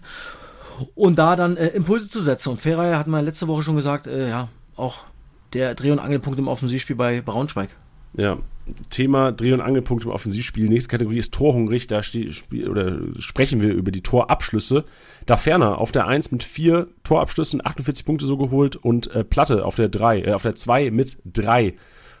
und 0.94 1.18
da 1.18 1.36
dann 1.36 1.56
äh, 1.56 1.68
Impulse 1.68 2.08
zu 2.08 2.20
setzen. 2.20 2.50
Und 2.50 2.60
Ferrei 2.60 2.94
hat 2.94 3.06
mal 3.06 3.24
letzte 3.24 3.48
Woche 3.48 3.62
schon 3.62 3.76
gesagt, 3.76 4.06
äh, 4.06 4.28
ja, 4.28 4.48
auch 4.76 5.04
der 5.52 5.74
Dreh- 5.74 5.92
und 5.92 5.98
Angelpunkt 5.98 6.38
im 6.38 6.48
Offensivspiel 6.48 6.96
bei 6.96 7.20
Braunschweig. 7.20 7.70
Ja, 8.14 8.38
Thema 8.90 9.32
Dreh- 9.32 9.52
und 9.52 9.60
Angelpunkt 9.60 10.04
im 10.04 10.10
Offensivspiel. 10.10 10.68
Nächste 10.68 10.90
Kategorie 10.90 11.18
ist 11.18 11.32
Torhungrig. 11.32 11.86
Da 11.86 12.00
oder 12.68 12.98
sprechen 13.18 13.60
wir 13.60 13.72
über 13.72 13.90
die 13.90 14.02
Torabschlüsse. 14.02 14.84
Da 15.26 15.36
Ferner 15.36 15.78
auf 15.78 15.92
der 15.92 16.06
1 16.06 16.30
mit 16.30 16.42
vier 16.42 16.86
Torabschlüssen, 17.04 17.64
48 17.64 18.04
Punkte 18.04 18.26
so 18.26 18.36
geholt 18.36 18.76
und 18.76 19.10
äh, 19.12 19.24
Platte 19.24 19.64
auf 19.64 19.76
der 19.76 19.88
3, 19.88 20.22
äh, 20.22 20.32
auf 20.32 20.42
der 20.42 20.54
2 20.54 20.90
mit 20.90 21.18
drei 21.24 21.74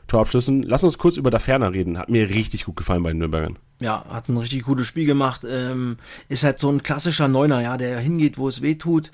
Torabschlüssen. 0.08 0.62
Lass 0.62 0.82
uns 0.82 0.98
kurz 0.98 1.16
über 1.16 1.30
da 1.30 1.38
Ferner 1.38 1.72
reden. 1.72 1.98
Hat 1.98 2.08
mir 2.08 2.28
richtig 2.28 2.64
gut 2.64 2.76
gefallen 2.76 3.02
bei 3.02 3.10
den 3.10 3.18
Nürnbergern. 3.18 3.58
ja, 3.80 4.04
hat 4.08 4.28
ein 4.28 4.36
richtig 4.36 4.64
gutes 4.64 4.86
Spiel 4.86 5.06
gemacht. 5.06 5.42
Ähm, 5.48 5.98
ist 6.28 6.42
halt 6.42 6.58
so 6.58 6.70
ein 6.70 6.82
klassischer 6.82 7.28
Neuner, 7.28 7.62
ja, 7.62 7.76
der 7.76 8.00
hingeht, 8.00 8.38
wo 8.38 8.48
es 8.48 8.62
weh 8.62 8.74
tut. 8.74 9.12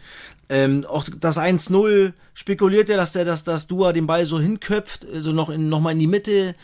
Ähm, 0.49 0.85
auch 0.89 1.05
das 1.21 1.39
1-0 1.39 2.13
spekuliert 2.33 2.89
ja, 2.89 2.97
dass 2.97 3.13
der, 3.13 3.25
dass 3.25 3.45
das 3.45 3.67
Dua 3.67 3.93
den 3.93 4.07
Ball 4.07 4.25
so 4.25 4.41
hinköpft, 4.41 5.07
so 5.19 5.33
noch 5.33 5.51
in, 5.51 5.69
noch 5.69 5.81
mal 5.81 5.93
in 5.93 5.99
die 5.99 6.07
Mitte. 6.07 6.55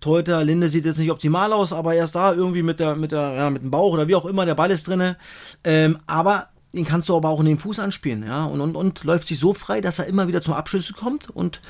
Torhüter 0.00 0.44
Linde 0.44 0.68
sieht 0.68 0.84
jetzt 0.84 0.98
nicht 0.98 1.10
optimal 1.10 1.52
aus, 1.52 1.72
aber 1.72 1.94
er 1.94 2.04
ist 2.04 2.14
da 2.14 2.32
irgendwie 2.34 2.62
mit 2.62 2.78
der, 2.78 2.94
mit 2.94 3.12
der, 3.12 3.34
ja, 3.34 3.50
mit 3.50 3.62
dem 3.62 3.70
Bauch 3.70 3.92
oder 3.92 4.06
wie 4.08 4.14
auch 4.14 4.26
immer, 4.26 4.44
der 4.44 4.54
Ball 4.54 4.70
ist 4.70 4.86
drinne. 4.86 5.16
Ähm, 5.64 5.98
aber 6.06 6.48
den 6.74 6.84
kannst 6.84 7.08
du 7.08 7.16
aber 7.16 7.28
auch 7.28 7.40
in 7.40 7.46
den 7.46 7.58
Fuß 7.58 7.78
anspielen, 7.78 8.24
ja, 8.26 8.44
und, 8.44 8.60
und, 8.60 8.76
und 8.76 9.04
läuft 9.04 9.28
sich 9.28 9.38
so 9.38 9.54
frei, 9.54 9.80
dass 9.80 9.98
er 9.98 10.06
immer 10.06 10.28
wieder 10.28 10.42
zum 10.42 10.54
Abschlüsse 10.54 10.92
kommt. 10.92 11.30
Und 11.30 11.60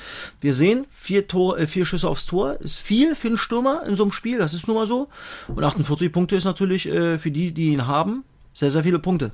wir 0.41 0.53
sehen, 0.53 0.87
vier, 0.91 1.27
Tor, 1.27 1.57
äh, 1.57 1.67
vier 1.67 1.85
Schüsse 1.85 2.09
aufs 2.09 2.25
Tor 2.25 2.59
ist 2.59 2.79
viel 2.79 3.15
für 3.15 3.27
einen 3.27 3.37
Stürmer 3.37 3.83
in 3.87 3.95
so 3.95 4.03
einem 4.03 4.11
Spiel, 4.11 4.37
das 4.37 4.53
ist 4.53 4.67
nun 4.67 4.75
mal 4.75 4.87
so. 4.87 5.07
Und 5.47 5.63
48 5.63 6.11
Punkte 6.11 6.35
ist 6.35 6.45
natürlich 6.45 6.87
äh, 6.87 7.17
für 7.17 7.31
die, 7.31 7.51
die 7.51 7.69
ihn 7.69 7.87
haben, 7.87 8.23
sehr, 8.53 8.71
sehr 8.71 8.83
viele 8.83 8.99
Punkte. 8.99 9.31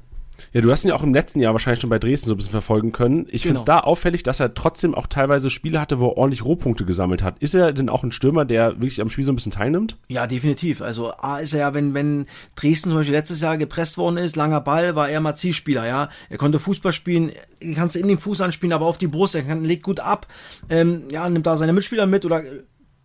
Ja, 0.54 0.62
du 0.62 0.72
hast 0.72 0.84
ihn 0.84 0.90
ja 0.90 0.96
auch 0.96 1.04
im 1.04 1.14
letzten 1.14 1.40
Jahr 1.40 1.54
wahrscheinlich 1.54 1.82
schon 1.82 1.90
bei 1.90 2.00
Dresden 2.00 2.28
so 2.28 2.34
ein 2.34 2.38
bisschen 2.38 2.52
verfolgen 2.52 2.92
können. 2.92 3.28
Ich 3.30 3.44
finde 3.44 3.60
es 3.60 3.66
Genau. 3.66 3.78
da 3.80 3.84
auffällig, 3.84 4.24
dass 4.24 4.40
er 4.40 4.54
trotzdem 4.54 4.96
auch 4.96 5.08
teilweise 5.08 5.50
Spiele 5.50 5.80
hatte, 5.80 6.00
wo 6.00 6.08
er 6.10 6.18
ordentlich 6.18 6.44
Rohpunkte 6.46 6.86
gesammelt 6.86 7.24
hat. 7.24 7.38
Ist 7.40 7.54
er 7.54 7.74
denn 7.74 7.90
auch 7.90 8.04
ein 8.04 8.12
Stürmer, 8.12 8.46
der 8.46 8.76
wirklich 8.82 9.02
am 9.02 9.10
Spiel 9.10 9.24
so 9.24 9.32
ein 9.32 9.36
bisschen 9.36 9.52
teilnimmt? 9.52 9.98
Ja, 10.10 10.28
definitiv. 10.28 10.82
Also 10.82 11.12
A 11.18 11.40
ist 11.40 11.54
er 11.54 11.60
ja, 11.62 11.74
wenn, 11.74 11.94
wenn 11.94 12.26
Dresden 12.56 12.90
zum 12.90 12.98
Beispiel 13.00 13.16
letztes 13.16 13.42
Jahr 13.42 13.58
gepresst 13.58 13.98
worden 13.98 14.18
ist, 14.18 14.36
langer 14.36 14.62
Ball, 14.62 14.96
war 14.96 15.10
er 15.10 15.20
mal 15.22 15.36
Zielspieler, 15.36 15.86
ja. 15.88 16.10
Er 16.30 16.38
konnte 16.38 16.60
Fußball 16.60 16.94
spielen, 16.94 17.32
er 17.60 17.76
kannst 17.76 17.96
in 17.96 18.08
den 18.08 18.20
Fuß 18.20 18.42
anspielen, 18.42 18.74
aber 18.74 18.86
auf 18.86 18.98
die 18.98 19.08
Brust, 19.08 19.36
er 19.36 19.44
kann, 19.44 19.64
legt 19.64 19.84
gut 19.84 20.00
ab, 20.00 20.28
ähm, 20.70 21.04
ja, 21.12 21.30
nimmt 21.30 21.46
da 21.46 21.58
seine 21.58 21.74
Mitspieler 21.74 22.08
mit 22.08 22.26
oder 22.26 22.44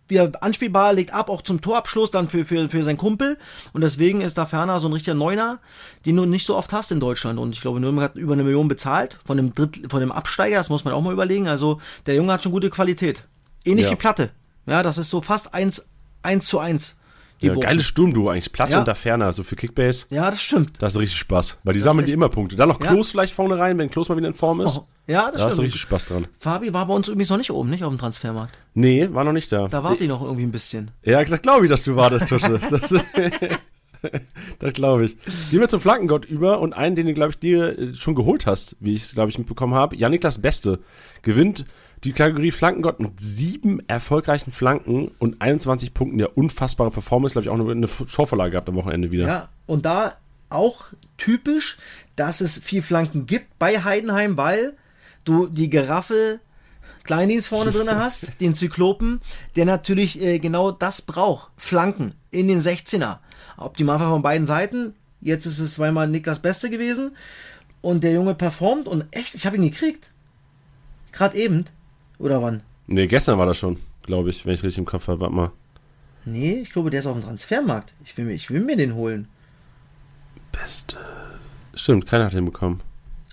äh, 0.07 0.09
wie 0.09 0.15
er 0.17 0.31
anspielbar, 0.41 0.93
legt 0.93 1.13
ab, 1.13 1.29
auch 1.29 1.41
zum 1.41 1.61
Torabschluss 1.61 2.11
dann 2.11 2.29
für, 2.29 2.45
für, 2.45 2.69
für 2.69 2.83
seinen 2.83 2.97
Kumpel. 2.97 3.37
Und 3.73 3.81
deswegen 3.81 4.21
ist 4.21 4.37
da 4.37 4.45
ferner 4.45 4.79
so 4.79 4.87
ein 4.87 4.93
richtiger 4.93 5.15
Neuner, 5.15 5.59
den 6.05 6.15
du 6.15 6.25
nicht 6.25 6.45
so 6.45 6.55
oft 6.55 6.73
hast 6.73 6.91
in 6.91 6.99
Deutschland. 6.99 7.39
Und 7.39 7.53
ich 7.53 7.61
glaube, 7.61 7.79
Nürnberg 7.79 8.11
hat 8.11 8.15
über 8.15 8.33
eine 8.33 8.43
Million 8.43 8.67
bezahlt 8.67 9.19
von 9.25 9.37
dem 9.37 9.53
Dritt, 9.53 9.89
von 9.89 9.99
dem 9.99 10.11
Absteiger, 10.11 10.57
das 10.57 10.69
muss 10.69 10.85
man 10.85 10.93
auch 10.93 11.01
mal 11.01 11.13
überlegen. 11.13 11.47
Also 11.47 11.79
der 12.05 12.15
Junge 12.15 12.33
hat 12.33 12.43
schon 12.43 12.51
gute 12.51 12.69
Qualität. 12.69 13.23
Ähnlich 13.65 13.85
Ja. 13.85 13.91
wie 13.91 13.95
Platte. 13.95 14.31
Ja, 14.65 14.83
das 14.83 14.97
ist 14.97 15.09
so 15.09 15.21
fast 15.21 15.53
eins, 15.53 15.87
eins 16.23 16.47
zu 16.47 16.59
eins. 16.59 16.97
Die 17.41 17.47
Ja, 17.47 17.53
geiles 17.55 17.85
Sturmduo 17.85 18.29
eigentlich. 18.29 18.51
Platte 18.51 18.73
Ja. 18.73 18.79
und 18.79 18.87
da 18.87 18.95
Ferner, 18.95 19.31
so 19.33 19.43
für 19.43 19.55
Kickbase. 19.55 20.05
Ja, 20.09 20.29
das 20.29 20.41
stimmt. 20.41 20.71
Da 20.79 20.87
hast 20.87 20.95
du 20.95 20.99
richtig 20.99 21.19
Spaß. 21.19 21.57
Weil 21.63 21.73
die 21.73 21.79
Das 21.79 21.85
sammeln 21.85 22.05
die 22.07 22.13
immer 22.13 22.29
Punkte. 22.29 22.55
Dann 22.55 22.69
noch 22.69 22.81
Ja. 22.81 22.87
Klos 22.91 23.11
vielleicht 23.11 23.33
vorne 23.33 23.57
rein, 23.59 23.77
wenn 23.77 23.89
Klos 23.89 24.09
mal 24.09 24.17
wieder 24.17 24.27
in 24.27 24.33
Form 24.33 24.61
ist. 24.61 24.77
Oh, 24.77 24.87
ja, 25.07 25.31
das 25.31 25.35
da 25.35 25.37
hast 25.39 25.43
du 25.43 25.49
stimmt. 25.53 25.65
richtig 25.65 25.81
Spaß 25.81 26.05
dran. 26.07 26.27
Fabi 26.39 26.73
war 26.73 26.85
bei 26.87 26.93
uns 26.93 27.07
übrigens 27.07 27.29
noch 27.29 27.37
nicht 27.37 27.51
oben, 27.51 27.69
nicht 27.69 27.83
auf 27.83 27.91
dem 27.93 27.99
Transfermarkt. 27.99 28.57
Nee, 28.73 29.07
war 29.11 29.23
noch 29.23 29.33
nicht 29.33 29.51
da. 29.51 29.67
Da 29.67 29.83
warte 29.83 30.03
ich 30.03 30.09
noch 30.09 30.21
irgendwie 30.21 30.43
ein 30.43 30.51
bisschen. 30.51 30.91
Ja, 31.03 31.23
das 31.23 31.41
glaube 31.41 31.65
ich, 31.65 31.69
dass 31.69 31.83
du 31.83 31.95
wartest, 31.95 32.27
Tusche. 32.29 32.59
Das, 32.69 32.89
das 34.59 34.73
glaube 34.73 35.05
ich. 35.05 35.17
Gehen 35.49 35.59
wir 35.59 35.69
zum 35.69 35.81
Flankengott 35.81 36.25
über 36.25 36.59
und 36.59 36.73
einen, 36.73 36.95
den 36.95 37.07
du, 37.07 37.13
glaube 37.13 37.31
ich, 37.31 37.39
dir 37.39 37.77
äh, 37.77 37.93
schon 37.95 38.15
geholt 38.15 38.45
hast, 38.45 38.75
wie 38.79 38.93
ich 38.93 39.03
es, 39.03 39.13
glaube 39.13 39.29
ich, 39.29 39.37
mitbekommen 39.37 39.73
habe. 39.73 39.95
Janiklas 39.95 40.39
Beste 40.39 40.79
gewinnt 41.23 41.65
die 42.03 42.13
Kategorie 42.13 42.51
Flankengott 42.51 42.99
mit 42.99 43.19
sieben 43.19 43.81
erfolgreichen 43.87 44.51
Flanken 44.51 45.09
und 45.19 45.41
21 45.41 45.93
Punkten. 45.93 46.19
Ja, 46.19 46.27
unfassbare 46.27 46.91
Performance, 46.91 47.33
glaube 47.33 47.45
ich, 47.45 47.49
auch 47.49 47.69
eine, 47.69 47.87
Torvorlage 47.87 48.51
gehabt 48.51 48.69
am 48.69 48.75
Wochenende 48.75 49.11
wieder. 49.11 49.27
Ja, 49.27 49.49
und 49.65 49.85
da 49.85 50.15
auch 50.49 50.87
typisch, 51.17 51.77
dass 52.15 52.41
es 52.41 52.59
viel 52.59 52.81
Flanken 52.81 53.25
gibt 53.25 53.57
bei 53.59 53.83
Heidenheim, 53.83 54.37
weil 54.37 54.73
du 55.25 55.47
die 55.47 55.69
Giraffe 55.69 56.39
Kleindienst 57.03 57.47
vorne 57.47 57.71
drin 57.71 57.89
hast, 57.95 58.39
den 58.41 58.53
Zyklopen, 58.53 59.21
der 59.55 59.65
natürlich 59.65 60.21
äh, 60.21 60.39
genau 60.39 60.71
das 60.71 61.01
braucht. 61.01 61.51
Flanken 61.57 62.13
in 62.31 62.47
den 62.47 62.59
16er. 62.59 63.17
Optimalfall 63.57 64.09
von 64.09 64.21
beiden 64.21 64.45
Seiten. 64.45 64.93
Jetzt 65.19 65.45
ist 65.45 65.59
es 65.59 65.75
zweimal 65.75 66.07
Niklas 66.07 66.41
Beste 66.41 66.69
gewesen. 66.69 67.15
Und 67.81 68.03
der 68.03 68.11
Junge 68.11 68.35
performt 68.35 68.87
und 68.87 69.05
echt, 69.11 69.35
ich 69.35 69.45
habe 69.45 69.55
ihn 69.55 69.63
gekriegt. 69.63 70.09
Gerade 71.11 71.37
eben. 71.37 71.65
Oder 72.19 72.41
wann? 72.41 72.61
Nee, 72.87 73.07
gestern 73.07 73.37
war 73.37 73.45
das 73.45 73.57
schon, 73.57 73.77
glaube 74.03 74.29
ich, 74.29 74.45
wenn 74.45 74.53
ich 74.53 74.63
richtig 74.63 74.79
im 74.79 74.85
Kopf 74.85 75.07
habe. 75.07 75.19
Warte 75.21 75.35
mal. 75.35 75.51
Nee, 76.25 76.59
ich 76.61 76.71
glaube, 76.71 76.89
der 76.89 76.99
ist 76.99 77.05
auf 77.05 77.15
dem 77.15 77.23
Transfermarkt. 77.23 77.93
Ich 78.03 78.17
will 78.17 78.25
mir, 78.25 78.33
ich 78.33 78.49
will 78.49 78.61
mir 78.61 78.75
den 78.75 78.95
holen. 78.95 79.27
Beste. 80.51 80.97
Stimmt, 81.73 82.07
keiner 82.07 82.25
hat 82.25 82.33
den 82.33 82.45
bekommen. 82.45 82.81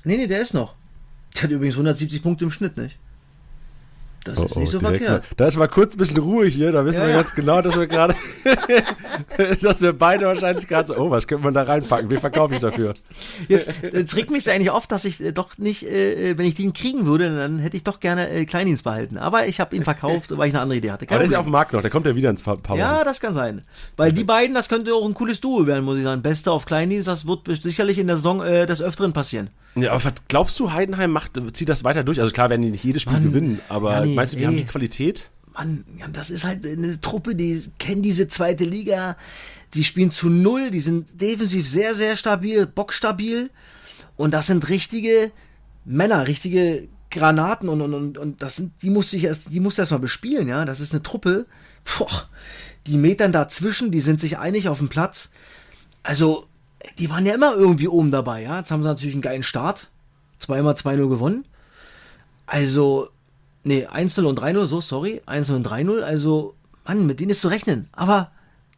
Nee, 0.05 0.17
nee, 0.17 0.27
der 0.27 0.41
ist 0.41 0.55
noch. 0.55 0.75
Der 1.35 1.45
hat 1.45 1.51
übrigens 1.51 1.75
170 1.75 2.23
Punkte 2.23 2.45
im 2.45 2.51
Schnitt, 2.51 2.77
nicht? 2.77 2.99
Das 4.25 4.41
ist 4.41 4.57
nicht 4.57 4.71
so 4.71 4.79
Oh, 4.79 4.81
direkt 4.81 5.05
verkehrt. 5.05 5.23
Mal. 5.25 5.35
Da 5.37 5.47
ist 5.47 5.57
mal 5.57 5.69
kurz 5.69 5.95
ein 5.95 5.99
bisschen 5.99 6.19
Ruhe 6.19 6.47
hier, 6.47 6.73
da 6.73 6.85
wissen 6.85 7.01
Ja, 7.01 7.07
wir 7.07 7.15
ja. 7.15 7.21
ganz 7.21 7.35
genau, 7.35 7.61
dass 7.63 7.79
wir 7.79 7.87
gerade, 7.87 8.15
dass 9.63 9.81
wir 9.81 9.93
beide 9.93 10.27
wahrscheinlich 10.27 10.67
gerade 10.67 10.89
so, 10.89 10.97
oh, 10.97 11.11
was 11.11 11.27
könnte 11.27 11.45
man 11.45 11.55
da 11.55 11.63
reinpacken? 11.63 12.09
Wen 12.11 12.19
verkaufe 12.19 12.55
ich 12.55 12.61
dafür? 12.61 12.95
Jetzt, 13.49 13.71
jetzt 13.93 14.17
regt 14.17 14.31
mich 14.31 14.51
eigentlich 14.51 14.71
oft, 14.73 14.91
dass 14.91 15.05
ich 15.05 15.23
äh, 15.23 15.33
doch 15.33 15.59
nicht, 15.59 15.83
äh, 15.85 16.37
wenn 16.39 16.47
ich 16.47 16.55
den 16.55 16.73
kriegen 16.73 17.07
würde, 17.07 17.35
dann 17.37 17.59
hätte 17.59 17.77
ich 17.77 17.85
doch 17.85 18.01
gerne 18.01 18.29
äh, 18.31 18.45
Kleindienst 18.45 18.85
behalten. 18.85 19.19
Aber 19.19 19.47
ich 19.47 19.61
habe 19.61 19.75
ihn 19.77 19.85
verkauft, 19.85 20.37
weil 20.37 20.49
ich 20.49 20.55
eine 20.55 20.63
andere 20.63 20.79
Idee 20.79 20.91
hatte. 20.91 21.03
Aber 21.05 21.09
Kein 21.09 21.19
der 21.19 21.27
ist 21.27 21.33
ja 21.33 21.39
auf 21.39 21.47
dem 21.47 21.53
Markt 21.53 21.73
noch, 21.73 21.83
der 21.83 21.91
kommt 21.91 22.07
ja 22.07 22.15
wieder 22.15 22.31
ins 22.31 22.43
paar, 22.43 22.57
paar 22.57 22.77
ja, 22.77 22.97
Wochen. 22.97 23.05
das 23.05 23.21
kann 23.21 23.35
sein. 23.35 23.63
Weil 23.97 24.13
die 24.13 24.25
beiden, 24.25 24.55
das 24.55 24.69
könnte 24.69 24.95
auch 24.95 25.07
ein 25.07 25.15
cooles 25.15 25.41
Duo 25.41 25.67
werden, 25.67 25.85
muss 25.85 25.97
ich 25.99 26.05
sagen. 26.05 26.23
Beste 26.23 26.51
auf 26.51 26.65
Kleindienst, 26.67 27.09
das 27.09 27.27
wird 27.27 27.41
sicherlich 27.63 27.99
in 27.99 28.07
der 28.07 28.17
Saison 28.17 28.43
äh, 28.43 28.67
des 28.67 28.81
Öfteren 28.83 29.13
passieren. 29.13 29.51
Ja, 29.77 29.93
aber 29.93 30.05
was 30.05 30.13
glaubst 30.29 30.59
du, 30.61 30.73
Heidenheim 30.73 31.11
macht, 31.11 31.33
zieht 31.53 31.69
das 31.69 31.85
weiter 31.85 32.05
durch? 32.05 32.21
Also 32.21 32.31
klar 32.31 32.51
werden 32.51 32.63
die 32.63 32.71
nicht 32.71 32.85
jedes 32.85 33.03
Spiel 33.03 33.15
Mann, 33.15 33.25
gewinnen, 33.25 33.61
aber 33.69 33.93
Janni, 33.93 34.15
meinst 34.15 34.33
du, 34.33 34.37
die 34.37 34.45
ey. 34.45 34.49
haben 34.49 34.57
die 34.57 34.65
Qualität? 34.65 35.29
Mann, 35.55 35.85
ja, 35.99 36.07
das 36.09 36.31
ist 36.31 36.45
halt 36.45 36.67
eine 36.67 37.01
Truppe, 37.01 37.35
die 37.35 37.63
kennen 37.79 38.03
diese 38.03 38.29
zweite 38.29 38.65
Liga. 38.65 39.17
Die 39.75 39.85
spielen 39.85 40.11
zu 40.11 40.29
null, 40.29 40.71
die 40.71 40.81
sind 40.81 41.21
defensiv 41.21 41.69
sehr, 41.69 41.95
sehr 41.95 42.17
stabil, 42.17 42.67
bockstabil. 42.67 43.51
Und 44.17 44.33
das 44.33 44.47
sind 44.47 44.69
richtige 44.69 45.33
Männer, 45.85 46.29
richtige 46.29 46.89
Granaten 47.11 47.69
und, 47.69 47.81
und, 47.81 47.95
und, 47.95 48.19
und 48.19 48.43
das 48.43 48.57
sind, 48.57 48.73
die 48.83 48.91
musste 48.91 49.17
ich 49.17 49.25
erst, 49.25 49.53
die 49.53 49.61
musste 49.61 49.83
erst 49.83 49.93
mal 49.93 49.99
bespielen, 49.99 50.49
ja. 50.49 50.65
Das 50.65 50.81
ist 50.81 50.93
eine 50.93 51.03
Truppe. 51.03 51.47
Boah, 51.85 52.29
die 52.87 52.97
Metern 52.97 53.33
dazwischen, 53.33 53.91
die 53.91 54.01
sind 54.01 54.21
sich 54.21 54.39
einig 54.39 54.69
auf 54.69 54.79
dem 54.79 54.89
Platz. 54.89 55.31
Also, 56.03 56.47
die 56.99 57.11
waren 57.11 57.27
ja 57.27 57.35
immer 57.35 57.55
irgendwie 57.55 57.89
oben 57.89 58.11
dabei, 58.11 58.43
ja. 58.43 58.59
Jetzt 58.59 58.71
haben 58.71 58.83
sie 58.83 58.89
natürlich 58.89 59.15
einen 59.15 59.23
geilen 59.23 59.43
Start. 59.43 59.91
Zweimal 60.39 60.75
2-0 60.75 61.09
gewonnen. 61.09 61.45
Also, 62.47 63.09
nee, 63.63 63.87
1-0 63.87 64.25
und 64.25 64.39
3-0, 64.39 64.67
so, 64.67 64.81
sorry. 64.81 65.23
1-0 65.27 65.55
und 65.55 65.67
3-0, 65.67 66.01
also, 66.01 66.55
Mann, 66.87 67.07
mit 67.07 67.21
denen 67.21 67.31
ist 67.31 67.41
zu 67.41 67.49
rechnen. 67.49 67.89
Aber, 67.93 68.31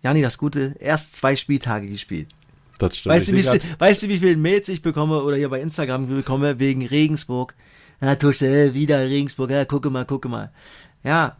Jani, 0.02 0.22
das 0.22 0.38
Gute, 0.38 0.76
erst 0.78 1.16
zwei 1.16 1.34
Spieltage 1.34 1.88
gespielt. 1.88 2.28
Das 2.78 2.96
stimmt. 2.96 3.14
Weißt 3.14 3.28
du, 3.28 3.32
wie, 3.32 3.78
weißt 3.78 4.02
du, 4.02 4.08
wie 4.08 4.18
viele 4.18 4.36
Mails 4.36 4.68
ich 4.68 4.82
bekomme 4.82 5.22
oder 5.22 5.36
hier 5.36 5.48
bei 5.48 5.60
Instagram 5.60 6.08
bekomme 6.08 6.58
wegen 6.58 6.86
Regensburg? 6.86 7.54
Ja, 8.00 8.14
Tusche, 8.14 8.74
wieder 8.74 9.00
Regensburg, 9.00 9.50
ja, 9.50 9.64
gucke 9.64 9.90
mal, 9.90 10.04
gucke 10.04 10.28
mal. 10.28 10.52
Ja, 11.02 11.36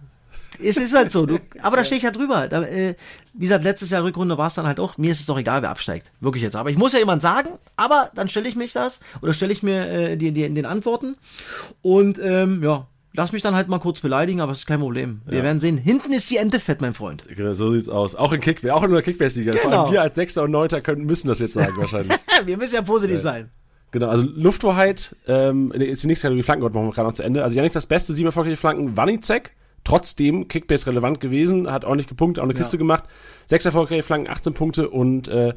es 0.63 0.77
ist 0.77 0.95
halt 0.95 1.11
so. 1.11 1.27
Du, 1.27 1.39
aber 1.63 1.77
da 1.77 1.85
stehe 1.85 1.97
ich 1.99 2.05
ja 2.05 2.11
drüber. 2.11 2.49
Da, 2.49 2.63
äh, 2.63 2.95
wie 3.35 3.41
gesagt, 3.45 3.65
letztes 3.65 3.91
Jahr 3.91 4.03
Rückrunde 4.05 4.39
war 4.39 4.47
es 4.47 4.55
dann 4.55 4.67
halt 4.67 4.81
auch, 4.81 4.97
mir 4.99 5.13
ist 5.13 5.21
es 5.21 5.27
doch 5.27 5.39
egal, 5.39 5.63
wer 5.63 5.71
absteigt. 5.71 6.11
Wirklich 6.21 6.43
jetzt. 6.43 6.57
Aber 6.57 6.71
ich 6.71 6.79
muss 6.79 6.93
ja 6.93 6.99
jemand 6.99 7.23
sagen, 7.23 7.51
aber 7.77 8.11
dann 8.15 8.29
stelle 8.29 8.49
ich 8.49 8.57
mich 8.57 8.73
das 8.73 9.01
oder 9.23 9.33
stelle 9.35 9.53
ich 9.53 9.63
mir 9.63 9.87
äh, 9.89 10.17
die, 10.17 10.33
die, 10.33 10.49
den 10.53 10.67
Antworten. 10.67 11.17
Und 11.83 12.19
ähm, 12.23 12.63
ja, 12.63 12.87
lass 13.13 13.33
mich 13.33 13.43
dann 13.43 13.55
halt 13.55 13.69
mal 13.69 13.79
kurz 13.79 14.01
beleidigen, 14.01 14.41
aber 14.41 14.53
es 14.53 14.61
ist 14.61 14.67
kein 14.67 14.81
Problem. 14.81 15.21
Wir 15.27 15.39
Ja. 15.39 15.45
werden 15.45 15.61
sehen. 15.61 15.77
Hinten 15.79 16.13
ist 16.13 16.31
die 16.31 16.37
Ente 16.39 16.61
fett, 16.61 16.81
mein 16.81 16.95
Freund. 16.95 17.25
Genau, 17.29 17.53
So 17.53 17.71
sieht's 17.73 17.89
aus. 17.89 18.15
Auch 18.15 18.33
in 18.33 18.41
Kick, 18.41 18.67
auch 18.71 18.83
in 18.83 18.91
der 18.93 19.03
Kickbase-Liga. 19.03 19.53
Vor 19.53 19.71
Genau. 19.71 19.85
allem 19.85 19.93
wir 19.93 20.03
als 20.03 20.17
Sechster 20.17 20.43
und 20.45 20.51
Neunter 20.51 20.81
können, 20.81 21.05
müssen 21.05 21.29
das 21.29 21.41
jetzt 21.41 21.55
sagen 21.55 21.75
wahrscheinlich. 21.79 22.17
Wir 22.45 22.57
müssen 22.57 22.75
ja 22.75 22.83
positiv 22.83 23.21
sein. 23.21 23.51
Genau, 23.93 24.09
also 24.09 24.27
Lufthoheit 24.35 25.15
ähm, 25.27 25.71
ist 25.73 26.03
die 26.03 26.09
nächste 26.09 26.25
Kategorie 26.27 26.43
Flankengott, 26.43 26.75
machen 26.75 26.87
wir 26.89 26.93
gerade 26.93 27.09
noch 27.09 27.15
zu 27.15 27.23
Ende. 27.23 27.43
Also 27.45 27.57
Janik 27.57 27.73
das 27.73 27.87
beste, 27.87 28.13
sieben 28.15 28.27
erfolgreiche 28.27 28.57
Flanken, 28.57 28.97
Wanizek, 28.97 29.53
trotzdem 29.87 30.49
Kickbase 30.49 30.87
relevant 30.89 31.21
gewesen, 31.21 31.71
hat 31.71 31.85
ordentlich 31.85 32.09
gepunktet, 32.09 32.41
auch 32.41 32.45
eine 32.45 32.53
Ja. 32.55 32.59
Kiste 32.59 32.77
gemacht. 32.77 33.05
Sechs 33.47 33.65
erfolgreiche 33.65 34.03
Flanken, 34.03 34.29
18 34.29 34.53
Punkte 34.53 34.89
und 34.91 35.29
äh, 35.29 35.55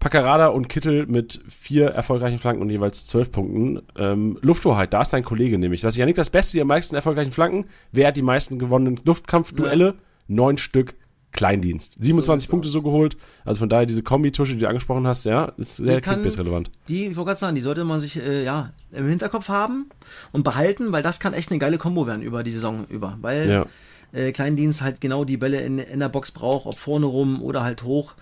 Paccarada 0.00 0.46
und 0.48 0.68
Kittel 0.68 1.06
mit 1.06 1.40
vier 1.48 1.88
erfolgreichen 1.88 2.38
Flanken 2.38 2.62
und 2.62 2.70
jeweils 2.70 3.06
zwölf 3.06 3.30
Punkten. 3.30 3.82
Ähm, 3.98 4.38
Lufthoheit, 4.40 4.92
da 4.92 5.02
ist 5.02 5.12
dein 5.12 5.24
Kollege 5.24 5.58
nämlich. 5.58 5.84
Was 5.84 5.94
ist 5.94 5.98
Janik 5.98 6.16
das 6.16 6.30
beste, 6.30 6.52
die 6.56 6.62
am 6.62 6.68
meisten 6.68 6.96
erfolgreichen 6.96 7.32
Flanken? 7.32 7.66
Wer 7.92 8.08
hat 8.08 8.16
die 8.16 8.22
meisten 8.22 8.58
gewonnenen 8.58 8.98
Luftkampfduelle? 9.04 9.94
Neun 10.26 10.58
Stück. 10.58 10.94
Kleindienst. 11.32 11.94
27 11.98 12.42
sieht's 12.42 12.50
Punkte 12.50 12.68
so 12.68 12.82
geholt. 12.82 13.16
Also 13.44 13.60
von 13.60 13.68
daher 13.68 13.86
diese 13.86 14.02
Kombi-Tusche, 14.02 14.54
die 14.54 14.58
du 14.60 14.68
angesprochen 14.68 15.06
hast, 15.06 15.24
ja, 15.24 15.52
ist 15.56 15.76
sehr 15.76 16.00
Kickbase-relevant. 16.00 16.70
Die, 16.88 17.06
ich 17.06 17.16
wollte 17.16 17.28
gerade 17.28 17.40
sagen, 17.40 17.54
die 17.54 17.60
sollte 17.62 17.84
man 17.84 18.00
sich 18.00 18.16
äh, 18.16 18.44
ja 18.44 18.72
im 18.92 19.08
Hinterkopf 19.08 19.48
haben 19.48 19.86
und 20.32 20.42
behalten, 20.42 20.90
weil 20.92 21.02
das 21.02 21.20
kann 21.20 21.32
echt 21.34 21.50
eine 21.50 21.58
geile 21.60 21.78
Kombo 21.78 22.06
werden 22.06 22.22
über 22.22 22.42
die 22.42 22.50
Saison 22.52 22.84
über. 22.88 23.16
Weil 23.20 23.48
Ja. 23.48 23.66
äh, 24.12 24.32
Kleindienst 24.32 24.82
halt 24.82 25.00
genau 25.00 25.24
die 25.24 25.36
Bälle 25.36 25.60
in, 25.60 25.78
in 25.78 26.00
der 26.00 26.08
Box 26.08 26.32
braucht, 26.32 26.66
ob 26.66 26.78
vorne 26.78 27.06
rum 27.06 27.40
oder 27.42 27.62
halt 27.62 27.84
hoch. 27.84 28.14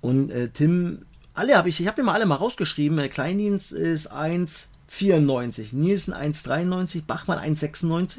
Und 0.00 0.30
äh, 0.30 0.48
Tim, 0.48 1.02
alle 1.34 1.56
habe 1.56 1.68
ich, 1.68 1.80
ich 1.80 1.86
habe 1.86 2.00
mir 2.00 2.06
mal 2.06 2.14
alle 2.14 2.26
mal 2.26 2.36
rausgeschrieben. 2.36 2.98
Äh, 2.98 3.08
Kleindienst 3.08 3.72
ist 3.72 4.10
1,94, 4.90 5.74
Nielsen 5.74 6.14
1,93, 6.14 7.02
Bachmann 7.06 7.38
1,96. 7.38 8.18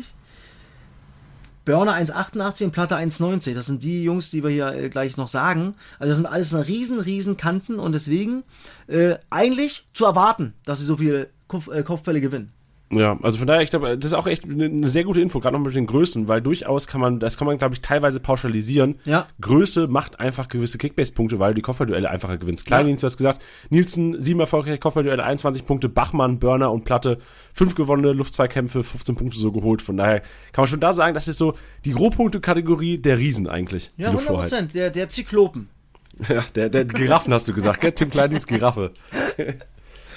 Börner 1.65 1.95
1,88 1.95 2.65
und 2.65 2.71
Platte 2.71 2.95
1,90. 2.95 3.55
Das 3.55 3.65
sind 3.65 3.83
die 3.83 4.03
Jungs, 4.03 4.29
die 4.29 4.43
wir 4.43 4.51
hier 4.51 4.67
äh, 4.73 4.89
gleich 4.89 5.17
noch 5.17 5.27
sagen. 5.27 5.75
Also 5.99 6.11
das 6.11 6.17
sind 6.17 6.27
alles 6.27 6.53
eine 6.53 6.67
riesen, 6.67 6.99
riesen 6.99 7.37
Kanten 7.37 7.79
und 7.79 7.93
deswegen 7.93 8.43
äh, 8.87 9.15
eigentlich 9.29 9.87
zu 9.93 10.05
erwarten, 10.05 10.53
dass 10.63 10.79
sie 10.79 10.85
so 10.85 10.97
viele 10.97 11.29
Kopf, 11.47 11.67
äh, 11.67 11.83
Kopfbälle 11.83 12.21
gewinnen. 12.21 12.53
Ja, 12.91 13.17
also 13.23 13.39
von 13.39 13.47
daher, 13.47 13.61
ich 13.61 13.71
glaube, 13.71 13.97
das 13.97 14.11
ist 14.11 14.13
auch 14.13 14.27
echt 14.27 14.45
eine, 14.45 14.87
sehr 14.89 15.03
gute 15.03 15.19
Info, 15.19 15.39
gerade 15.39 15.57
noch 15.57 15.65
mit 15.65 15.75
den 15.75 15.87
Größen, 15.87 16.27
weil 16.27 16.41
durchaus 16.41 16.85
kann 16.85 17.01
man, 17.01 17.19
das 17.19 17.35
kann 17.35 17.47
man, 17.47 17.57
glaube 17.57 17.73
ich, 17.73 17.81
teilweise 17.81 18.19
pauschalisieren. 18.19 18.99
Ja. 19.05 19.27
Größe 19.41 19.87
macht 19.87 20.19
einfach 20.19 20.47
gewisse 20.49 20.77
Kickbase-Punkte, 20.77 21.39
weil 21.39 21.51
du 21.51 21.55
die 21.55 21.61
Kopfballduelle 21.63 22.09
einfacher 22.09 22.37
gewinnst. 22.37 22.65
Kleindienst, 22.65 23.01
du 23.01 23.05
hast 23.05 23.17
gesagt, 23.17 23.41
Nielsen, 23.71 24.21
sieben 24.21 24.39
erfolgreiche 24.39 24.77
Kopfballduelle, 24.77 25.23
21 25.23 25.65
Punkte, 25.65 25.89
Bachmann, 25.89 26.37
Börner 26.37 26.71
und 26.71 26.85
Platte, 26.85 27.17
fünf 27.53 27.73
gewonnene 27.73 28.13
Luftzweikämpfe, 28.13 28.83
15 28.83 29.15
Punkte 29.15 29.39
so 29.39 29.51
geholt. 29.51 29.81
Von 29.81 29.97
daher 29.97 30.19
kann 30.51 30.61
man 30.63 30.67
schon 30.67 30.79
da 30.79 30.93
sagen, 30.93 31.15
das 31.15 31.27
ist 31.27 31.39
so 31.39 31.55
die 31.85 31.91
Grobpunkte-Kategorie 31.91 32.99
der 32.99 33.17
Riesen 33.17 33.47
eigentlich. 33.47 33.89
Ja, 33.97 34.11
die 34.11 34.17
100 34.17 34.21
Lufthoheit. 34.21 34.49
Prozent. 34.49 34.75
Der, 34.75 34.91
der 34.91 35.09
Zyklopen. 35.09 35.69
Ja, 36.29 36.45
der, 36.55 36.69
der 36.69 36.85
Giraffen 36.85 37.33
hast 37.33 37.45
du 37.49 37.53
gesagt, 37.53 37.81
gell? 37.81 37.91
Tim 37.91 38.09
Kleindienst 38.09 38.47
Giraffe. 38.47 38.91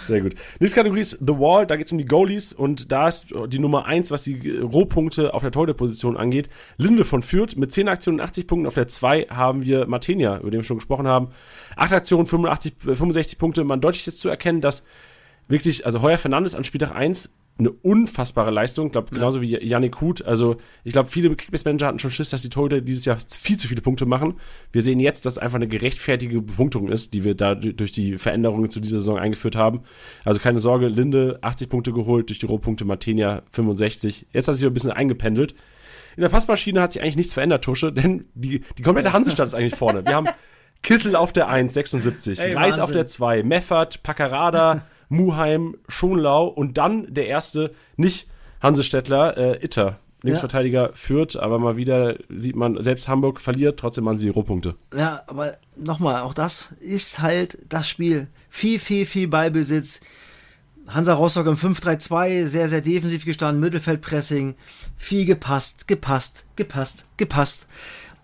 Sehr 0.09 0.23
gut. 0.23 0.35
Nächste 0.59 0.77
Kategorie 0.77 1.01
ist 1.01 1.19
The 1.21 1.39
Wall, 1.39 1.67
da 1.67 1.77
geht 1.77 1.87
es 1.87 1.93
um 1.93 1.99
die 1.99 2.07
Goalies 2.07 2.55
und 2.55 2.91
da 2.91 3.09
ist 3.09 3.27
die 3.49 3.59
Nummer 3.59 3.85
1, 3.85 4.11
was 4.11 4.23
die 4.23 4.59
Rohpunkte 4.59 5.35
auf 5.35 5.43
der 5.43 5.53
Torhüterposition 5.53 6.17
angeht. 6.17 6.49
Linde 6.79 7.05
von 7.05 7.23
Fürth 7.23 7.57
mit 7.57 7.73
10 7.73 7.89
Aktionen 7.89 8.21
und 8.21 8.25
80 8.25 8.47
Punkten. 8.47 8.67
Auf 8.67 8.75
der 8.75 8.89
2 8.89 9.27
haben 9.29 9.65
wir 9.65 9.87
Martenia, 9.87 10.39
über 10.39 10.51
den 10.51 10.61
wir 10.61 10.65
schon 10.65 10.79
gesprochen 10.79 11.07
haben. 11.07 11.29
8 11.77 11.93
Aktionen, 11.93 12.27
85, 12.27 12.73
äh, 12.87 12.95
65 12.95 13.39
Punkte. 13.39 13.65
Man 13.65 13.83
deutlich 13.83 14.07
jetzt 14.07 14.21
zu 14.21 14.31
erkennen, 14.31 14.63
dass 14.63 14.85
wirklich, 15.47 15.85
also 15.85 16.01
Heuer 16.01 16.17
Fernandes 16.17 16.55
an 16.55 16.65
Spieltag 16.65 16.95
1 16.95 17.38
eine 17.59 17.71
unfassbare 17.71 18.51
Leistung, 18.51 18.87
ich 18.87 18.93
glaube 18.93 19.11
genauso 19.13 19.41
wie 19.41 19.57
Yannick 19.59 20.01
Huth. 20.01 20.25
Also 20.25 20.57
ich 20.85 20.93
glaube, 20.93 21.09
viele 21.09 21.35
Kickbase-Manager 21.35 21.87
hatten 21.87 21.99
schon 21.99 22.11
Schiss, 22.11 22.31
dass 22.31 22.43
die 22.43 22.51
Torhüter 22.51 22.81
dieses 22.81 23.05
Jahr 23.05 23.17
viel 23.17 23.57
zu 23.57 23.67
viele 23.67 23.83
Punkte 23.83 24.07
machen. 24.07 24.35
Wir 24.71 24.83
sehen 24.83 25.01
jetzt, 25.01 25.27
dass 25.27 25.35
es 25.35 25.39
einfach 25.39 25.57
eine 25.57 25.67
gerechtfertige 25.67 26.41
Bepunktung 26.41 26.89
ist, 26.89 27.15
die 27.15 27.25
wir 27.25 27.35
da 27.35 27.55
durch 27.57 27.91
die 27.91 28.17
Veränderungen 28.17 28.71
zu 28.71 28.81
dieser 28.81 28.99
Saison 28.99 29.19
eingeführt 29.19 29.57
haben. 29.57 29.83
Also 30.25 30.39
keine 30.39 30.61
Sorge, 30.61 30.89
Linde 30.89 31.39
80 31.43 31.69
Punkte 31.69 31.93
geholt, 31.93 32.29
durch 32.29 32.39
die 32.39 32.47
Rohpunkte 32.47 32.85
Martenia 32.85 33.43
65. 33.51 34.29
Jetzt 34.33 34.49
hat 34.49 34.57
sich 34.57 34.67
ein 34.67 34.75
bisschen 34.75 34.93
eingependelt. 34.93 35.55
In 36.17 36.23
der 36.23 36.29
Passmaschine 36.29 36.81
hat 36.81 36.93
sich 36.93 37.03
eigentlich 37.03 37.17
nichts 37.17 37.33
verändert, 37.33 37.65
Tusche, 37.65 37.93
denn 37.95 38.27
die, 38.35 38.63
die 38.77 38.83
komplette 38.83 39.13
Hansestadt 39.13 39.49
ist 39.49 39.55
eigentlich 39.55 39.77
vorne. 39.77 40.05
Wir 40.05 40.15
haben 40.15 40.29
Kittel 40.83 41.17
auf 41.17 41.33
der 41.33 41.49
1, 41.49 41.75
76, 41.75 42.39
Ey, 42.39 42.55
Reis 42.55 42.79
auf 42.79 42.93
der 42.93 43.07
2, 43.07 43.43
Meffert, 43.43 44.03
Paccarada, 44.03 44.85
Muheim, 45.09 45.77
Schonlau 45.89 46.47
und 46.47 46.79
dann 46.79 47.13
der 47.13 47.27
erste, 47.27 47.75
nicht 47.97 48.29
Hansestettler, 48.61 49.37
äh, 49.37 49.65
Itter. 49.65 49.99
Linksverteidiger 50.23 50.91
führt, 50.95 51.37
aber 51.37 51.61
mal 51.61 51.77
wieder 51.77 52.17
sieht 52.29 52.57
man, 52.57 52.83
selbst 52.83 53.07
Hamburg 53.07 53.41
verliert, 53.41 53.79
trotzdem 53.79 54.05
machen 54.05 54.19
sie 54.19 54.29
Rohpunkte. 54.29 54.75
Ja, 54.93 55.23
aber 55.29 55.57
nochmal, 55.77 56.23
auch 56.23 56.35
das 56.35 56.73
ist 56.81 57.21
halt 57.21 57.59
das 57.69 57.89
Spiel. 57.89 58.27
Viel, 58.51 58.81
viel, 58.81 59.07
viel 59.07 59.29
Ballbesitz. 59.29 60.01
Hansa 60.89 61.15
Rostock 61.15 61.47
im 61.47 61.57
5-3-2, 61.57 62.47
sehr, 62.47 62.69
sehr 62.69 62.81
defensiv 62.81 63.25
gestanden, 63.25 63.61
Mittelfeldpressing, 63.61 64.55
viel 64.97 65.25
gepasst, 65.25 65.87
gepasst, 65.87 66.47
gepasst, 66.57 67.05
gepasst. 67.17 67.67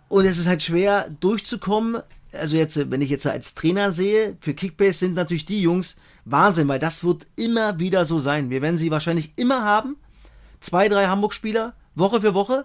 Und 0.09 0.25
es 0.25 0.39
ist 0.39 0.49
halt 0.49 0.63
schwer 0.63 1.11
durchzukommen. 1.21 2.03
Also 2.41 2.57
jetzt, 2.57 2.91
wenn 2.91 3.03
ich 3.03 3.11
jetzt 3.11 3.27
als 3.27 3.55
Trainer 3.55 3.93
sehe, 3.93 4.37
für 4.41 4.55
Kickbase 4.55 4.99
sind 5.01 5.15
natürlich 5.15 5.45
die 5.47 5.61
Jungs 5.63 5.97
Wahnsinn, 6.25 6.69
weil 6.69 6.79
das 6.79 7.05
wird 7.05 7.25
immer 7.37 7.79
wieder 7.79 8.05
so 8.05 8.19
sein. 8.19 8.51
Wir 8.51 8.63
werden 8.63 8.79
sie 8.79 8.91
wahrscheinlich 8.91 9.33
immer 9.37 9.63
haben. 9.65 9.97
Zwei, 10.61 10.89
drei 10.89 11.07
Hamburg-Spieler, 11.07 11.75
Woche 11.95 12.21
für 12.23 12.33
Woche, 12.35 12.65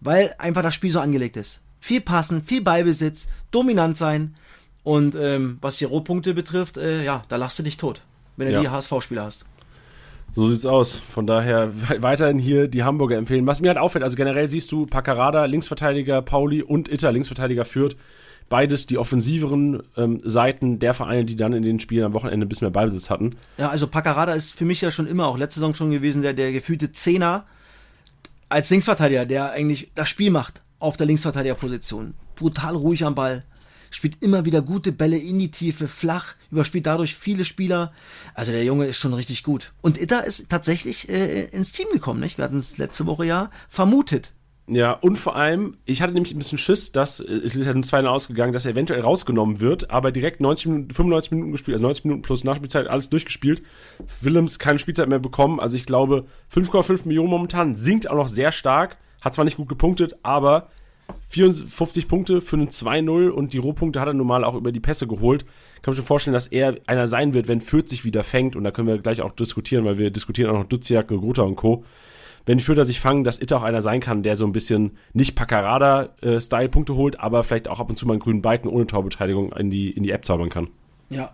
weil 0.00 0.34
einfach 0.38 0.62
das 0.62 0.74
Spiel 0.74 0.90
so 0.90 1.00
angelegt 1.00 1.36
ist. 1.36 1.62
Viel 1.80 2.00
passen, 2.00 2.42
viel 2.42 2.60
Ballbesitz, 2.62 3.28
dominant 3.50 3.96
sein. 3.96 4.34
Und 4.82 5.14
ähm, 5.14 5.58
was 5.62 5.78
die 5.78 5.84
Rohpunkte 5.84 6.34
betrifft, 6.34 6.76
äh, 6.76 7.02
ja, 7.04 7.22
da 7.28 7.36
lachst 7.36 7.58
du 7.58 7.62
dich 7.62 7.76
tot, 7.76 8.02
wenn 8.36 8.48
du 8.48 8.54
Ja. 8.54 8.60
die 8.60 8.68
HSV-Spieler 8.68 9.24
hast. 9.24 9.44
So 10.34 10.48
sieht's 10.48 10.66
aus. 10.66 10.98
Von 11.08 11.26
daher 11.26 11.72
we- 11.88 12.02
weiterhin 12.02 12.38
hier 12.38 12.68
die 12.68 12.84
Hamburger 12.84 13.16
empfehlen. 13.16 13.46
Was 13.46 13.60
mir 13.62 13.68
halt 13.68 13.78
auffällt, 13.78 14.04
also 14.04 14.16
generell 14.16 14.48
siehst 14.48 14.70
du 14.70 14.84
Paccarada, 14.86 15.46
Linksverteidiger 15.46 16.20
Pauli 16.22 16.62
und 16.62 16.88
Itter, 16.90 17.10
Linksverteidiger 17.10 17.64
führt. 17.64 17.96
Beides 18.48 18.86
die 18.86 18.98
offensiveren 18.98 19.82
ähm, 19.96 20.20
Seiten 20.24 20.78
der 20.78 20.94
Vereine, 20.94 21.24
die 21.24 21.36
dann 21.36 21.52
in 21.52 21.62
den 21.62 21.80
Spielen 21.80 22.04
am 22.04 22.14
Wochenende 22.14 22.46
ein 22.46 22.48
bisschen 22.48 22.66
mehr 22.66 22.72
Ballbesitz 22.72 23.10
hatten. 23.10 23.30
Ja, 23.58 23.70
also 23.70 23.88
Paccarada 23.88 24.32
ist 24.34 24.52
für 24.52 24.64
mich 24.64 24.80
ja 24.80 24.90
schon 24.90 25.06
immer, 25.06 25.26
auch 25.26 25.36
letzte 25.36 25.60
Saison 25.60 25.74
schon 25.74 25.90
gewesen, 25.90 26.22
der, 26.22 26.32
der 26.32 26.52
gefühlte 26.52 26.92
Zehner 26.92 27.44
als 28.48 28.70
Linksverteidiger, 28.70 29.26
der 29.26 29.50
eigentlich 29.50 29.90
das 29.94 30.08
Spiel 30.08 30.30
macht 30.30 30.60
auf 30.78 30.96
der 30.96 31.06
Linksverteidigerposition. 31.06 32.14
Brutal 32.36 32.76
ruhig 32.76 33.04
am 33.04 33.14
Ball. 33.14 33.44
Spielt 33.90 34.22
immer 34.22 34.44
wieder 34.44 34.62
gute 34.62 34.92
Bälle 34.92 35.16
in 35.16 35.38
die 35.38 35.50
Tiefe, 35.50 35.88
flach, 35.88 36.34
überspielt 36.50 36.86
dadurch 36.86 37.14
viele 37.14 37.44
Spieler. 37.44 37.92
Also 38.34 38.52
der 38.52 38.64
Junge 38.64 38.86
ist 38.86 38.98
schon 38.98 39.14
richtig 39.14 39.42
gut. 39.42 39.72
Und 39.80 40.00
Itter 40.00 40.24
ist 40.24 40.48
tatsächlich 40.48 41.08
äh, 41.08 41.46
ins 41.46 41.72
Team 41.72 41.86
gekommen, 41.92 42.20
nicht? 42.20 42.36
Wir 42.36 42.44
hatten 42.44 42.58
es 42.58 42.78
letzte 42.78 43.06
Woche 43.06 43.24
ja 43.24 43.50
vermutet. 43.68 44.32
Ja, 44.68 44.92
und 44.92 45.16
vor 45.16 45.36
allem, 45.36 45.76
ich 45.84 46.02
hatte 46.02 46.12
nämlich 46.12 46.34
ein 46.34 46.38
bisschen 46.38 46.58
Schiss, 46.58 46.90
dass, 46.90 47.20
es 47.20 47.54
ist 47.54 47.66
ja 47.66 47.72
nur 47.72 47.84
2 47.84 48.04
ausgegangen, 48.06 48.52
dass 48.52 48.66
er 48.66 48.72
eventuell 48.72 49.00
rausgenommen 49.00 49.60
wird, 49.60 49.90
aber 49.90 50.10
direkt 50.10 50.40
90 50.40 50.66
Minuten, 50.66 50.90
95 50.90 51.30
Minuten 51.30 51.52
gespielt, 51.52 51.76
also 51.76 51.86
90 51.86 52.04
Minuten 52.06 52.22
plus 52.22 52.42
Nachspielzeit, 52.42 52.88
alles 52.88 53.08
durchgespielt. 53.08 53.62
Willems 54.20 54.58
keine 54.58 54.80
Spielzeit 54.80 55.08
mehr 55.08 55.20
bekommen, 55.20 55.60
also 55.60 55.76
ich 55.76 55.86
glaube 55.86 56.24
5,5 56.52 57.06
Millionen 57.06 57.30
momentan, 57.30 57.76
sinkt 57.76 58.10
auch 58.10 58.16
noch 58.16 58.26
sehr 58.26 58.50
stark, 58.50 58.98
hat 59.20 59.34
zwar 59.34 59.44
nicht 59.44 59.56
gut 59.56 59.68
gepunktet, 59.68 60.16
aber 60.24 60.68
54 61.28 62.08
Punkte 62.08 62.40
für 62.40 62.56
einen 62.56 62.68
2-0 62.68 63.28
und 63.28 63.52
die 63.52 63.58
Rohpunkte 63.58 64.00
hat 64.00 64.08
er 64.08 64.14
normal 64.14 64.42
auch 64.42 64.56
über 64.56 64.72
die 64.72 64.80
Pässe 64.80 65.06
geholt. 65.06 65.44
Kann 65.82 65.92
mir 65.92 65.96
schon 65.96 66.04
vorstellen, 66.04 66.34
dass 66.34 66.48
er 66.48 66.78
einer 66.86 67.06
sein 67.06 67.34
wird, 67.34 67.46
wenn 67.46 67.60
Fürth 67.60 67.88
sich 67.88 68.04
wieder 68.04 68.24
fängt 68.24 68.56
und 68.56 68.64
da 68.64 68.72
können 68.72 68.88
wir 68.88 68.98
gleich 68.98 69.22
auch 69.22 69.30
diskutieren, 69.30 69.84
weil 69.84 69.98
wir 69.98 70.10
diskutieren 70.10 70.50
auch 70.50 70.58
noch 70.58 70.64
Duziak, 70.64 71.06
Grota 71.06 71.42
und 71.42 71.54
Co 71.54 71.84
wenn 72.46 72.58
die 72.58 72.64
Fürther 72.64 72.84
sich 72.84 73.00
fangen, 73.00 73.24
dass 73.24 73.40
Itter 73.40 73.58
auch 73.58 73.62
einer 73.62 73.82
sein 73.82 74.00
kann, 74.00 74.22
der 74.22 74.36
so 74.36 74.46
ein 74.46 74.52
bisschen 74.52 74.92
nicht 75.12 75.34
Paccarada-Style 75.34 76.68
Punkte 76.68 76.94
holt, 76.94 77.20
aber 77.20 77.44
vielleicht 77.44 77.68
auch 77.68 77.80
ab 77.80 77.90
und 77.90 77.98
zu 77.98 78.06
mal 78.06 78.14
einen 78.14 78.20
grünen 78.20 78.40
Balken 78.40 78.68
ohne 78.68 78.86
Torbeteiligung 78.86 79.52
in 79.52 79.70
die, 79.70 79.90
in 79.90 80.04
die 80.04 80.12
App 80.12 80.24
zaubern 80.24 80.48
kann. 80.48 80.68
Ja, 81.10 81.32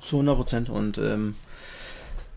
zu 0.00 0.16
100 0.16 0.36
Prozent. 0.36 0.68
Und 0.68 0.98
ähm, 0.98 1.34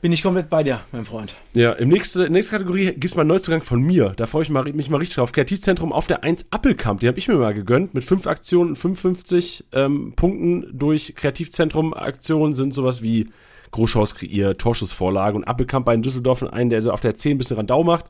bin 0.04 0.12
ich 0.12 0.24
komplett 0.24 0.50
bei 0.50 0.64
dir, 0.64 0.82
mein 0.92 1.06
Freund. 1.06 1.36
Ja, 1.54 1.74
im 1.74 1.90
nächste, 1.90 2.30
nächste 2.30 2.52
Kategorie 2.52 2.88
gibt 2.88 3.06
es 3.06 3.16
mal 3.16 3.22
einen 3.22 3.30
Neuzugang 3.30 3.62
von 3.62 3.82
mir. 3.82 4.14
Da 4.16 4.26
freue 4.26 4.44
ich 4.44 4.50
mal, 4.50 4.64
mich 4.64 4.90
mal 4.90 4.98
richtig 4.98 5.16
drauf. 5.16 5.32
Kreativzentrum 5.32 5.92
auf 5.92 6.08
der 6.08 6.24
1 6.24 6.48
Appelkamp. 6.52 7.02
Den 7.02 7.08
habe 7.08 7.20
ich 7.20 7.28
mir 7.28 7.36
mal 7.36 7.54
gegönnt. 7.54 7.94
Mit 7.94 8.04
5 8.04 8.28
Aktionen 8.28 8.72
und 8.72 8.76
55 8.78 9.66
ähm, 9.74 10.14
Punkten 10.16 10.68
durch 10.78 11.16
Kreativzentrum-Aktionen 11.16 12.54
sind 12.54 12.74
sowas 12.74 13.02
wie 13.02 13.28
Großchance 13.74 14.16
kreiert, 14.16 14.60
Torschussvorlage 14.62 15.36
und 15.36 15.44
Appelkamp 15.44 15.86
bei 15.86 15.94
den 15.96 16.02
Düsseldorfern 16.04 16.50
einen, 16.50 16.70
der 16.70 16.82
so 16.82 16.92
auf 16.92 17.02
der 17.02 17.16
10 17.16 17.34
ein 17.36 17.38
bisschen 17.38 17.58
Randau 17.58 17.84
macht. 17.84 18.06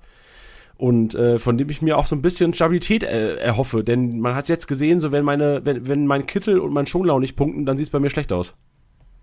Und 0.77 1.15
äh, 1.15 1.39
von 1.39 1.57
dem 1.57 1.69
ich 1.69 1.81
mir 1.81 1.97
auch 1.97 2.05
so 2.07 2.15
ein 2.15 2.21
bisschen 2.21 2.53
Stabilität 2.53 3.03
äh, 3.03 3.35
erhoffe. 3.35 3.83
Denn 3.83 4.19
man 4.19 4.35
hat 4.35 4.43
es 4.45 4.49
jetzt 4.49 4.67
gesehen, 4.67 5.01
so 5.01 5.11
wenn 5.11 5.23
meine, 5.23 5.61
wenn, 5.65 5.87
wenn 5.87 6.07
mein 6.07 6.25
Kittel 6.25 6.59
und 6.59 6.73
mein 6.73 6.87
Schonlau 6.87 7.19
nicht 7.19 7.35
punkten, 7.35 7.65
dann 7.65 7.77
sieht 7.77 7.87
es 7.87 7.89
bei 7.91 7.99
mir 7.99 8.09
schlecht 8.09 8.31
aus. 8.33 8.53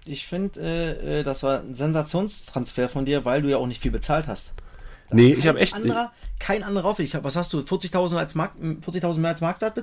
Ich 0.06 0.26
finde, 0.26 0.60
äh, 0.60 1.20
äh, 1.20 1.22
das 1.24 1.42
war 1.42 1.60
ein 1.60 1.74
Sensationstransfer 1.74 2.88
von 2.88 3.04
dir, 3.04 3.24
weil 3.24 3.42
du 3.42 3.48
ja 3.50 3.56
auch 3.58 3.66
nicht 3.66 3.82
viel 3.82 3.90
bezahlt 3.90 4.28
hast. 4.28 4.54
Da 5.10 5.16
Nee, 5.16 5.30
ich 5.30 5.40
kein 5.40 5.48
hab 5.50 5.56
echt- 5.60 5.74
Anderer, 5.74 6.12
kein 6.38 6.62
anderer 6.62 6.84
auf. 6.88 6.98
Ich 7.00 7.14
hab, 7.16 7.24
was 7.24 7.36
hast 7.36 7.52
du? 7.52 7.58
40.000 7.58 8.16
als 8.16 8.34
Markt, 8.36 8.56
40.000 8.62 9.18
mehr 9.20 9.30
als 9.30 9.40
Marktwert? 9.40 9.76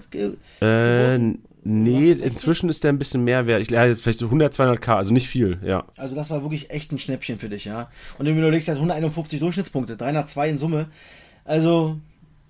Äh, 0.62 1.20
nee, 1.64 1.96
Was 1.96 2.18
ist 2.18 2.20
60? 2.22 2.32
inzwischen 2.32 2.70
ist 2.70 2.84
der 2.84 2.92
ein 2.92 2.98
bisschen 2.98 3.24
mehr 3.24 3.48
wert. 3.48 3.62
Ich 3.62 3.70
jetzt 3.70 4.02
vielleicht 4.02 4.20
so 4.20 4.26
100, 4.26 4.54
200k, 4.54 4.96
also 4.96 5.14
nicht 5.14 5.28
viel, 5.28 5.60
ja. 5.64 5.86
Also 5.96 6.16
das 6.16 6.30
war 6.30 6.42
wirklich 6.42 6.70
echt 6.70 6.92
ein 6.92 7.00
Schnäppchen 7.00 7.40
für 7.40 7.50
dich, 7.50 7.66
ja. 7.66 7.90
Und 8.18 8.26
wenn 8.26 8.36
du 8.36 8.42
überlegst, 8.42 8.68
er 8.68 8.76
hat 8.76 8.80
151 8.80 9.40
Durchschnittspunkte, 9.40 9.98
302 9.98 10.50
in 10.50 10.58
Summe. 10.58 10.88
Also 11.46 11.98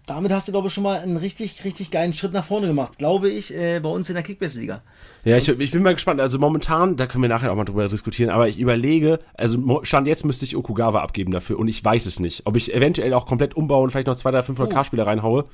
damit 0.08 0.32
hast 0.32 0.48
du, 0.48 0.54
glaube 0.54 0.70
ich, 0.70 0.74
schon 0.74 0.84
mal 0.84 1.00
einen 1.00 1.18
richtig, 1.18 1.66
richtig 1.66 1.92
geilen 1.92 2.14
Schritt 2.14 2.32
nach 2.32 2.46
vorne 2.46 2.68
gemacht, 2.68 2.98
glaube 2.98 3.30
ich, 3.30 3.54
äh, 3.54 3.82
bei 3.82 3.90
uns 3.90 4.08
in 4.08 4.16
der 4.16 4.24
Kickbase-Liga. 4.24 4.82
Ja, 5.26 5.36
ich, 5.36 5.50
ich 5.50 5.72
bin 5.72 5.84
mal 5.84 5.94
gespannt. 5.94 6.22
Also 6.22 6.40
momentan, 6.40 6.96
da 6.96 7.08
können 7.08 7.22
wir 7.24 7.30
nachher 7.30 7.52
auch 7.52 7.58
mal 7.58 7.66
drüber 7.66 7.90
diskutieren, 7.90 8.30
aber 8.30 8.48
ich 8.48 8.58
überlege, 8.58 9.20
also 9.34 9.82
Stand 9.84 10.08
jetzt 10.08 10.26
müsste 10.26 10.46
ich 10.46 10.56
Okugawa 10.56 11.02
abgeben 11.02 11.34
dafür 11.34 11.60
und 11.60 11.68
ich 11.68 11.84
weiß 11.84 12.06
es 12.06 12.22
nicht. 12.22 12.44
Ob 12.46 12.56
ich 12.56 12.74
eventuell 12.74 13.14
auch 13.14 13.26
komplett 13.26 13.58
umbaue 13.58 13.84
und 13.84 13.90
vielleicht 13.90 14.08
noch 14.08 14.16
zwei, 14.16 14.32
drei 14.32 14.40
500k-Spieler 14.40 15.06
reinhaue. 15.06 15.46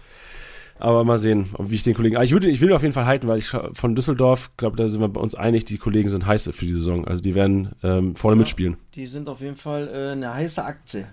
Aber 0.79 1.03
mal 1.03 1.17
sehen, 1.17 1.49
wie 1.59 1.75
ich 1.75 1.83
den 1.83 1.93
Kollegen. 1.93 2.15
Aber 2.15 2.25
ich 2.25 2.31
würde, 2.31 2.49
ich 2.49 2.59
will 2.59 2.69
ihn 2.69 2.75
auf 2.75 2.81
jeden 2.81 2.93
Fall 2.93 3.05
halten, 3.05 3.27
weil 3.27 3.38
ich 3.38 3.49
von 3.73 3.95
Düsseldorf, 3.95 4.51
glaube 4.57 4.75
da 4.75 4.89
sind 4.89 4.99
wir 4.99 5.07
bei 5.07 5.21
uns 5.21 5.36
einig, 5.36 5.65
die 5.65 5.77
Kollegen 5.77 6.09
sind 6.09 6.25
heiß 6.25 6.49
für 6.51 6.65
die 6.65 6.73
Saison. 6.73 7.07
Also 7.07 7.21
die 7.21 7.36
werden 7.36 7.69
ähm, 7.83 8.15
vorne 8.15 8.36
mitspielen. 8.36 8.77
Die 8.95 9.07
sind 9.07 9.29
auf 9.29 9.39
jeden 9.39 9.55
Fall 9.55 9.89
äh, 9.93 10.12
eine 10.12 10.33
heiße 10.33 10.63
Aktie. 10.63 11.07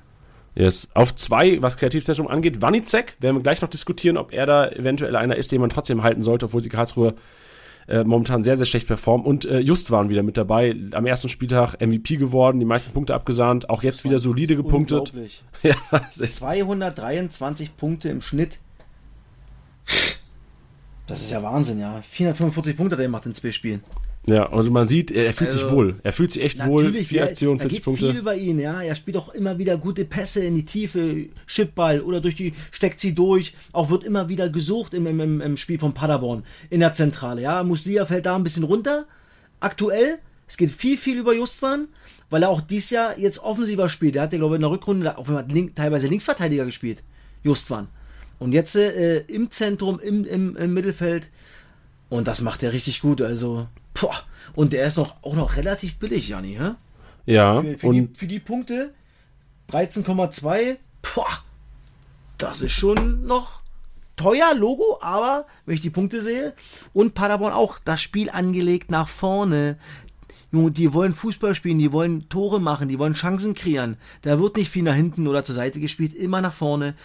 Yes. 0.55 0.89
Auf 0.95 1.15
zwei, 1.15 1.63
was 1.63 1.77
Kreativzentrum 1.77 2.27
angeht, 2.27 2.61
Wanizek, 2.61 3.17
werden 3.21 3.37
wir 3.37 3.43
gleich 3.43 3.63
noch 3.63 3.69
diskutieren, 3.69 4.17
ob 4.17 4.33
er 4.33 4.47
da 4.47 4.69
eventuell 4.69 5.15
einer 5.15 5.37
ist, 5.37 5.53
den 5.53 5.61
man 5.61 5.71
trotzdem 5.71 6.03
halten 6.03 6.23
sollte, 6.23 6.47
obwohl 6.47 6.63
sie 6.63 6.69
Karlsruhe 6.69 7.15
äh, 7.89 8.05
momentan 8.05 8.45
sehr, 8.45 8.57
sehr 8.57 8.67
schlecht 8.67 8.87
performen. 8.87 9.27
Und 9.27 9.45
äh, 9.45 9.59
Just 9.61 9.91
waren 9.91 10.09
wieder 10.09 10.23
mit 10.23 10.37
dabei, 10.37 10.75
am 10.93 11.07
ersten 11.07 11.29
Spieltag 11.29 11.81
MVP 11.81 12.17
geworden, 12.17 12.59
die 12.59 12.67
meisten 12.67 12.93
Punkte 12.93 13.15
abgesahnt, 13.15 13.71
auch 13.71 13.83
jetzt 13.83 14.05
wieder 14.05 14.19
solide 14.19 14.57
gepunktet. 14.57 14.99
Unglaublich. 15.11 15.45
Ja, 15.63 15.75
das 15.91 16.19
ist, 16.19 16.37
223 16.37 17.77
Punkte 17.77 18.09
im 18.09 18.23
Schnitt. 18.23 18.59
Das 21.07 21.21
ist 21.23 21.31
ja 21.31 21.43
Wahnsinn, 21.43 21.81
ja. 21.81 22.03
445 22.09 22.77
Punkte 22.77 22.95
hat 22.95 23.01
er 23.01 23.07
gemacht 23.07 23.27
in 23.27 23.35
zwei 23.35 23.51
Spielen. 23.51 23.83
ja, 24.27 24.49
also 24.53 24.71
man 24.71 24.87
sieht, 24.87 25.11
er, 25.11 25.33
fühlt 25.33 25.51
sich 25.51 25.63
Also, 25.65 25.75
wohl. 25.75 25.97
Er 26.05 26.13
fühlt 26.13 26.31
sich 26.31 26.43
echt 26.43 26.65
wohl. 26.67 26.93
Vier 26.95 27.25
Aktionen, 27.25 27.59
da 27.59 27.63
40 27.63 27.79
geht 27.79 27.85
Punkte. 27.85 28.07
viel 28.11 28.17
über 28.21 28.35
ihn, 28.37 28.61
ja. 28.61 28.81
Er 28.81 28.95
spielt 28.95 29.17
auch 29.17 29.31
immer 29.35 29.59
wieder 29.59 29.77
gute 29.77 30.05
Pässe 30.05 30.45
in 30.45 30.55
die 30.55 30.65
Tiefe, 30.65 31.27
Chipball 31.49 32.01
oder 32.03 32.21
durch 32.21 32.37
die, 32.37 32.53
steckt 32.71 33.01
sie 33.01 33.13
durch. 33.15 33.55
Auch 33.73 33.91
wird 33.91 34.05
immer 34.05 34.29
wieder 34.29 34.49
gesucht 34.49 34.95
im, 34.95 35.07
im, 35.07 35.19
im- 35.19 35.41
im 35.41 35.57
Spiel 35.57 35.81
von 35.81 35.95
Paderborn 35.95 36.45
in 36.69 36.79
der 36.81 36.93
Zentrale, 36.93 37.43
ja. 37.43 37.65
Muslia 37.65 38.07
fällt 38.07 38.27
da 38.27 38.37
ein 38.37 38.45
bisschen 38.45 38.65
runter. 38.65 39.07
Aktuell, 39.59 40.19
es 40.47 40.57
geht 40.57 40.71
viel, 40.71 40.97
viel 40.97 41.19
über 41.19 41.35
Justwan, 41.35 41.89
weil 42.31 42.45
er 42.45 42.51
auch 42.51 42.61
dieses 42.61 42.91
Jahr 42.91 43.19
jetzt 43.19 43.41
offensiver 43.41 43.89
spielt. 43.89 44.15
Er 44.15 44.23
hat 44.23 44.33
ja, 44.33 44.39
glaube 44.39 44.55
ich, 44.55 44.59
in 44.59 44.63
der 44.63 44.71
Rückrunde 44.71 45.19
auch 45.19 45.27
wenn 45.27 45.35
man 45.35 45.49
link, 45.49 45.75
teilweise 45.75 46.07
Linksverteidiger 46.07 46.67
gespielt, 46.67 47.03
Justwan. 47.43 47.89
Und 48.41 48.53
jetzt 48.53 48.75
äh, 48.75 49.21
im 49.21 49.51
Zentrum, 49.53 50.01
im, 50.01 50.25
im, 50.25 50.57
im 50.57 50.75
Mittelfeld. 50.75 51.31
Und 52.09 52.27
das 52.27 52.41
macht 52.41 52.65
er 52.65 52.73
richtig 52.73 53.01
gut. 53.01 53.23
Also, 53.23 53.69
boah. 53.95 54.25
Und 54.57 54.73
der 54.73 54.87
ist 54.87 54.97
noch, 54.97 55.23
auch 55.23 55.35
noch 55.35 55.57
relativ 55.57 55.99
billig, 55.99 56.29
Janni, 56.29 56.57
hä? 56.59 56.73
Ja, 57.27 57.63
Für, 57.63 57.79
für, 57.79 57.87
und 57.87 57.95
die, 57.95 58.19
für 58.19 58.27
die 58.27 58.41
Punkte 58.41 58.93
13,2, 59.71 60.79
boah, 61.15 61.27
das 62.39 62.63
ist 62.63 62.73
schon 62.73 63.25
noch 63.25 63.61
teuer, 64.17 64.55
Logo, 64.55 64.99
aber 65.01 65.47
wenn 65.67 65.75
ich 65.75 65.81
die 65.81 65.91
Punkte 65.91 66.23
sehe 66.23 66.55
und 66.93 67.15
Paderborn 67.15 67.53
auch 67.53 67.79
das 67.79 68.03
Spiel 68.03 68.31
angelegt 68.31 68.91
nach 68.91 69.09
vorne. 69.09 69.79
Junge, 70.53 70.73
die 70.73 70.93
wollen 70.93 71.15
Fußball 71.15 71.55
spielen, 71.55 71.79
die 71.79 71.93
wollen 71.93 72.29
Tore 72.29 72.61
machen, 72.61 72.89
die 72.89 72.99
wollen 72.99 73.15
Chancen 73.15 73.55
kreieren. 73.55 73.97
Da 74.23 74.41
wird 74.41 74.57
nicht 74.57 74.71
viel 74.71 74.83
nach 74.83 74.95
hinten 74.95 75.29
oder 75.29 75.45
zur 75.45 75.55
Seite 75.55 75.79
gespielt, 75.79 76.13
immer 76.15 76.41
nach 76.41 76.55
vorne. 76.55 76.97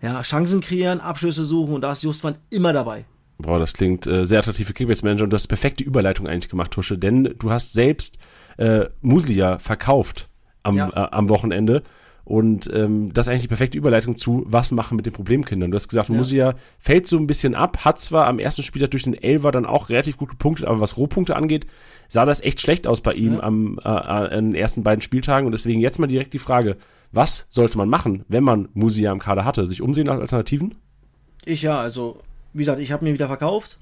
Ja, 0.00 0.22
Chancen 0.22 0.60
kreieren, 0.60 1.00
Abschlüsse 1.00 1.44
suchen 1.44 1.74
und 1.74 1.80
da 1.80 1.92
ist 1.92 2.02
Justwan 2.04 2.36
immer 2.50 2.72
dabei. 2.72 3.04
Boah, 3.38 3.58
das 3.58 3.72
klingt 3.72 4.06
äh, 4.06 4.26
sehr 4.26 4.38
attraktiv 4.40 4.66
für 4.66 4.74
Kickbase 4.74 5.04
Manager 5.04 5.24
und 5.24 5.30
du 5.30 5.34
hast 5.34 5.46
perfekte 5.48 5.84
Überleitung 5.84 6.26
eigentlich 6.26 6.48
gemacht, 6.50 6.72
Tusche, 6.72 6.98
denn 6.98 7.34
du 7.38 7.50
hast 7.50 7.72
selbst 7.72 8.18
äh, 8.56 8.86
Muslia 9.00 9.58
verkauft 9.58 10.28
am, 10.62 10.76
Ja. 10.76 10.88
äh, 10.90 11.08
am 11.12 11.28
Wochenende 11.28 11.82
und 12.28 12.68
ähm, 12.74 13.10
das 13.14 13.24
ist 13.24 13.30
eigentlich 13.30 13.42
die 13.42 13.48
perfekte 13.48 13.78
Überleitung 13.78 14.14
zu, 14.14 14.44
was 14.46 14.70
machen 14.70 14.96
mit 14.96 15.06
den 15.06 15.14
Problemkindern. 15.14 15.70
Du 15.70 15.76
hast 15.76 15.88
gesagt, 15.88 16.10
Muslia 16.10 16.56
fällt 16.78 17.06
so 17.06 17.16
ein 17.16 17.26
bisschen 17.26 17.54
ab, 17.54 17.86
hat 17.86 18.02
zwar 18.02 18.26
am 18.26 18.38
ersten 18.38 18.62
Spieltag 18.62 18.90
durch 18.90 19.04
den 19.04 19.14
Elver 19.14 19.50
dann 19.50 19.64
auch 19.64 19.88
relativ 19.88 20.18
gut 20.18 20.28
gepunktet, 20.28 20.66
aber 20.66 20.78
was 20.78 20.98
Rohpunkte 20.98 21.36
angeht, 21.36 21.66
sah 22.06 22.26
das 22.26 22.42
echt 22.42 22.60
schlecht 22.60 22.86
aus 22.86 23.00
bei 23.00 23.14
ihm 23.14 23.40
am, 23.40 23.78
äh, 23.78 23.88
äh, 23.88 23.88
an 23.88 24.44
den 24.44 24.54
ersten 24.54 24.82
beiden 24.82 25.00
Spieltagen 25.00 25.46
und 25.46 25.52
deswegen 25.52 25.80
jetzt 25.80 25.98
mal 25.98 26.06
direkt 26.06 26.34
die 26.34 26.38
Frage, 26.38 26.76
was 27.12 27.46
sollte 27.48 27.78
man 27.78 27.88
machen, 27.88 28.26
wenn 28.28 28.44
man 28.44 28.68
Musia 28.74 29.10
im 29.10 29.20
Kader 29.20 29.46
hatte? 29.46 29.64
Sich 29.64 29.80
umsehen 29.80 30.08
nach 30.08 30.18
Alternativen? 30.18 30.74
Ich 31.46 31.62
ja, 31.62 31.80
also, 31.80 32.18
wie 32.52 32.58
gesagt, 32.58 32.82
ich 32.82 32.92
habe 32.92 33.06
mir 33.06 33.14
wieder 33.14 33.28
verkauft. 33.28 33.78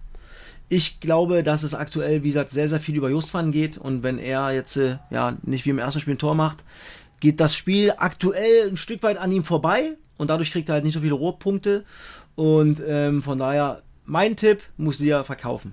Ich 0.68 1.00
glaube, 1.00 1.42
dass 1.42 1.64
es 1.64 1.74
aktuell, 1.74 2.22
wie 2.22 2.28
gesagt, 2.28 2.50
sehr, 2.50 2.68
sehr 2.68 2.78
viel 2.78 2.94
über 2.94 3.10
Justvan 3.10 3.50
geht. 3.50 3.76
Und 3.76 4.04
wenn 4.04 4.18
er 4.18 4.52
jetzt 4.52 4.76
äh, 4.76 4.98
ja 5.10 5.36
nicht 5.42 5.64
wie 5.64 5.70
im 5.70 5.80
ersten 5.80 6.00
Spiel 6.00 6.14
ein 6.14 6.18
Tor 6.18 6.36
macht, 6.36 6.62
geht 7.20 7.40
das 7.40 7.54
Spiel 7.54 7.92
aktuell 7.96 8.68
ein 8.68 8.76
Stück 8.76 9.02
weit 9.02 9.18
an 9.18 9.32
ihm 9.32 9.44
vorbei. 9.44 9.96
Und 10.18 10.30
dadurch 10.30 10.50
kriegt 10.50 10.68
er 10.68 10.74
halt 10.74 10.84
nicht 10.84 10.94
so 10.94 11.00
viele 11.00 11.14
Rohrpunkte. 11.14 11.84
Und 12.34 12.82
ähm, 12.86 13.22
von 13.22 13.38
daher, 13.38 13.82
mein 14.04 14.36
Tipp, 14.36 14.62
muss 14.76 14.98
dir 14.98 15.24
verkaufen. 15.24 15.72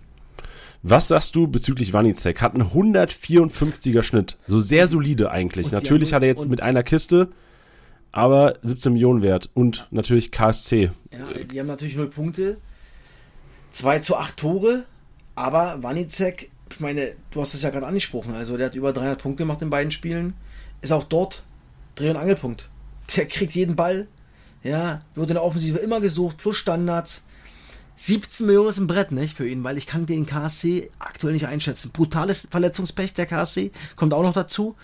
Was 0.82 1.08
sagst 1.08 1.36
du 1.36 1.48
bezüglich 1.48 1.94
Wanizek? 1.94 2.42
Hat 2.42 2.56
einen 2.56 2.68
154er 2.68 4.04
Schnitt. 4.04 4.38
So 4.48 4.60
sehr 4.60 4.88
solide 4.88 5.32
eigentlich. 5.32 5.68
Und 5.68 5.74
Natürlich 5.74 6.14
hat 6.14 6.24
er 6.24 6.28
jetzt 6.28 6.50
mit 6.50 6.62
einer 6.62 6.84
Kiste, 6.84 7.30
aber 8.12 8.58
17 8.64 8.92
Millionen 8.92 9.22
wert. 9.22 9.50
Und 9.54 9.88
natürlich 9.92 10.32
KSC. 10.32 10.92
Ja, 11.12 11.44
die 11.46 11.60
haben 11.60 11.68
natürlich 11.68 11.96
null 11.96 12.10
Punkte. 12.10 12.58
2 13.72 14.00
zu 14.00 14.18
8 14.18 14.36
Tore. 14.36 14.84
Aber 15.36 15.82
Wanizek, 15.82 16.52
ich 16.70 16.80
meine, 16.80 17.12
du 17.32 17.42
hast 17.42 17.54
es 17.54 17.64
ja 17.64 17.70
gerade 17.70 17.88
angesprochen, 17.88 18.34
also 18.34 18.58
der 18.58 18.68
hat 18.68 18.76
über 18.76 18.94
300 18.94 19.22
Punkte 19.22 19.44
gemacht 19.44 19.62
in 19.62 19.70
beiden 19.70 19.92
Spielen. 19.92 20.34
Ist 20.84 20.91
auch 20.91 21.06
dort 21.06 21.43
Dreh- 21.96 22.10
und 22.10 22.17
Angelpunkt. 22.17 22.69
Der 23.15 23.26
kriegt 23.26 23.56
jeden 23.56 23.78
Ball. 23.78 24.08
Ja, 24.63 25.00
wird 25.15 25.30
in 25.30 25.36
der 25.36 25.43
Offensive 25.43 25.78
immer 25.78 26.02
gesucht, 26.02 26.38
plus 26.38 26.58
Standards. 26.58 27.26
17 27.96 28.48
Millionen 28.48 28.69
ist 28.69 28.80
ein 28.80 28.88
Brett, 28.88 29.12
nicht, 29.12 29.38
für 29.38 29.48
ihn, 29.48 29.63
weil 29.63 29.78
ich 29.78 29.88
kann 29.88 30.06
den 30.06 30.26
KSC 30.26 30.89
aktuell 31.00 31.34
nicht 31.34 31.48
einschätzen. 31.48 31.91
Brutales 31.91 32.50
Verletzungspech 32.52 33.13
der 33.13 33.28
KSC, 33.28 33.72
kommt 33.96 34.13
auch 34.13 34.24
noch 34.24 34.34
dazu. 34.34 34.76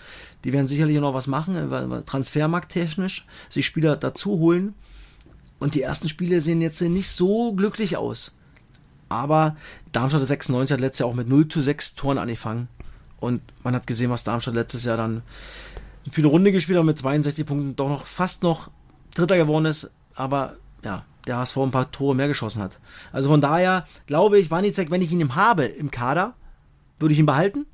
Die 0.44 0.54
werden 0.54 0.66
sicherlich 0.66 0.98
noch 0.98 1.12
was 1.12 1.26
machen, 1.26 1.70
äh, 1.70 2.02
transfermarkttechnisch, 2.02 3.26
sich 3.50 3.66
Spieler 3.66 3.96
dazu 3.96 4.38
holen. 4.38 4.74
Und 5.58 5.74
die 5.74 5.82
ersten 5.82 6.08
Spiele 6.08 6.40
sehen 6.40 6.62
jetzt 6.62 6.80
nicht 6.80 7.10
so 7.10 7.52
glücklich 7.52 7.98
aus. 7.98 8.32
Aber 9.10 9.56
Darmstadt 9.92 10.26
96 10.26 10.72
hat 10.72 10.80
letztes 10.80 11.00
Jahr 11.00 11.10
auch 11.10 11.14
mit 11.14 11.28
0 11.28 11.48
zu 11.48 11.60
6 11.60 11.94
Toren 11.94 12.16
angefangen. 12.16 12.68
Und 13.18 13.42
man 13.62 13.74
hat 13.74 13.86
gesehen, 13.86 14.10
was 14.10 14.24
Darmstadt 14.24 14.54
letztes 14.54 14.84
Jahr 14.84 14.96
dann 14.96 15.22
für 16.10 16.20
eine 16.20 16.28
Runde 16.28 16.52
gespielt 16.52 16.76
hat 16.76 16.80
und 16.80 16.86
mit 16.86 16.98
62 16.98 17.46
Punkten 17.46 17.76
doch 17.76 17.88
noch 17.88 18.06
fast 18.06 18.42
noch 18.42 18.70
Dritter 19.14 19.36
geworden 19.36 19.66
ist. 19.66 19.90
Aber 20.14 20.56
ja, 20.84 21.04
der 21.26 21.38
HSV 21.38 21.56
ein 21.58 21.70
paar 21.70 21.90
Tore 21.90 22.14
mehr 22.14 22.28
geschossen 22.28 22.62
hat. 22.62 22.78
Also 23.12 23.28
von 23.28 23.40
daher 23.40 23.86
glaube 24.06 24.38
ich, 24.38 24.50
Wanizek, 24.50 24.90
wenn 24.90 25.02
ich 25.02 25.12
ihn 25.12 25.34
habe 25.34 25.64
im 25.64 25.90
Kader, 25.90 26.34
würde 26.98 27.12
ich 27.12 27.20
ihn 27.20 27.26
behalten. 27.26 27.66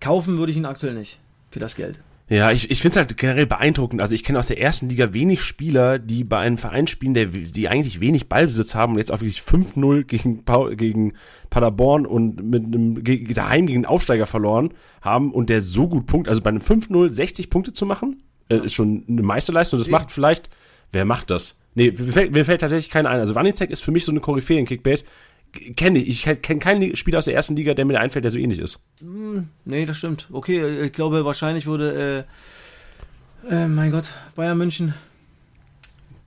Kaufen 0.00 0.38
würde 0.38 0.52
ich 0.52 0.58
ihn 0.58 0.66
aktuell 0.66 0.94
nicht 0.94 1.18
für 1.50 1.60
das 1.60 1.74
Geld. 1.74 2.00
Ja, 2.32 2.52
ich, 2.52 2.70
ich 2.70 2.80
finde 2.80 2.92
es 2.92 2.96
halt 2.96 3.16
generell 3.16 3.46
beeindruckend. 3.46 4.00
Also 4.00 4.14
ich 4.14 4.22
kenne 4.22 4.38
aus 4.38 4.46
der 4.46 4.60
ersten 4.60 4.88
Liga 4.88 5.12
wenig 5.12 5.42
Spieler, 5.42 5.98
die 5.98 6.22
bei 6.22 6.38
einem 6.38 6.58
Verein 6.58 6.86
spielen, 6.86 7.12
der, 7.12 7.26
die 7.26 7.68
eigentlich 7.68 7.98
wenig 8.00 8.28
Ballbesitz 8.28 8.76
haben 8.76 8.92
und 8.92 8.98
jetzt 8.98 9.10
auch 9.10 9.20
wirklich 9.20 9.40
5-0 9.40 10.04
gegen, 10.04 10.44
gegen 10.76 11.12
Paderborn 11.50 12.06
und 12.06 12.40
mit 12.48 12.64
einem 12.64 13.02
ge- 13.02 13.24
daheim 13.34 13.66
gegen 13.66 13.82
den 13.82 13.86
Aufsteiger 13.86 14.26
verloren 14.26 14.72
haben 15.02 15.32
und 15.32 15.50
der 15.50 15.60
so 15.60 15.88
gut 15.88 16.06
punkt. 16.06 16.28
Also 16.28 16.40
bei 16.40 16.50
einem 16.50 16.60
5-0 16.62 17.12
60 17.12 17.50
Punkte 17.50 17.72
zu 17.72 17.84
machen, 17.84 18.22
äh, 18.48 18.58
ist 18.64 18.74
schon 18.74 19.04
eine 19.08 19.22
Meisterleistung. 19.22 19.80
Das 19.80 19.90
macht 19.90 20.12
vielleicht, 20.12 20.50
wer 20.92 21.04
macht 21.04 21.30
das? 21.30 21.58
Nee, 21.74 21.90
mir 21.96 22.12
fällt, 22.12 22.32
mir 22.32 22.44
fällt 22.44 22.60
tatsächlich 22.60 22.90
keiner 22.90 23.10
ein. 23.10 23.18
Also 23.18 23.34
Wanizek 23.34 23.70
ist 23.70 23.80
für 23.82 23.90
mich 23.90 24.04
so 24.04 24.12
eine 24.12 24.20
Koryphäe 24.20 24.58
in 24.58 24.66
Kickbase. 24.66 25.04
Kenne 25.52 25.98
ich. 25.98 26.26
Ich 26.26 26.42
kenne 26.42 26.60
keinen 26.60 26.96
Spieler 26.96 27.18
aus 27.18 27.24
der 27.24 27.34
ersten 27.34 27.56
Liga, 27.56 27.74
der 27.74 27.84
mir 27.84 28.00
einfällt, 28.00 28.24
der 28.24 28.30
so 28.30 28.38
ähnlich 28.38 28.60
ist. 28.60 28.78
Nee, 29.64 29.86
das 29.86 29.96
stimmt. 29.96 30.28
Okay, 30.30 30.84
ich 30.86 30.92
glaube, 30.92 31.24
wahrscheinlich 31.24 31.66
würde, 31.66 32.26
äh, 33.48 33.54
äh, 33.54 33.66
mein 33.66 33.90
Gott, 33.90 34.10
Bayern 34.36 34.58
München. 34.58 34.94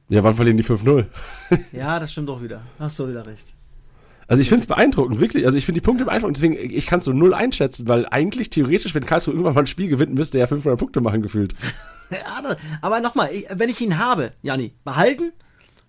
Ja, 0.09 0.23
wann 0.23 0.35
verlieren 0.35 0.57
die 0.57 0.63
5-0? 0.63 1.05
Ja, 1.71 1.99
das 1.99 2.11
stimmt 2.11 2.29
auch 2.29 2.41
wieder. 2.41 2.61
Hast 2.79 2.99
du 2.99 3.07
wieder 3.07 3.25
recht. 3.25 3.53
Also 4.27 4.41
ich 4.41 4.49
finde 4.49 4.61
es 4.61 4.67
beeindruckend, 4.67 5.19
wirklich. 5.19 5.45
Also 5.45 5.57
ich 5.57 5.65
finde 5.65 5.79
die 5.79 5.85
Punkte 5.85 6.05
beeindruckend, 6.05 6.37
deswegen, 6.37 6.55
ich 6.55 6.85
kann 6.85 6.99
es 6.99 7.05
so 7.05 7.13
null 7.13 7.33
einschätzen, 7.33 7.87
weil 7.87 8.07
eigentlich 8.09 8.49
theoretisch, 8.49 8.95
wenn 8.95 9.05
Karlsruhe 9.05 9.33
irgendwann 9.33 9.53
mal 9.53 9.61
ein 9.61 9.67
Spiel 9.67 9.89
gewinnt, 9.89 10.13
müsste 10.13 10.37
er 10.37 10.41
ja 10.41 10.47
500 10.47 10.79
Punkte 10.79 11.01
machen, 11.01 11.21
gefühlt. 11.21 11.53
Ja, 12.11 12.43
aber 12.81 12.99
nochmal, 12.99 13.31
wenn 13.55 13.69
ich 13.69 13.81
ihn 13.81 13.97
habe, 13.97 14.33
Janni, 14.43 14.73
behalten, 14.83 15.31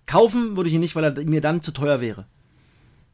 kaufen 0.07 0.55
würde 0.55 0.69
ich 0.69 0.73
ihn 0.73 0.81
nicht, 0.81 0.95
weil 0.95 1.03
er 1.03 1.25
mir 1.25 1.39
dann 1.39 1.61
zu 1.61 1.71
teuer 1.71 2.01
wäre. 2.01 2.25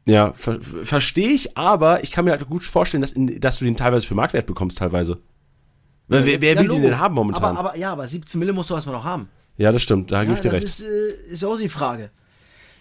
Ja, 0.05 0.33
ver 0.33 0.59
verstehe 0.83 1.29
ich, 1.29 1.57
aber 1.57 2.03
ich 2.03 2.11
kann 2.11 2.25
mir 2.25 2.31
halt 2.31 2.47
gut 2.49 2.63
vorstellen, 2.63 3.01
dass, 3.01 3.11
in, 3.11 3.39
dass 3.39 3.59
du 3.59 3.65
den 3.65 3.77
teilweise 3.77 4.07
für 4.07 4.15
Marktwert 4.15 4.47
bekommst, 4.47 4.77
teilweise. 4.79 5.19
Wer 6.07 6.25
wer 6.25 6.33
Ja, 6.33 6.41
will 6.41 6.55
den 6.55 6.67
Logo. 6.67 6.81
denn 6.81 6.99
haben 6.99 7.13
momentan? 7.15 7.43
Aber, 7.55 7.69
aber, 7.69 7.77
ja, 7.77 7.91
aber 7.91 8.07
17 8.07 8.39
Mille 8.39 8.51
musst 8.51 8.69
du 8.69 8.73
erstmal 8.73 8.95
noch 8.95 9.03
haben. 9.03 9.29
Ja, 9.57 9.71
das 9.71 9.81
stimmt, 9.83 10.11
da 10.11 10.21
gebe 10.23 10.31
Ja, 10.33 10.35
ich 10.37 10.41
dir 10.41 10.49
das 10.49 10.61
recht. 10.61 10.67
ist, 10.67 10.81
äh, 10.81 11.31
ist 11.33 11.43
auch 11.43 11.57
die 11.57 11.69
Frage. 11.69 12.09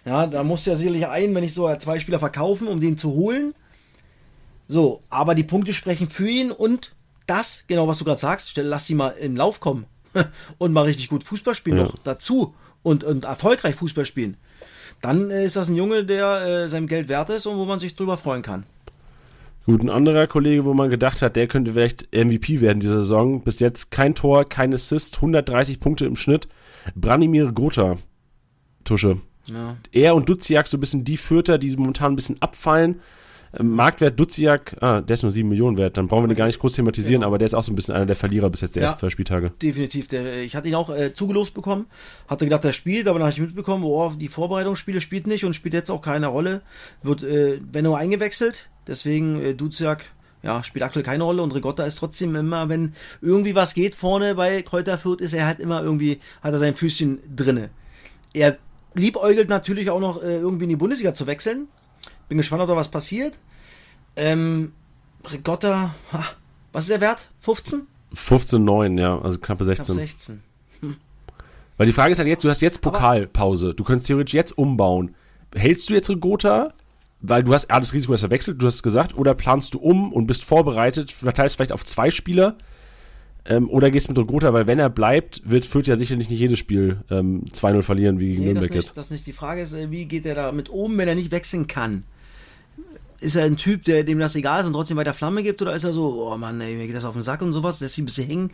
Ja, 0.03 0.25
da 0.25 0.43
musst 0.43 0.65
du 0.65 0.71
ja 0.71 0.75
sicherlich 0.75 1.05
ein, 1.07 1.33
wenn 1.35 1.43
ich 1.43 1.53
so 1.53 1.73
zwei 1.77 1.99
Spieler 1.99 2.17
verkaufen, 2.19 2.67
um 2.67 2.81
den 2.81 2.97
zu 2.97 3.11
holen. 3.11 3.53
So, 4.67 5.01
aber 5.09 5.35
die 5.35 5.43
Punkte 5.43 5.73
sprechen 5.73 6.09
für 6.09 6.27
ihn 6.27 6.51
und 6.51 6.93
das, 7.27 7.63
genau 7.67 7.87
was 7.87 7.99
du 7.99 8.05
gerade 8.05 8.19
sagst, 8.19 8.49
stell, 8.49 8.65
lass 8.65 8.85
sie 8.87 8.95
mal 8.95 9.09
in 9.09 9.35
Lauf 9.35 9.59
kommen 9.59 9.85
und 10.57 10.73
mal 10.73 10.83
richtig 10.85 11.07
gut 11.09 11.23
Fußball 11.23 11.55
spielen 11.55 11.77
Ja. 11.77 11.83
noch 11.83 11.95
dazu 12.03 12.55
und, 12.83 13.03
und 13.03 13.25
erfolgreich 13.25 13.75
Fußball 13.75 14.05
spielen. 14.05 14.37
Dann 15.01 15.31
äh, 15.31 15.45
ist 15.45 15.55
das 15.55 15.69
ein 15.69 15.75
Junge, 15.75 16.05
der 16.05 16.45
äh, 16.45 16.69
seinem 16.69 16.87
Geld 16.87 17.09
wert 17.09 17.29
ist 17.29 17.45
und 17.45 17.57
wo 17.57 17.65
man 17.65 17.79
sich 17.79 17.95
drüber 17.95 18.17
freuen 18.17 18.41
kann. 18.41 18.63
Gut, 19.65 19.83
ein 19.83 19.89
anderer 19.89 20.25
Kollege, 20.25 20.65
wo 20.65 20.73
man 20.73 20.89
gedacht 20.89 21.21
hat, 21.21 21.35
der 21.35 21.47
könnte 21.47 21.73
vielleicht 21.73 22.07
MVP 22.13 22.61
werden 22.61 22.79
diese 22.79 23.03
Saison. 23.03 23.43
Bis 23.43 23.59
jetzt 23.59 23.91
kein 23.91 24.15
Tor, 24.15 24.45
kein 24.45 24.73
Assist, 24.73 25.17
130 25.17 25.79
Punkte 25.79 26.05
im 26.05 26.15
Schnitt. 26.15 26.47
Branimir 26.95 27.51
Gotha. 27.51 27.97
Tusche. 28.83 29.21
Ja. 29.45 29.77
Er 29.91 30.15
und 30.15 30.27
Duziak 30.27 30.67
so 30.67 30.77
ein 30.77 30.79
bisschen 30.79 31.03
die 31.03 31.17
Fürter, 31.17 31.57
die 31.57 31.75
momentan 31.75 32.13
ein 32.13 32.15
bisschen 32.15 32.41
abfallen. 32.41 33.01
Marktwert 33.59 34.17
Duziak, 34.19 34.77
ah, 34.81 35.01
der 35.01 35.13
ist 35.15 35.23
nur 35.23 35.31
7 35.31 35.47
Millionen 35.49 35.77
wert. 35.77 35.97
Dann 35.97 36.07
brauchen 36.07 36.23
wir 36.23 36.27
den 36.29 36.37
gar 36.37 36.45
nicht 36.47 36.59
groß 36.59 36.73
thematisieren, 36.73 37.15
Genau. 37.21 37.27
aber 37.27 37.37
der 37.37 37.47
ist 37.47 37.53
auch 37.53 37.63
so 37.63 37.71
ein 37.71 37.75
bisschen 37.75 37.93
einer 37.95 38.05
der 38.05 38.15
Verlierer 38.15 38.49
bis 38.49 38.61
jetzt 38.61 38.75
der 38.77 38.83
Ja. 38.83 38.89
ersten 38.89 38.99
zwei 39.01 39.09
Spieltage. 39.09 39.51
Definitiv. 39.61 40.07
Der, 40.07 40.41
ich 40.43 40.55
hatte 40.55 40.69
ihn 40.69 40.75
auch 40.75 40.89
äh, 40.89 41.13
zugelost 41.13 41.53
bekommen. 41.53 41.87
Hatte 42.29 42.45
gedacht, 42.45 42.63
er 42.63 42.71
spielt, 42.71 43.07
aber 43.07 43.19
dann 43.19 43.27
habe 43.27 43.33
ich 43.33 43.41
mitbekommen, 43.41 43.83
oh, 43.83 44.13
die 44.17 44.29
Vorbereitungsspiele 44.29 45.01
spielt 45.01 45.27
nicht 45.27 45.43
und 45.43 45.53
spielt 45.53 45.73
jetzt 45.73 45.91
auch 45.91 46.01
keine 46.01 46.27
Rolle. 46.27 46.61
Wird, 47.03 47.23
äh, 47.23 47.59
wenn 47.73 47.83
nur 47.83 47.97
eingewechselt. 47.97 48.69
Deswegen, 48.87 49.41
äh, 49.41 49.53
Duziak, 49.53 50.05
ja, 50.43 50.63
spielt 50.63 50.83
aktuell 50.83 51.03
keine 51.03 51.23
Rolle 51.25 51.41
und 51.43 51.53
Rigotta 51.53 51.83
ist 51.83 51.95
trotzdem 51.97 52.35
immer, 52.35 52.69
wenn 52.69 52.93
irgendwie 53.21 53.53
was 53.53 53.73
geht 53.73 53.95
vorne 53.95 54.33
bei 54.35 54.61
Kräuter 54.61 54.97
Fürth, 54.97 55.19
ist 55.21 55.33
er 55.33 55.45
halt 55.45 55.59
immer 55.59 55.83
irgendwie, 55.83 56.19
hat 56.41 56.53
er 56.53 56.57
sein 56.57 56.73
Füßchen 56.73 57.19
drinne. 57.35 57.69
Er 58.33 58.57
liebäugelt 58.95 59.49
natürlich 59.49 59.89
auch 59.89 59.99
noch 59.99 60.23
äh, 60.23 60.37
irgendwie 60.37 60.63
in 60.63 60.69
die 60.69 60.75
Bundesliga 60.77 61.13
zu 61.13 61.27
wechseln. 61.27 61.67
Bin 62.31 62.37
gespannt, 62.37 62.61
ob 62.61 62.69
da 62.69 62.77
was 62.77 62.87
passiert. 62.87 63.41
Ähm, 64.15 64.71
Rigotta, 65.33 65.93
ha, 66.13 66.23
was 66.71 66.85
ist 66.85 66.91
der 66.91 67.01
Wert? 67.01 67.29
15? 67.41 67.81
15,9, 68.15 68.97
ja, 68.97 69.19
also 69.19 69.37
knappe 69.37 69.65
Ich 69.65 69.79
hab 69.79 69.85
16. 69.85 69.95
16. 69.95 70.43
Weil 71.75 71.87
die 71.87 71.91
Frage 71.91 72.13
ist 72.13 72.19
halt 72.19 72.29
jetzt, 72.29 72.45
du 72.45 72.49
hast 72.49 72.61
jetzt 72.61 72.81
Pokalpause. 72.81 73.73
Du 73.73 73.83
könntest 73.83 74.07
theoretisch 74.07 74.33
jetzt 74.33 74.57
umbauen. 74.57 75.13
Hältst 75.53 75.89
du 75.89 75.93
jetzt 75.93 76.09
Rigota, 76.09 76.73
weil 77.19 77.43
du 77.43 77.53
hast 77.53 77.69
A, 77.69 77.81
das 77.81 77.91
Risiko, 77.91 78.13
dass 78.13 78.23
er 78.23 78.29
wechselt, 78.29 78.61
du 78.61 78.65
hast 78.65 78.75
es 78.75 78.83
gesagt, 78.83 79.13
oder 79.17 79.33
planst 79.33 79.73
du 79.73 79.79
um 79.79 80.13
und 80.13 80.25
bist 80.25 80.45
vorbereitet, 80.45 81.11
verteilst 81.11 81.57
vielleicht 81.57 81.73
auf 81.73 81.83
zwei 81.83 82.11
Spieler, 82.11 82.55
ähm, 83.43 83.69
oder 83.69 83.91
gehst 83.91 84.07
mit 84.07 84.17
Rigota, 84.17 84.53
weil 84.53 84.67
wenn 84.67 84.79
er 84.79 84.89
bleibt, 84.89 85.41
wird 85.43 85.65
Fürth 85.65 85.87
ja 85.87 85.97
sicherlich 85.97 86.29
nicht 86.29 86.39
jedes 86.39 86.59
Spiel 86.59 87.01
ähm, 87.09 87.43
2-0 87.51 87.81
verlieren, 87.81 88.21
wie 88.21 88.35
gegen 88.35 88.43
Nee, 88.43 88.53
das 88.53 88.53
Nürnberg 88.53 88.71
nicht, 88.71 88.85
jetzt. 88.85 88.97
das 88.97 89.11
nicht. 89.11 89.27
Die 89.27 89.33
Frage 89.33 89.61
ist, 89.63 89.73
äh, 89.73 89.91
wie 89.91 90.05
geht 90.05 90.25
er 90.25 90.35
damit 90.35 90.69
um, 90.69 90.97
wenn 90.97 91.09
er 91.09 91.15
nicht 91.15 91.31
wechseln 91.31 91.67
kann? 91.67 92.05
Ist 93.21 93.35
er 93.35 93.45
ein 93.45 93.55
Typ, 93.55 93.85
der 93.85 94.03
dem 94.03 94.19
das 94.19 94.35
egal 94.35 94.59
ist 94.61 94.65
und 94.65 94.73
trotzdem 94.73 94.97
weiter 94.97 95.13
Flamme 95.13 95.43
gibt, 95.43 95.61
oder 95.61 95.73
ist 95.73 95.83
er 95.83 95.93
so, 95.93 96.27
oh 96.31 96.37
Mann, 96.37 96.59
ey, 96.59 96.75
mir 96.75 96.87
geht 96.87 96.95
das 96.95 97.05
auf 97.05 97.13
den 97.13 97.21
Sack 97.21 97.41
und 97.41 97.53
sowas, 97.53 97.79
lässt 97.79 97.93
sich 97.95 98.01
ein 98.01 98.05
bisschen 98.05 98.27
hängen? 98.27 98.51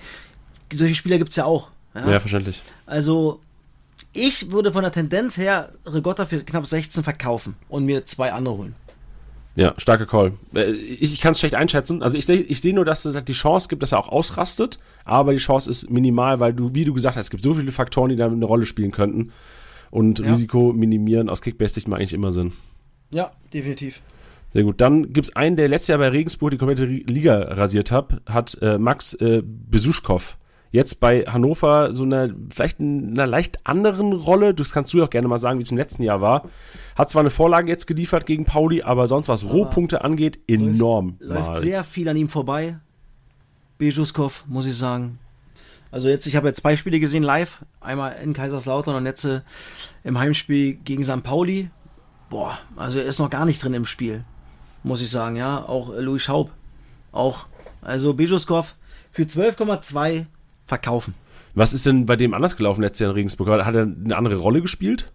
Solche 0.73 0.95
Spieler 0.95 1.17
gibt 1.17 1.29
es 1.31 1.37
ja 1.37 1.45
auch. 1.45 1.69
Ja? 1.95 2.11
Ja, 2.11 2.19
verständlich. 2.19 2.61
Also, 2.85 3.39
ich 4.13 4.51
würde 4.51 4.71
von 4.71 4.83
der 4.83 4.91
Tendenz 4.91 5.37
her 5.37 5.71
Rigotta 5.85 6.25
für 6.25 6.39
knapp 6.43 6.67
16 6.67 7.03
verkaufen 7.03 7.55
und 7.69 7.85
mir 7.85 8.05
zwei 8.05 8.31
andere 8.33 8.57
holen. 8.57 8.75
Ja, 9.55 9.73
starker 9.77 10.05
Call. 10.05 10.33
Äh, 10.53 10.71
Ich, 10.71 11.13
ich 11.13 11.21
kann 11.21 11.31
es 11.31 11.39
schlecht 11.39 11.55
einschätzen. 11.55 12.03
Also 12.03 12.15
ich 12.17 12.27
sehe 12.27 12.41
ich 12.41 12.61
seh 12.61 12.73
nur, 12.73 12.85
dass 12.85 13.05
es 13.05 13.15
halt 13.15 13.27
die 13.27 13.33
Chance 13.33 13.67
gibt, 13.69 13.81
dass 13.81 13.91
er 13.91 13.99
auch 13.99 14.09
ausrastet, 14.09 14.77
aber 15.03 15.31
die 15.33 15.39
Chance 15.39 15.67
ist 15.69 15.89
minimal, 15.89 16.39
weil 16.39 16.53
du, 16.53 16.75
wie 16.75 16.83
du 16.83 16.93
gesagt 16.93 17.15
hast, 17.15 17.25
es 17.27 17.29
gibt 17.31 17.41
so 17.41 17.55
viele 17.55 17.71
Faktoren, 17.71 18.09
die 18.09 18.15
da 18.15 18.27
eine 18.27 18.45
Rolle 18.45 18.67
spielen 18.67 18.91
könnten. 18.91 19.31
Und 19.89 20.19
Ja. 20.19 20.27
Risiko 20.27 20.73
minimieren 20.73 21.27
aus 21.29 21.41
Kickbase-Sicht 21.41 21.87
macht 21.87 22.01
eigentlich 22.01 22.13
immer 22.13 22.31
Sinn. 22.31 22.53
Ja, 23.11 23.31
definitiv. 23.53 24.01
Sehr 24.53 24.63
gut. 24.63 24.81
Dann 24.81 25.13
gibt 25.13 25.29
es 25.29 25.35
einen, 25.35 25.55
der 25.55 25.67
letztes 25.67 25.89
Jahr 25.89 25.99
bei 25.99 26.09
Regensburg 26.09 26.51
die 26.51 26.57
komplette 26.57 26.85
Liga 26.85 27.37
rasiert 27.37 27.91
hat, 27.91 28.21
hat 28.25 28.57
äh, 28.61 28.77
Max 28.77 29.13
äh, 29.15 29.43
Besuschkow. 29.43 30.37
Jetzt 30.71 30.99
bei 30.99 31.21
Hannover 31.23 31.93
so 31.93 32.03
eine, 32.03 32.35
vielleicht 32.53 32.79
in 32.79 33.11
einer 33.11 33.25
leicht 33.25 33.65
anderen 33.65 34.11
Rolle, 34.13 34.53
das 34.53 34.71
kannst 34.71 34.93
du 34.93 34.97
ja 34.97 35.05
auch 35.05 35.09
gerne 35.09 35.27
mal 35.27 35.37
sagen, 35.37 35.59
wie 35.59 35.63
es 35.63 35.71
im 35.71 35.77
letzten 35.77 36.03
Jahr 36.03 36.21
war. 36.21 36.43
Hat 36.95 37.09
zwar 37.09 37.21
eine 37.21 37.29
Vorlage 37.29 37.69
jetzt 37.69 37.87
geliefert 37.87 38.25
gegen 38.25 38.45
Pauli, 38.45 38.83
aber 38.83 39.07
sonst 39.07 39.29
was 39.29 39.49
Rohpunkte 39.49 40.03
angeht, 40.03 40.39
enorm. 40.47 41.15
Läuft 41.19 41.47
mal. 41.47 41.61
sehr 41.61 41.83
viel 41.83 42.09
an 42.09 42.17
ihm 42.17 42.29
vorbei. 42.29 42.77
Bejuskov, 43.77 44.43
muss 44.47 44.65
ich 44.65 44.75
sagen. 44.75 45.19
Also 45.91 46.09
jetzt, 46.09 46.27
ich 46.27 46.35
habe 46.35 46.47
jetzt 46.47 46.61
zwei 46.61 46.75
Spiele 46.75 46.99
gesehen 46.99 47.23
live. 47.23 47.63
Einmal 47.79 48.17
in 48.21 48.33
Kaiserslautern 48.33 48.95
und 48.95 49.05
jetzt 49.05 49.23
äh, 49.23 49.41
im 50.03 50.19
Heimspiel 50.19 50.75
gegen 50.75 51.03
St. 51.03 51.23
Pauli. 51.23 51.69
Boah, 52.29 52.57
also 52.75 52.99
er 52.99 53.05
ist 53.05 53.19
noch 53.19 53.29
gar 53.29 53.45
nicht 53.45 53.63
drin 53.63 53.73
im 53.73 53.85
Spiel. 53.85 54.25
Muss 54.83 55.01
ich 55.01 55.09
sagen, 55.09 55.35
ja. 55.35 55.63
Auch 55.63 55.93
Louis 55.97 56.21
Schaub. 56.21 56.51
Auch. 57.11 57.47
Also 57.81 58.13
Bejuskov 58.13 58.75
für 59.11 59.23
12,2 59.23 60.25
verkaufen. 60.65 61.13
Was 61.55 61.73
ist 61.73 61.85
denn 61.85 62.05
bei 62.05 62.15
dem 62.15 62.33
anders 62.33 62.55
gelaufen 62.55 62.81
letztes 62.81 62.99
Jahr 62.99 63.09
in 63.09 63.15
Regensburg? 63.15 63.49
Hat 63.49 63.73
er 63.73 63.83
eine 63.83 64.15
andere 64.15 64.35
Rolle 64.35 64.61
gespielt? 64.61 65.11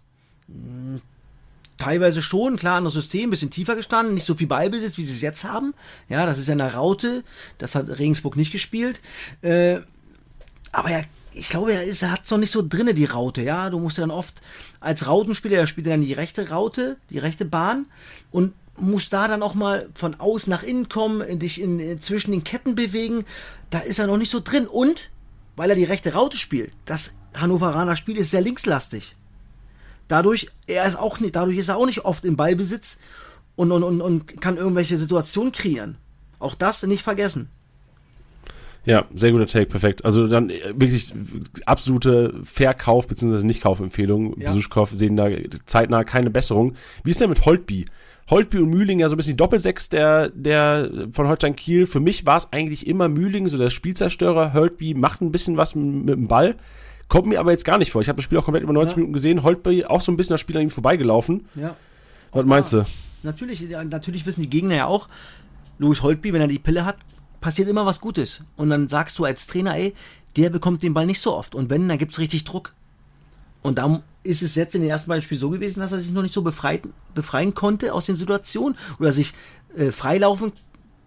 Teilweise 1.77 2.21
schon, 2.21 2.57
klar, 2.57 2.77
anderes 2.77 2.95
System, 2.95 3.29
bisschen 3.29 3.49
tiefer 3.49 3.75
gestanden, 3.75 4.13
nicht 4.13 4.25
so 4.25 4.35
viel 4.35 4.47
Ballbesitz, 4.47 4.97
wie 4.97 5.03
sie 5.03 5.13
es 5.15 5.21
jetzt 5.21 5.45
haben. 5.45 5.73
Ja, 6.09 6.25
das 6.25 6.39
ist 6.39 6.47
ja 6.47 6.53
eine 6.53 6.73
Raute, 6.73 7.23
das 7.57 7.75
hat 7.75 7.87
Regensburg 7.97 8.35
nicht 8.35 8.51
gespielt. 8.51 9.01
Äh, 9.41 9.79
aber 10.71 10.89
er, 10.89 11.05
ich 11.31 11.47
glaube, 11.47 11.73
er, 11.73 11.83
ist, 11.83 12.01
er 12.01 12.11
hat 12.11 12.25
es 12.25 12.31
noch 12.31 12.37
nicht 12.37 12.51
so 12.51 12.61
drinne, 12.67 12.93
die 12.93 13.05
Raute, 13.05 13.41
ja. 13.41 13.69
Du 13.69 13.79
musst 13.79 13.97
ja 13.97 14.03
dann 14.03 14.11
oft 14.11 14.41
als 14.81 15.07
Rautenspieler, 15.07 15.57
er 15.57 15.67
spielt 15.67 15.87
dann 15.87 16.01
die 16.01 16.13
rechte 16.13 16.49
Raute, 16.49 16.97
die 17.09 17.19
rechte 17.19 17.45
Bahn 17.45 17.85
und 18.31 18.53
muss 18.77 19.09
da 19.09 19.27
dann 19.27 19.43
auch 19.43 19.53
mal 19.53 19.89
von 19.93 20.15
außen 20.19 20.49
nach 20.49 20.63
innen 20.63 20.89
kommen, 20.89 21.39
dich 21.39 21.61
in, 21.61 21.79
in, 21.79 22.01
zwischen 22.01 22.31
den 22.31 22.43
Ketten 22.43 22.75
bewegen. 22.75 23.25
Da 23.69 23.79
ist 23.79 23.99
er 23.99 24.07
noch 24.07 24.17
nicht 24.17 24.31
so 24.31 24.39
drin. 24.39 24.67
Und 24.67 25.11
weil 25.55 25.69
er 25.69 25.75
die 25.75 25.83
rechte 25.83 26.13
Raute 26.13 26.37
spielt, 26.37 26.71
das 26.85 27.13
Hannoveraner 27.35 27.95
Spiel 27.95 28.17
ist 28.17 28.31
sehr 28.31 28.41
linkslastig. 28.41 29.15
Dadurch, 30.07 30.49
er 30.67 30.85
ist 30.85 30.97
auch 30.97 31.19
nicht, 31.19 31.35
dadurch 31.35 31.57
ist 31.57 31.69
er 31.69 31.77
auch 31.77 31.85
nicht 31.85 32.05
oft 32.05 32.25
im 32.25 32.35
Ballbesitz 32.35 32.99
und, 33.55 33.71
und, 33.71 33.83
und, 33.83 34.01
und 34.01 34.41
kann 34.41 34.57
irgendwelche 34.57 34.97
Situationen 34.97 35.51
kreieren. 35.51 35.97
Auch 36.39 36.55
das 36.55 36.83
nicht 36.83 37.03
vergessen. 37.03 37.49
Ja, 38.85 39.05
sehr 39.15 39.31
guter 39.31 39.47
Take, 39.47 39.67
perfekt. 39.67 40.03
Also 40.03 40.27
dann 40.27 40.49
äh, 40.49 40.73
wirklich 40.75 41.13
absolute 41.65 42.41
Verkauf- 42.43 43.07
bzw. 43.07 43.45
Nicht-Kaufempfehlung. 43.45 44.39
Ja. 44.41 44.49
Besuchskauf 44.49 44.91
sehen 44.93 45.15
da 45.15 45.29
zeitnah 45.65 46.03
keine 46.03 46.29
Besserung. 46.29 46.75
Wie 47.03 47.11
ist 47.11 47.21
denn 47.21 47.29
mit 47.29 47.45
Holtby? 47.45 47.85
Holtby 48.29 48.59
und 48.59 48.69
Mühling 48.69 48.99
ja 48.99 49.09
so 49.09 49.15
ein 49.15 49.17
bisschen 49.17 49.33
die 49.33 49.37
Doppelsechs 49.37 49.89
der, 49.89 50.29
der 50.29 51.07
von 51.11 51.27
Holstein 51.27 51.55
Kiel. 51.55 51.85
Für 51.85 51.99
mich 51.99 52.25
war 52.25 52.37
es 52.37 52.51
eigentlich 52.53 52.87
immer 52.87 53.09
Mühling, 53.09 53.47
so 53.49 53.57
der 53.57 53.69
Spielzerstörer. 53.69 54.53
Holtby 54.53 54.93
macht 54.93 55.21
ein 55.21 55.31
bisschen 55.31 55.57
was 55.57 55.75
mit, 55.75 56.05
mit 56.05 56.15
dem 56.15 56.27
Ball. 56.27 56.55
Kommt 57.09 57.27
mir 57.27 57.39
aber 57.39 57.51
jetzt 57.51 57.65
gar 57.65 57.77
nicht 57.77 57.91
vor. 57.91 58.01
Ich 58.01 58.07
habe 58.07 58.15
das 58.17 58.23
Spiel 58.25 58.37
auch 58.37 58.45
komplett 58.45 58.63
über 58.63 58.73
90 58.73 58.91
Ja. 58.91 58.95
Minuten 58.97 59.13
gesehen. 59.13 59.43
Holtby 59.43 59.85
auch 59.85 60.01
so 60.01 60.11
ein 60.11 60.17
bisschen 60.17 60.33
das 60.35 60.41
Spiel 60.41 60.55
an 60.55 60.63
ihm 60.63 60.69
vorbeigelaufen. 60.69 61.45
Ja. 61.55 61.75
Was 62.31 62.45
meinst 62.45 62.73
du? 62.73 62.85
Natürlich, 63.23 63.61
ja, 63.61 63.83
natürlich 63.83 64.25
wissen 64.25 64.41
die 64.41 64.49
Gegner 64.49 64.75
ja 64.75 64.85
auch, 64.87 65.07
Louis 65.77 66.01
Holtby, 66.01 66.33
wenn 66.33 66.41
er 66.41 66.47
die 66.47 66.59
Pille 66.59 66.85
hat, 66.85 66.97
passiert 67.41 67.67
immer 67.67 67.85
was 67.85 68.01
Gutes. 68.01 68.43
Und 68.57 68.69
dann 68.69 68.87
sagst 68.87 69.19
du 69.19 69.25
als 69.25 69.47
Trainer, 69.47 69.75
ey, 69.75 69.93
der 70.37 70.49
bekommt 70.49 70.81
den 70.81 70.93
Ball 70.93 71.05
nicht 71.05 71.19
so 71.19 71.33
oft. 71.35 71.55
Und 71.55 71.69
wenn, 71.69 71.87
dann 71.87 71.97
gibt's 71.97 72.19
richtig 72.19 72.43
Druck. 72.45 72.73
Und 73.61 73.77
da 73.77 74.01
ist 74.23 74.41
es 74.41 74.55
jetzt 74.55 74.75
in 74.75 74.81
den 74.81 74.89
ersten 74.89 75.09
beiden 75.09 75.21
Spielen 75.21 75.39
so 75.39 75.49
gewesen, 75.49 75.79
dass 75.79 75.91
er 75.91 75.99
sich 75.99 76.11
noch 76.11 76.21
nicht 76.21 76.33
so 76.33 76.41
befreit, 76.41 76.83
befreien 77.13 77.53
konnte 77.53 77.93
aus 77.93 78.05
den 78.05 78.15
Situationen 78.15 78.77
oder 78.99 79.11
sich 79.11 79.33
äh, 79.75 79.91
freilaufen 79.91 80.53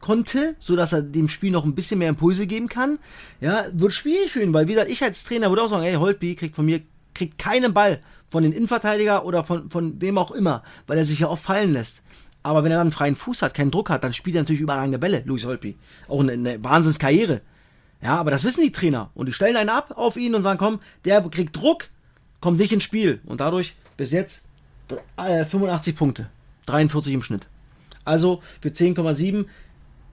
konnte, 0.01 0.55
so 0.59 0.77
dass 0.77 0.93
er 0.93 1.03
dem 1.03 1.29
Spiel 1.29 1.51
noch 1.51 1.65
ein 1.65 1.75
bisschen 1.75 1.99
mehr 1.99 2.09
Impulse 2.09 2.47
geben 2.47 2.69
kann. 2.69 2.99
Ja, 3.41 3.65
wird 3.73 3.93
schwierig 3.93 4.31
für 4.31 4.43
ihn, 4.43 4.53
weil 4.53 4.69
wie 4.69 4.73
gesagt, 4.73 4.91
ich 4.91 5.03
als 5.03 5.25
Trainer 5.25 5.51
würde 5.51 5.63
auch 5.63 5.69
sagen, 5.69 5.85
ey, 5.85 5.95
Holtby 5.95 6.35
kriegt 6.37 6.55
von 6.55 6.67
mir 6.67 6.83
kriegt 7.15 7.39
keinen 7.39 7.73
Ball 7.73 8.01
von 8.29 8.43
den 8.43 8.53
Innenverteidiger 8.53 9.25
oder 9.25 9.43
von, 9.43 9.71
von 9.71 10.01
wem 10.01 10.19
auch 10.19 10.31
immer, 10.31 10.63
weil 10.87 10.99
er 10.99 11.05
sich 11.05 11.21
ja 11.21 11.29
oft 11.29 11.45
fallen 11.45 11.73
lässt. 11.73 12.03
Aber 12.43 12.63
wenn 12.63 12.71
er 12.71 12.79
dann 12.79 12.89
einen 12.89 12.93
freien 12.93 13.17
Fuß 13.17 13.43
hat, 13.43 13.55
keinen 13.55 13.71
Druck 13.71 13.91
hat, 13.91 14.05
dann 14.05 14.13
spielt 14.13 14.37
er 14.37 14.43
natürlich 14.43 14.61
überragende 14.61 14.99
Bälle, 14.99 15.23
Luis 15.25 15.45
Holtby. 15.45 15.77
Auch 16.07 16.21
eine, 16.21 16.33
eine 16.33 16.63
Wahnsinnskarriere. 16.63 17.41
Ja, 18.03 18.17
aber 18.19 18.31
das 18.31 18.45
wissen 18.45 18.63
die 18.63 18.71
Trainer. 18.71 19.11
Und 19.15 19.27
die 19.27 19.33
stellen 19.33 19.57
einen 19.57 19.71
ab 19.71 19.95
auf 19.97 20.17
ihn 20.17 20.35
und 20.35 20.43
sagen, 20.43 20.59
komm, 20.59 20.81
der 21.05 21.23
kriegt 21.23 21.57
Druck, 21.57 21.89
kommt 22.47 22.61
nicht 22.61 22.71
ins 22.71 22.85
Spiel. 22.85 23.19
Und 23.27 23.41
dadurch 23.41 23.75
bis 23.97 24.13
jetzt 24.13 24.45
äh, 25.17 25.45
85 25.45 25.97
Punkte. 25.97 26.31
43 26.67 27.13
im 27.13 27.25
Schnitt. 27.25 27.49
Also 28.05 28.41
für 28.61 28.69
10,7 28.69 29.47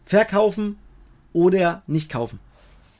verkaufen 0.04 0.78
oder 1.32 1.84
nicht 1.86 2.10
kaufen. 2.10 2.40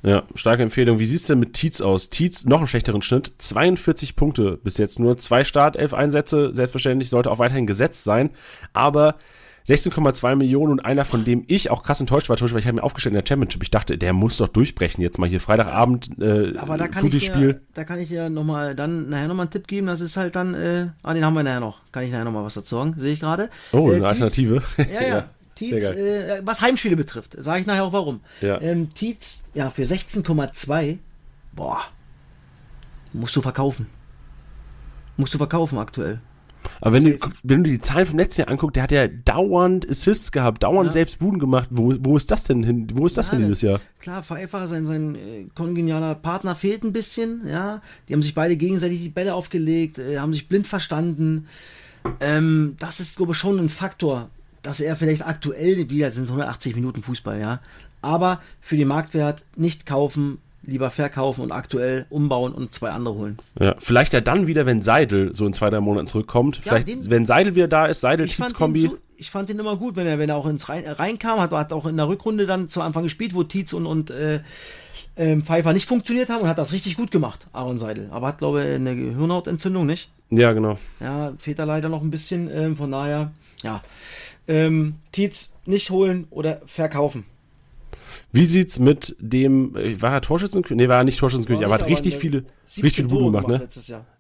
Ja, 0.04 0.22
starke 0.36 0.62
Empfehlung. 0.62 1.00
Wie 1.00 1.08
sieht's 1.08 1.26
denn 1.26 1.40
mit 1.40 1.54
Tietz 1.54 1.82
aus? 1.82 2.12
Tietz 2.12 2.46
noch 2.46 2.60
einen 2.60 2.68
schlechteren 2.68 3.02
Schnitt. 3.02 3.32
42 3.40 4.16
Punkte 4.16 4.60
bis 4.64 4.78
jetzt. 4.78 5.00
Nur 5.00 5.18
zwei 5.18 5.44
Startelf-Einsätze. 5.44 6.54
Selbstverständlich 6.54 7.10
sollte 7.10 7.32
auch 7.32 7.40
weiterhin 7.40 7.66
gesetzt 7.66 8.04
sein. 8.04 8.30
Aber 8.74 9.16
16,2 9.68 10.36
Millionen 10.36 10.74
und 10.74 10.80
einer, 10.82 11.06
von 11.06 11.24
dem 11.24 11.46
ich 11.48 11.70
auch 11.70 11.84
krass 11.84 12.00
enttäuscht 12.00 12.30
war, 12.30 12.40
weil 12.40 12.60
ich 12.60 12.68
habe 12.68 12.76
mir 12.76 12.84
aufgestellt 12.84 13.14
in 13.14 13.22
der 13.22 13.28
Championship. 13.28 13.64
Ich 13.64 13.72
dachte, 13.72 13.98
der 13.98 14.12
muss 14.12 14.38
doch 14.38 14.50
durchbrechen 14.50 15.02
jetzt 15.02 15.20
mal 15.20 15.30
hier 15.30 15.40
Freitagabend 15.40 16.10
äh, 16.20 16.58
Aber 16.58 16.78
da 16.78 16.88
kann, 16.88 17.06
ich 17.06 17.32
dir, 17.32 17.62
da 17.74 17.86
kann 17.86 18.00
ich 18.00 18.10
dir 18.10 18.30
nochmal 18.30 18.76
dann 18.76 19.10
nachher 19.10 19.28
nochmal 19.28 19.46
einen 19.46 19.52
Tipp 19.52 19.68
geben. 19.68 19.88
Das 19.88 20.02
ist 20.02 20.18
halt 20.18 20.36
dann, 20.36 20.54
äh, 20.54 20.88
ah, 21.02 21.14
den 21.14 21.24
haben 21.24 21.34
wir 21.34 21.44
nachher 21.44 21.62
noch. 21.62 21.80
Kann 21.92 22.04
ich 22.04 22.12
nachher 22.12 22.26
nochmal 22.26 22.44
was 22.44 22.56
dazu 22.56 22.76
sagen, 22.76 22.96
sehe 22.98 23.14
ich 23.14 23.20
gerade. 23.20 23.50
Oh, 23.72 23.90
äh, 23.90 23.96
eine 23.96 24.08
Alternative. 24.08 24.62
ja, 24.78 25.02
ja. 25.02 25.08
ja. 25.08 25.30
Tietz, 25.56 25.92
äh, 25.92 26.42
was 26.44 26.62
Heimspiele 26.62 26.96
betrifft, 26.96 27.36
sage 27.38 27.62
ich 27.62 27.68
nachher 27.68 27.84
auch 27.84 27.94
warum. 27.94 28.22
Ja. 28.42 28.60
Ähm, 28.60 28.90
Tietz, 28.94 29.44
ja, 29.54 29.70
für 29.70 29.84
16,2, 29.84 30.98
boah, 31.54 31.82
musst 33.14 33.36
du 33.36 33.42
verkaufen. 33.42 33.88
Musst 35.16 35.34
du 35.34 35.38
verkaufen 35.38 35.78
aktuell. 35.78 36.20
Aber 36.86 36.96
wenn 36.96 37.06
du, 37.06 37.18
wenn 37.44 37.64
du 37.64 37.70
die 37.70 37.80
Zahlen 37.80 38.06
vom 38.06 38.20
letzten 38.20 38.42
Jahr 38.42 38.50
anguckst, 38.50 38.76
der 38.76 38.84
hat 38.84 38.92
ja 38.92 39.08
dauernd 39.08 39.90
Assists 39.90 40.34
gehabt, 40.34 40.64
dauernd 40.64 40.88
ja. 40.88 40.92
selbst 40.92 41.20
Buden 41.20 41.40
gemacht. 41.40 41.70
Wo, 41.72 41.94
wo 42.00 42.18
ist 42.18 42.30
das 42.30 42.44
denn 42.44 42.62
hin? 42.62 42.88
Wo 42.94 43.06
ist 43.06 43.16
das 43.16 43.28
ja, 43.28 43.36
denn 43.36 43.44
dieses 43.44 43.62
Jahr? 43.62 43.80
Klar, 44.02 44.22
Pfeiffer, 44.22 44.68
sein, 44.68 44.86
sein 44.86 45.16
äh, 45.16 45.46
kongenialer 45.56 46.14
Partner 46.16 46.56
fehlt 46.56 46.84
ein 46.84 46.92
bisschen, 46.92 47.48
ja. 47.48 47.82
Die 48.10 48.14
haben 48.14 48.22
sich 48.22 48.36
beide 48.36 48.58
gegenseitig 48.58 49.00
die 49.00 49.08
Bälle 49.08 49.34
aufgelegt, 49.34 49.98
äh, 49.98 50.18
haben 50.18 50.34
sich 50.34 50.50
blind 50.50 50.68
verstanden. 50.68 51.48
Ähm, 52.20 52.76
das 52.80 53.00
ist, 53.00 53.16
glaube 53.16 53.32
ich, 53.32 53.38
schon 53.38 53.60
ein 53.60 53.70
Faktor, 53.70 54.30
dass 54.62 54.82
er 54.82 54.98
vielleicht 54.98 55.26
aktuell, 55.26 55.90
wieder 55.90 56.12
sind 56.12 56.26
180 56.26 56.76
Minuten 56.76 57.02
Fußball, 57.02 57.40
ja. 57.40 57.62
Aber 58.02 58.42
für 58.60 58.76
den 58.76 58.90
Marktwert 58.90 59.46
nicht 59.56 59.86
kaufen, 59.86 60.40
lieber 60.64 60.90
verkaufen 60.90 61.42
und 61.42 61.52
aktuell 61.52 62.06
umbauen 62.10 62.54
und 62.54 62.74
zwei 62.74 62.90
andere 62.90 63.16
holen. 63.16 63.38
Ja, 63.60 63.76
vielleicht 63.80 64.14
ja 64.14 64.22
dann 64.22 64.48
wieder, 64.48 64.66
wenn 64.66 64.82
Seidel 64.82 65.36
so 65.36 65.46
in 65.46 65.54
zwei, 65.54 65.70
drei 65.70 65.82
Monaten 65.82 66.08
zurückkommt. 66.08 66.58
Ja, 66.58 66.62
vielleicht, 66.64 66.88
den, 66.88 67.10
wenn 67.10 67.26
Seidel 67.26 67.56
wieder 67.56 67.68
da 67.68 67.86
ist, 67.86 68.02
seidel 68.02 68.28
tietz 68.28 68.54
kombi 68.54 68.84
So, 68.84 68.98
ich 69.18 69.30
fand 69.30 69.50
ihn 69.50 69.60
immer 69.60 69.78
gut, 69.78 69.96
wenn 69.96 70.08
er, 70.08 70.20
wenn 70.20 70.30
er 70.30 70.36
auch 70.36 70.46
ins 70.46 70.70
rein, 70.70 70.86
reinkam, 70.86 71.40
hat, 71.40 71.52
hat 71.52 71.74
auch 71.74 71.86
in 71.86 71.98
der 71.98 72.08
Rückrunde 72.08 72.46
dann 72.46 72.70
zu 72.70 72.82
Anfang 72.82 73.04
gespielt, 73.04 73.34
wo 73.34 73.44
Tietz 73.44 73.74
und, 73.74 73.86
und 73.86 74.10
äh, 74.10 74.42
äh, 75.16 75.38
Pfeiffer 75.38 75.74
nicht 75.74 75.88
funktioniert 75.88 76.30
haben 76.30 76.42
und 76.42 76.48
hat 76.48 76.58
das 76.58 76.74
richtig 76.74 76.98
gut 76.98 77.12
gemacht, 77.12 77.48
Aaron 77.54 77.78
Seidel. 77.78 78.08
Aber 78.12 78.28
hat, 78.28 78.40
glaube 78.40 78.64
ich, 78.64 78.76
eine 78.76 78.96
Gehirnhautentzündung, 78.96 79.86
nicht? 79.86 80.12
Ja, 80.30 80.52
genau. 80.54 80.80
Ja, 81.00 81.34
fehlt 81.38 81.60
da 81.60 81.64
leider 81.64 81.90
noch 81.90 82.02
ein 82.02 82.12
bisschen, 82.12 82.50
äh, 82.50 82.76
von 82.76 82.92
daher, 82.92 83.32
ja. 83.62 83.82
Ähm, 84.48 84.96
Tietz 85.12 85.54
nicht 85.66 85.90
holen 85.90 86.28
oder 86.30 86.62
verkaufen. 86.66 87.26
Wie 88.32 88.46
sieht's 88.46 88.80
mit 88.80 89.16
dem, 89.20 89.76
äh, 89.76 90.02
war 90.02 90.12
er 90.12 90.22
Torschützenkönig? 90.22 90.84
Nee, 90.84 90.90
war 90.90 91.00
er 91.00 91.04
nicht 91.04 91.20
Torschützenkönig, 91.20 91.66
aber 91.66 91.76
hat 91.76 91.88
richtig 91.88 92.18
viele, 92.18 92.46
richtig 92.66 92.96
viele 92.96 93.08
Buden 93.08 93.32
gemacht, 93.32 93.48
ne? 93.48 93.68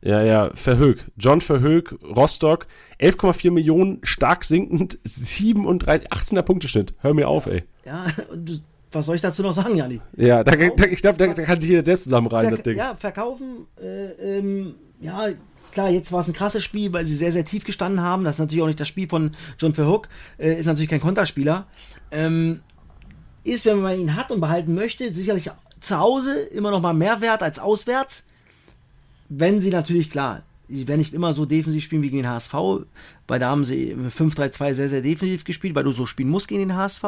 Ja, 0.02 0.22
ja, 0.24 0.52
Verhoek. 0.54 0.98
John 1.18 1.42
Verhoek, 1.42 1.98
Rostock, 2.04 2.68
11,4 3.00 3.52
Millionen, 3.52 4.00
stark 4.04 4.46
sinkend, 4.46 4.98
37, 5.04 6.12
18er 6.12 6.42
Punkteschnitt. 6.42 6.94
Hör 7.00 7.14
mir 7.14 7.28
auf, 7.28 7.48
ey. 7.48 7.64
Ja, 7.86 8.06
und 8.32 8.64
was 8.94 9.06
soll 9.06 9.16
ich 9.16 9.22
dazu 9.22 9.42
noch 9.42 9.54
sagen, 9.54 9.76
Jali? 9.76 10.02
Ja, 10.16 10.44
da, 10.44 10.52
da, 10.52 10.86
ich 10.86 11.02
glaube, 11.02 11.18
da, 11.18 11.28
da, 11.34 11.44
kann 11.44 11.60
sich 11.60 11.70
jeder 11.70 11.84
selbst 11.84 12.04
zusammenreihen, 12.04 12.50
Verk 12.50 12.58
das 12.58 12.64
Ding. 12.64 12.78
Ja, 12.78 12.96
verkaufen, 12.96 13.68
äh, 13.82 14.38
ähm, 14.38 14.76
ja, 15.00 15.30
klar, 15.72 15.90
jetzt 15.90 16.12
war 16.12 16.20
es 16.20 16.28
ein 16.28 16.34
krasses 16.34 16.64
Spiel, 16.64 16.94
weil 16.94 17.06
sie 17.06 17.16
sehr, 17.16 17.32
sehr 17.32 17.46
tief 17.46 17.64
gestanden 17.64 18.02
haben. 18.02 18.24
Das 18.24 18.36
ist 18.36 18.40
natürlich 18.40 18.62
auch 18.64 18.68
nicht 18.68 18.80
das 18.80 18.88
Spiel 18.88 19.08
von 19.08 19.32
John 19.58 19.74
Verhoek, 19.74 20.08
äh, 20.38 20.54
ist 20.54 20.66
natürlich 20.66 20.90
kein 20.90 21.02
Konterspieler. 21.02 21.68
Ähm, 22.12 22.62
ist, 23.44 23.66
wenn 23.66 23.82
man 23.82 24.00
ihn 24.00 24.16
hat 24.16 24.32
und 24.32 24.42
behalten 24.42 24.74
möchte, 24.74 25.14
sicherlich 25.14 25.50
zu 25.80 26.00
Hause 26.00 26.40
immer 26.40 26.72
noch 26.72 26.82
mal 26.82 26.94
mehr 26.94 27.22
wert 27.22 27.44
als 27.44 27.60
auswärts. 27.60 28.26
Wenn 29.30 29.60
sie 29.60 29.70
natürlich, 29.70 30.10
klar, 30.10 30.44
werden 30.68 31.00
nicht 31.00 31.14
immer 31.14 31.34
so 31.34 31.46
defensiv 31.46 31.84
spielen 31.84 32.02
wie 32.02 32.10
gegen 32.10 32.24
den 32.24 32.32
HSV, 32.32 32.54
weil 33.28 33.40
da 33.40 33.50
haben 33.50 33.66
sie 33.66 33.96
5-3-2 33.96 34.74
sehr, 34.74 34.90
sehr 34.90 35.02
defensiv 35.02 35.44
gespielt, 35.44 35.76
weil 35.76 35.84
du 35.84 35.92
so 35.92 36.06
spielen 36.06 36.30
musst 36.30 36.48
gegen 36.48 36.62
den 36.62 36.76
HSV. 36.76 37.04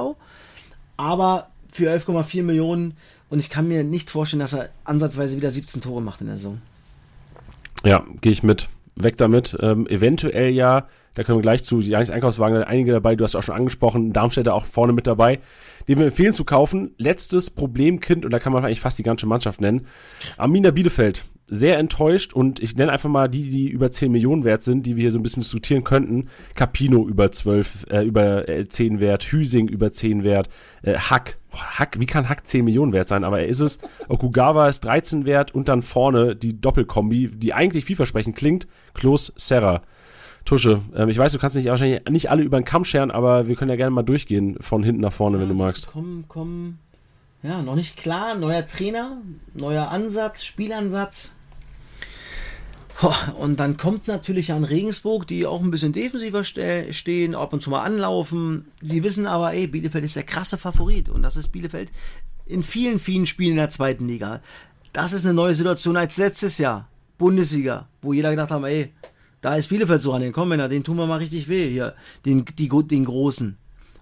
Aber 0.97 1.49
für 1.71 1.91
11,4 1.91 2.43
Millionen 2.43 2.95
und 3.29 3.39
ich 3.39 3.49
kann 3.49 3.67
mir 3.67 3.83
nicht 3.83 4.09
vorstellen, 4.09 4.39
dass 4.39 4.53
er 4.53 4.69
ansatzweise 4.83 5.35
wieder 5.35 5.51
17 5.51 5.81
Tore 5.81 6.01
macht 6.01 6.21
in 6.21 6.27
der 6.27 6.37
Saison. 6.37 6.61
Ja, 7.83 8.05
gehe 8.21 8.31
ich 8.31 8.43
mit. 8.43 8.69
Weg 8.95 9.17
damit. 9.17 9.57
Ähm, 9.59 9.87
eventuell 9.87 10.49
ja, 10.49 10.87
da 11.15 11.23
können 11.23 11.39
wir 11.39 11.43
gleich 11.43 11.63
zu, 11.63 11.81
die 11.81 11.95
Einkaufswagen, 11.95 12.63
einige 12.63 12.91
dabei, 12.91 13.15
du 13.15 13.23
hast 13.23 13.35
auch 13.35 13.43
schon 13.43 13.55
angesprochen, 13.55 14.13
Darmstädter 14.13 14.53
auch 14.53 14.65
vorne 14.65 14.93
mit 14.93 15.07
dabei 15.07 15.39
den 15.87 15.97
wir 15.97 16.05
empfehlen 16.05 16.33
zu 16.33 16.45
kaufen. 16.45 16.91
Letztes 16.97 17.49
Problemkind, 17.49 18.25
und 18.25 18.31
da 18.31 18.39
kann 18.39 18.53
man 18.53 18.63
eigentlich 18.63 18.81
fast 18.81 18.99
die 18.99 19.03
ganze 19.03 19.25
Mannschaft 19.25 19.61
nennen. 19.61 19.87
Arminia 20.37 20.71
Bielefeld. 20.71 21.25
Sehr 21.47 21.77
enttäuscht 21.77 22.33
und 22.33 22.59
ich 22.59 22.75
nenne 22.75 22.91
einfach 22.91 23.09
mal 23.09 23.29
die, 23.29 23.51
die 23.51 23.69
über 23.69 23.91
10 23.91 24.11
Millionen 24.11 24.45
wert 24.45 24.63
sind, 24.63 24.83
die 24.87 24.95
wir 24.95 25.03
hier 25.03 25.11
so 25.11 25.19
ein 25.19 25.23
bisschen 25.23 25.43
diskutieren 25.43 25.83
könnten. 25.83 26.29
Capino 26.55 27.07
über 27.07 27.31
12, 27.31 27.85
äh, 27.91 28.01
über 28.03 28.45
10 28.67 28.97
äh, 28.97 28.99
wert, 28.99 29.25
Hüsing 29.25 29.67
über 29.67 29.91
10 29.91 30.23
wert, 30.23 30.49
äh, 30.81 30.95
Hack, 30.95 31.37
Hack, 31.51 31.99
wie 31.99 32.07
kann 32.07 32.29
Hack 32.29 32.47
10 32.47 32.65
Millionen 32.65 32.93
wert 32.93 33.09
sein? 33.09 33.23
Aber 33.23 33.41
er 33.41 33.47
ist 33.47 33.59
es. 33.59 33.77
Okugawa 34.07 34.67
ist 34.67 34.85
13 34.85 35.25
wert 35.25 35.53
und 35.53 35.69
dann 35.69 35.83
vorne 35.83 36.35
die 36.35 36.59
Doppelkombi, 36.59 37.29
die 37.35 37.53
eigentlich 37.53 37.85
vielversprechend 37.85 38.35
klingt. 38.35 38.65
Klos 38.95 39.31
Serra. 39.35 39.83
Tusche, 40.45 40.81
ähm, 40.95 41.09
ich 41.09 41.17
weiß, 41.17 41.31
du 41.31 41.39
kannst 41.39 41.55
nicht 41.55 41.67
wahrscheinlich 41.67 42.07
nicht 42.07 42.29
alle 42.29 42.43
über 42.43 42.59
den 42.59 42.65
Kamm 42.65 42.85
scheren, 42.85 43.11
aber 43.11 43.47
wir 43.47 43.55
können 43.55 43.71
ja 43.71 43.75
gerne 43.75 43.91
mal 43.91 44.03
durchgehen 44.03 44.57
von 44.61 44.83
hinten 44.83 45.01
nach 45.01 45.13
vorne, 45.13 45.37
ja, 45.37 45.41
wenn 45.41 45.49
du 45.49 45.55
magst. 45.55 45.87
Komm, 45.91 46.25
komm. 46.27 46.77
Ja, 47.41 47.61
noch 47.61 47.75
nicht 47.75 47.97
klar. 47.97 48.35
Neuer 48.35 48.65
Trainer, 48.65 49.17
neuer 49.53 49.89
Ansatz, 49.89 50.43
Spielansatz. 50.43 51.35
Und 53.39 53.59
dann 53.59 53.75
kommt 53.77 54.07
natürlich 54.07 54.51
an 54.53 54.63
Regensburg, 54.63 55.27
die 55.27 55.45
auch 55.45 55.61
ein 55.61 55.69
bisschen 55.69 55.93
defensiver 55.93 56.43
stehen, 56.43 57.35
ab 57.35 57.51
und 57.51 57.61
zu 57.61 57.69
mal 57.69 57.83
anlaufen. 57.83 58.65
Sie 58.81 59.03
wissen 59.03 59.27
aber, 59.27 59.53
ey, 59.53 59.67
Bielefeld 59.67 60.05
ist 60.05 60.15
der 60.15 60.23
krasse 60.23 60.57
Favorit. 60.57 61.09
Und 61.09 61.21
das 61.21 61.35
ist 61.35 61.49
Bielefeld 61.49 61.91
in 62.45 62.63
vielen, 62.63 62.99
vielen 62.99 63.27
Spielen 63.27 63.51
in 63.51 63.57
der 63.57 63.69
zweiten 63.69 64.07
Liga. 64.07 64.41
Das 64.93 65.11
ist 65.11 65.25
eine 65.25 65.33
neue 65.33 65.55
Situation 65.55 65.97
als 65.97 66.17
letztes 66.17 66.57
Jahr. 66.57 66.87
Bundesliga, 67.17 67.87
wo 68.01 68.13
jeder 68.13 68.29
gedacht 68.29 68.51
hat, 68.51 68.63
ey, 68.63 68.93
da 69.45 69.53
ist 69.53 69.67
Bielefeld 69.67 70.01
so 70.01 70.11
an 70.11 70.23
den 70.23 70.33
komm 70.33 70.49
den 70.49 70.83
tun 70.83 70.97
wir 70.97 71.05
mal 71.05 71.19
richtig 71.19 71.47
weh 71.47 71.69
hier, 71.69 71.93
den, 72.25 72.45
die, 72.57 72.67
den 72.67 73.05
Großen. 73.05 73.59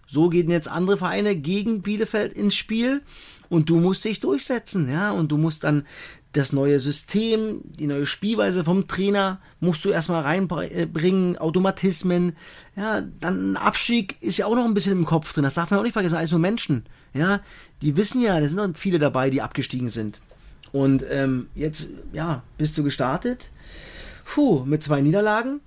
So 0.08 0.30
gehen 0.30 0.50
jetzt 0.50 0.70
andere 0.70 0.96
Vereine 0.96 1.36
gegen 1.36 1.82
Bielefeld 1.82 2.34
ins 2.34 2.56
Spiel. 2.56 3.02
Und 3.50 3.70
du 3.70 3.76
musst 3.82 4.06
dich 4.06 4.22
durchsetzen, 4.22 4.90
ja, 4.90 5.12
und 5.12 5.34
du 5.34 5.38
musst 5.38 5.66
dann 5.66 5.86
das 6.32 6.54
neue 6.54 6.80
System, 6.80 7.60
die 7.78 7.88
neue 7.88 8.06
Spielweise 8.06 8.64
vom 8.64 8.88
Trainer 8.88 9.42
musst 9.60 9.84
du 9.84 9.90
erstmal 9.90 10.24
reinbringen, 10.24 11.38
Automatismen, 11.38 12.38
ja, 12.78 13.02
dann 13.02 13.52
ein 13.52 13.58
Abstieg 13.58 14.16
ist 14.22 14.38
ja 14.38 14.46
auch 14.46 14.56
noch 14.56 14.66
ein 14.66 14.74
bisschen 14.74 14.94
im 14.94 15.06
Kopf 15.06 15.34
drin, 15.34 15.44
das 15.44 15.56
darf 15.56 15.70
man 15.70 15.80
auch 15.82 15.84
nicht 15.84 15.94
vergessen, 15.94 16.16
alles 16.16 16.32
nur 16.32 16.40
Menschen, 16.40 16.86
ja, 17.14 17.42
die 17.82 17.98
wissen 17.98 18.22
ja, 18.22 18.40
da 18.40 18.48
sind 18.48 18.56
noch 18.56 18.70
viele 18.76 18.98
dabei, 18.98 19.30
die 19.30 19.42
abgestiegen 19.42 19.90
sind. 19.90 20.20
Und 20.72 21.06
ähm, 21.12 21.48
jetzt, 21.54 21.90
ja, 22.14 22.42
bist 22.58 22.78
du 22.78 22.84
gestartet, 22.84 23.50
puh, 24.26 24.64
mit 24.66 24.84
zwei 24.84 25.02
Niederlagen. 25.02 25.62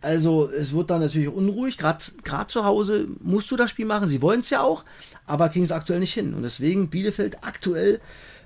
Also 0.00 0.48
es 0.48 0.72
wird 0.72 0.90
dann 0.90 1.00
natürlich 1.00 1.28
unruhig. 1.28 1.78
Gerade 1.78 2.46
zu 2.46 2.64
Hause 2.64 3.08
musst 3.20 3.50
du 3.50 3.56
das 3.56 3.70
Spiel 3.70 3.86
machen. 3.86 4.08
Sie 4.08 4.22
wollen 4.22 4.40
es 4.40 4.50
ja 4.50 4.60
auch, 4.60 4.84
aber 5.26 5.48
kriegen 5.48 5.64
es 5.64 5.72
aktuell 5.72 6.00
nicht 6.00 6.14
hin. 6.14 6.34
Und 6.34 6.42
deswegen 6.42 6.88
Bielefeld 6.88 7.42
aktuell, 7.42 8.00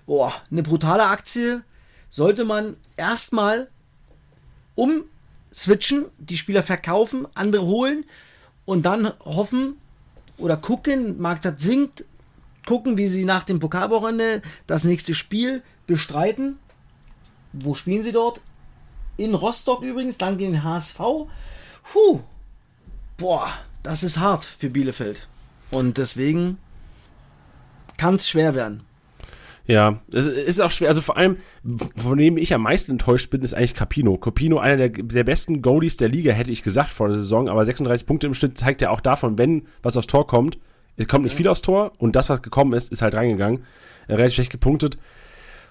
boah, 0.07 0.33
eine 0.51 0.63
brutale 0.63 1.07
Aktie. 1.07 1.63
Sollte 2.09 2.45
man 2.45 2.77
erstmal 2.97 3.69
umswitchen, 4.75 6.07
die 6.19 6.39
Spieler 6.39 6.63
verkaufen, 6.63 7.27
andere 7.35 7.67
holen 7.67 8.05
und 8.65 8.87
dann 8.87 9.13
hoffen 9.21 9.77
oder 10.39 10.57
gucken, 10.57 11.21
Marktwert 11.21 11.61
sinkt, 11.61 12.05
gucken, 12.67 12.97
wie 12.97 13.09
sie 13.09 13.25
nach 13.25 13.45
dem 13.45 13.61
Pokalwochenende 13.61 14.43
das 14.67 14.85
nächste 14.85 15.15
Spiel 15.15 15.63
bestreiten. 15.87 16.59
Wo 17.53 17.75
spielen 17.75 18.03
sie 18.03 18.13
dort? 18.13 18.41
In 19.17 19.35
Rostock 19.35 19.83
übrigens, 19.83 20.19
dann 20.19 20.39
gegen 20.39 20.53
den 20.53 20.65
HSV. 20.65 20.99
Puh, 21.93 22.21
boah, 23.17 23.49
das 23.83 24.03
ist 24.03 24.19
hart 24.19 24.45
für 24.45 24.71
Bielefeld. 24.71 25.29
Und 25.71 25.99
deswegen 25.99 26.59
kann 27.97 28.15
es 28.15 28.29
schwer 28.29 28.55
werden. 28.55 28.83
Ja, 29.67 30.01
es 30.13 30.27
ist 30.27 30.61
auch 30.61 30.73
schwer. 30.73 30.89
Also 30.89 31.01
vor 31.01 31.17
allem, 31.17 31.37
von 31.95 32.19
dem 32.19 32.39
ich 32.39 32.53
am 32.53 32.63
meisten 32.63 32.93
enttäuscht 32.93 33.31
bin, 33.31 33.43
ist 33.43 33.55
eigentlich 33.55 33.75
Capino. 33.75 34.17
Capino, 34.17 34.59
einer 34.59 34.89
der, 34.89 34.89
der 34.89 35.23
besten 35.23 35.63
Goalies 35.63 35.97
der 35.97 36.09
Liga, 36.09 36.33
hätte 36.33 36.51
ich 36.51 36.65
gesagt 36.65 36.91
vor 36.91 37.09
der 37.09 37.21
Saison, 37.21 37.49
aber 37.49 37.65
36 37.65 38.05
Punkte 38.05 38.27
im 38.27 38.35
Schnitt 38.35 38.59
zeigt 38.59 38.83
ja 38.83 38.91
auch 38.91 39.01
davon, 39.01 39.39
wenn 39.39 39.69
was 39.83 39.97
aufs 39.97 40.09
Tor 40.09 40.27
kommt. 40.27 40.59
Es 40.97 41.07
kommt 41.07 41.25
nicht 41.25 41.37
viel 41.37 41.47
aufs 41.47 41.63
Tor 41.63 41.93
und 41.99 42.17
das, 42.17 42.29
was 42.29 42.43
gekommen 42.43 42.73
ist, 42.73 42.91
ist 42.91 43.01
halt 43.01 43.15
reingegangen. 43.15 43.65
Relativ 44.09 44.35
schlecht 44.35 44.51
gepunktet. 44.51 44.99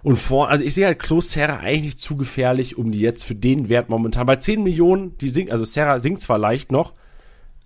Und 0.02 0.18
vor, 0.18 0.50
also 0.50 0.64
ich 0.64 0.74
sehe 0.74 0.86
halt 0.86 1.00
Klo 1.00 1.22
Serra 1.22 1.60
eigentlich 1.60 1.98
zu 1.98 2.16
gefährlich, 2.16 2.78
um 2.78 2.92
die 2.92 3.00
jetzt 3.00 3.26
für 3.26 3.36
den 3.36 3.68
Wert 3.70 3.90
momentan. 3.90 4.26
Bei 4.26 4.38
10 4.38 4.64
Millionen, 4.64 5.18
die 5.18 5.30
sinkt, 5.30 5.52
also 5.52 5.66
Serra 5.66 6.00
sinkt 6.00 6.22
zwar 6.22 6.38
leicht 6.38 6.72
noch, 6.72 6.94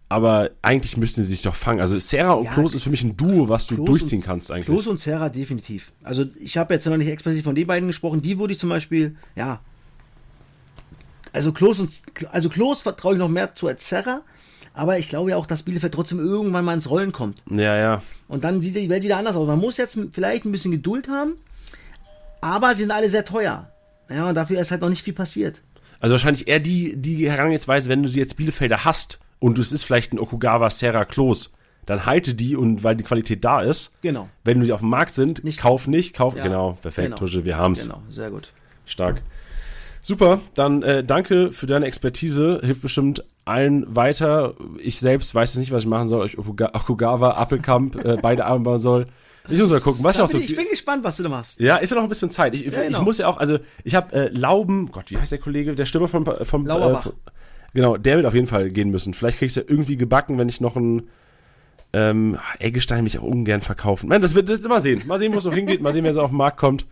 aber 0.09 0.51
eigentlich 0.61 0.97
müssten 0.97 1.21
sie 1.21 1.27
sich 1.27 1.41
doch 1.41 1.55
fangen. 1.55 1.79
Also 1.79 1.97
Serra 1.97 2.33
und 2.33 2.45
ja, 2.45 2.53
Klos 2.53 2.73
ist 2.73 2.83
für 2.83 2.89
mich 2.89 3.03
ein 3.03 3.17
Duo, 3.17 3.49
was 3.49 3.67
du 3.67 3.75
Klos 3.75 3.87
durchziehen 3.87 4.19
und, 4.19 4.25
kannst 4.25 4.51
eigentlich. 4.51 4.65
Klos 4.65 4.87
und 4.87 4.99
Serra 4.99 5.29
definitiv. 5.29 5.91
Also 6.03 6.25
ich 6.39 6.57
habe 6.57 6.73
jetzt 6.73 6.85
noch 6.85 6.97
nicht 6.97 7.07
explizit 7.07 7.43
von 7.43 7.55
den 7.55 7.67
beiden 7.67 7.87
gesprochen. 7.87 8.21
Die 8.21 8.37
würde 8.37 8.53
ich 8.53 8.59
zum 8.59 8.69
Beispiel, 8.69 9.15
ja. 9.35 9.61
Also 11.31 11.51
Klos 11.51 11.79
und 11.79 11.89
also 12.31 12.49
Klos 12.49 12.83
vertraue 12.83 13.13
ich 13.13 13.19
noch 13.19 13.29
mehr 13.29 13.53
zu 13.53 13.67
als 13.67 13.87
Serra. 13.89 14.21
Aber 14.75 14.97
ich 14.97 15.09
glaube 15.09 15.31
ja 15.31 15.37
auch, 15.37 15.45
dass 15.45 15.63
Bielefeld 15.63 15.93
trotzdem 15.93 16.19
irgendwann 16.19 16.65
mal 16.65 16.73
ins 16.73 16.89
Rollen 16.89 17.11
kommt. 17.11 17.41
Ja, 17.49 17.75
ja. 17.77 18.03
Und 18.27 18.43
dann 18.43 18.61
sieht 18.61 18.75
die 18.75 18.89
Welt 18.89 19.03
wieder 19.03 19.17
anders 19.17 19.35
aus. 19.35 19.47
Man 19.47 19.59
muss 19.59 19.77
jetzt 19.77 19.97
vielleicht 20.11 20.45
ein 20.45 20.51
bisschen 20.51 20.71
Geduld 20.71 21.09
haben, 21.09 21.33
aber 22.43 22.73
sie 22.73 22.81
sind 22.83 22.91
alle 22.91 23.09
sehr 23.09 23.25
teuer. 23.25 23.69
Ja, 24.09 24.29
und 24.29 24.35
dafür 24.35 24.59
ist 24.59 24.71
halt 24.71 24.81
noch 24.81 24.89
nicht 24.89 25.03
viel 25.03 25.13
passiert. 25.13 25.61
Also 25.99 26.13
wahrscheinlich 26.13 26.47
eher 26.47 26.59
die, 26.59 26.95
die 26.97 27.29
Herangehensweise, 27.29 27.89
wenn 27.89 28.03
du 28.03 28.09
jetzt 28.09 28.35
Bielefelder 28.35 28.83
hast 28.83 29.19
und 29.39 29.57
es 29.59 29.71
ist 29.71 29.83
vielleicht 29.83 30.13
ein 30.13 30.19
Okugawa 30.19 30.69
Serra 30.69 31.05
Klos, 31.05 31.53
dann 31.85 32.05
halte 32.05 32.33
die 32.33 32.55
und 32.55 32.83
weil 32.83 32.95
die 32.95 33.03
Qualität 33.03 33.43
da 33.45 33.61
ist. 33.61 33.91
Genau. 34.01 34.29
Wenn 34.43 34.61
die 34.61 34.71
auf 34.73 34.81
dem 34.81 34.89
Markt 34.89 35.15
sind, 35.15 35.43
Nicht- 35.43 35.59
kauf 35.59 35.87
nicht, 35.87 36.13
kauf. 36.13 36.35
Ja, 36.35 36.43
Genau, 36.43 36.73
perfekt, 36.81 37.07
genau. 37.07 37.17
Tusche, 37.17 37.45
wir 37.45 37.57
haben's. 37.57 37.83
Genau, 37.83 38.01
sehr 38.09 38.29
gut. 38.29 38.51
Stark. 38.85 39.21
Super, 40.01 40.41
dann 40.55 40.83
äh, 40.83 41.03
danke 41.03 41.53
für 41.53 41.65
deine 41.65 41.85
Expertise. 41.85 42.59
Hilft 42.61 42.81
bestimmt 42.81 43.23
allen 43.45 43.85
weiter. 43.95 44.53
Ich 44.79 44.99
selbst 44.99 45.33
weiß 45.33 45.53
jetzt 45.53 45.59
nicht, 45.59 45.71
was 45.71 45.83
ich 45.83 45.89
machen 45.89 46.09
soll. 46.09 46.21
Euch 46.21 46.37
Okuga- 46.37 46.75
Okugawa, 46.75 47.31
Appelkamp, 47.35 48.03
äh, 48.03 48.17
beide 48.21 48.45
Arme 48.45 48.63
bauen 48.65 48.79
soll. 48.79 49.07
Ich 49.49 49.59
muss 49.59 49.69
mal 49.71 49.81
gucken, 49.81 50.03
was 50.03 50.15
ich 50.15 50.21
auch 50.21 50.27
so. 50.29 50.37
ich, 50.37 50.49
ich 50.49 50.55
bin 50.55 50.67
gespannt, 50.69 51.03
was 51.03 51.17
du 51.17 51.23
da 51.23 51.29
machst. 51.29 51.59
Ja, 51.59 51.75
ist 51.77 51.89
ja 51.89 51.95
noch 51.97 52.03
ein 52.03 52.09
bisschen 52.09 52.29
Zeit. 52.29 52.53
Ich, 52.53 52.61
Ja, 52.61 52.67
ich 52.81 52.87
genau. 52.87 53.01
muss 53.03 53.17
ja 53.17 53.27
auch, 53.27 53.37
also 53.37 53.59
ich 53.83 53.93
habe 53.95 54.13
äh, 54.15 54.29
Lauben, 54.29 54.89
Gott, 54.91 55.11
wie 55.11 55.17
heißt 55.17 55.31
der 55.33 55.39
Kollege, 55.39 55.75
der 55.75 55.85
Stürmer 55.85 56.07
vom, 56.07 56.25
vom 56.43 56.65
Lauerbach. 56.65 57.01
Äh, 57.01 57.09
von- 57.09 57.13
genau, 57.73 57.97
der 57.97 58.15
wird 58.15 58.25
auf 58.25 58.33
jeden 58.33 58.47
Fall 58.47 58.69
gehen 58.69 58.89
müssen. 58.89 59.13
Vielleicht 59.13 59.39
krieg 59.39 59.47
ich 59.47 59.51
es 59.51 59.55
ja 59.55 59.63
irgendwie 59.67 59.97
gebacken, 59.97 60.37
wenn 60.37 60.47
ich 60.47 60.61
noch 60.61 60.75
ein 60.77 61.09
ähm, 61.91 62.39
Eggestein 62.59 63.03
mich 63.03 63.19
auch 63.19 63.23
ungern 63.23 63.61
verkaufen. 63.61 64.07
Nein, 64.09 64.21
das 64.21 64.33
wird 64.33 64.47
das, 64.49 64.61
mal 64.63 64.79
sehen. 64.81 65.03
Mal 65.05 65.19
sehen, 65.19 65.33
wo 65.33 65.37
es 65.39 65.45
noch 65.45 65.53
hingeht. 65.53 65.81
Mal 65.81 65.91
sehen, 65.91 66.05
wer 66.05 66.13
so 66.13 66.21
auf 66.21 66.31
den 66.31 66.37
Markt 66.37 66.57
kommt. 66.57 66.85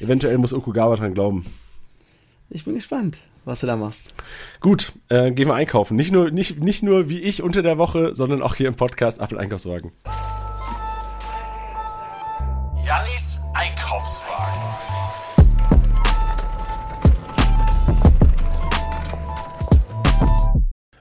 Eventuell 0.00 0.36
muss 0.38 0.52
Okugawa 0.52 0.96
dran 0.96 1.14
glauben. 1.14 1.46
Ich 2.50 2.64
bin 2.64 2.74
gespannt, 2.74 3.18
was 3.44 3.60
du 3.60 3.66
da 3.68 3.76
machst. 3.76 4.12
Gut, 4.60 4.92
äh, 5.08 5.30
gehen 5.30 5.46
wir 5.48 5.54
einkaufen. 5.54 5.96
Nicht 5.96 6.10
nur, 6.12 6.30
nicht, 6.32 6.58
nicht 6.60 6.82
nur 6.82 7.08
wie 7.08 7.20
ich 7.20 7.42
unter 7.42 7.62
der 7.62 7.78
Woche, 7.78 8.14
sondern 8.14 8.42
auch 8.42 8.56
hier 8.56 8.68
im 8.68 8.74
Podcast 8.74 9.20
Apfel 9.20 9.38
Einkaufswagen. 9.38 9.92
Einkaufswagen. 13.62 14.60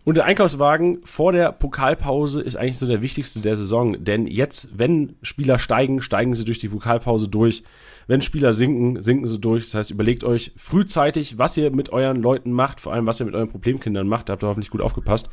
Und 0.06 0.16
der 0.16 0.26
Einkaufswagen 0.26 1.00
vor 1.04 1.32
der 1.32 1.54
Pokalpause 1.54 2.40
ist 2.40 2.58
eigentlich 2.58 2.78
so 2.78 2.86
der 2.86 3.02
wichtigste 3.02 3.40
der 3.40 3.56
Saison. 3.56 4.04
Denn 4.04 4.28
jetzt, 4.28 4.78
wenn 4.78 5.16
Spieler 5.24 5.58
steigen, 5.58 6.04
steigen 6.04 6.36
sie 6.36 6.46
durch 6.46 6.60
die 6.60 6.70
Pokalpause 6.70 7.28
durch. 7.30 7.64
Wenn 8.06 8.22
Spieler 8.22 8.54
sinken, 8.54 9.02
sinken 9.02 9.26
sie 9.26 9.40
durch. 9.40 9.64
Das 9.64 9.74
heißt, 9.74 9.90
überlegt 9.90 10.24
euch 10.24 10.52
frühzeitig, 10.56 11.40
was 11.40 11.58
ihr 11.58 11.72
mit 11.72 11.90
euren 11.90 12.22
Leuten 12.22 12.52
macht, 12.52 12.80
vor 12.80 12.94
allem 12.94 13.08
was 13.08 13.20
ihr 13.20 13.26
mit 13.26 13.34
euren 13.34 13.50
Problemkindern 13.50 14.08
macht. 14.08 14.30
Da 14.30 14.34
habt 14.34 14.44
ihr 14.44 14.48
hoffentlich 14.48 14.70
gut 14.70 14.82
aufgepasst. 14.82 15.32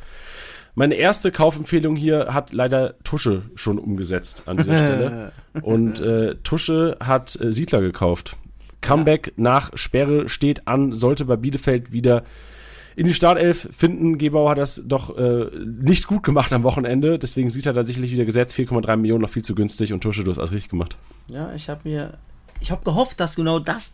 Meine 0.75 0.95
erste 0.95 1.31
Kaufempfehlung 1.31 1.95
hier 1.95 2.33
hat 2.33 2.53
leider 2.53 2.97
Tusche 3.03 3.43
schon 3.55 3.79
umgesetzt 3.79 4.43
an 4.45 4.57
dieser 4.57 4.77
Stelle. 4.77 5.31
Und 5.61 5.99
äh, 5.99 6.35
Tusche 6.43 6.97
hat 6.99 7.39
äh, 7.39 7.51
Siedler 7.51 7.81
gekauft. 7.81 8.37
Comeback 8.81 9.33
nach 9.35 9.71
Sperre 9.75 10.29
steht 10.29 10.67
an, 10.67 10.93
sollte 10.93 11.25
bei 11.25 11.35
Bielefeld 11.35 11.91
wieder 11.91 12.23
in 12.95 13.07
die 13.07 13.13
Startelf 13.13 13.67
finden. 13.71 14.17
Gebauer 14.17 14.51
hat 14.51 14.57
das 14.57 14.81
doch 14.85 15.17
äh, 15.17 15.49
nicht 15.65 16.07
gut 16.07 16.23
gemacht 16.23 16.53
am 16.53 16.63
Wochenende. 16.63 17.19
Deswegen 17.19 17.49
sieht 17.49 17.65
er 17.65 17.73
da 17.73 17.83
sicherlich 17.83 18.11
wieder 18.11 18.25
gesetzt. 18.25 18.55
4,3 18.55 18.97
Millionen 18.97 19.21
noch 19.21 19.29
viel 19.29 19.43
zu 19.43 19.55
günstig 19.55 19.93
und 19.93 20.01
Tusche, 20.01 20.23
du 20.23 20.31
hast 20.31 20.39
alles 20.39 20.51
richtig 20.51 20.71
gemacht. 20.71 20.97
Ja, 21.27 21.53
ich 21.53 21.69
habe 21.69 21.87
mir, 21.87 22.17
ich 22.59 22.71
habe 22.71 22.83
gehofft, 22.83 23.19
dass 23.19 23.35
genau 23.35 23.59
das, 23.59 23.93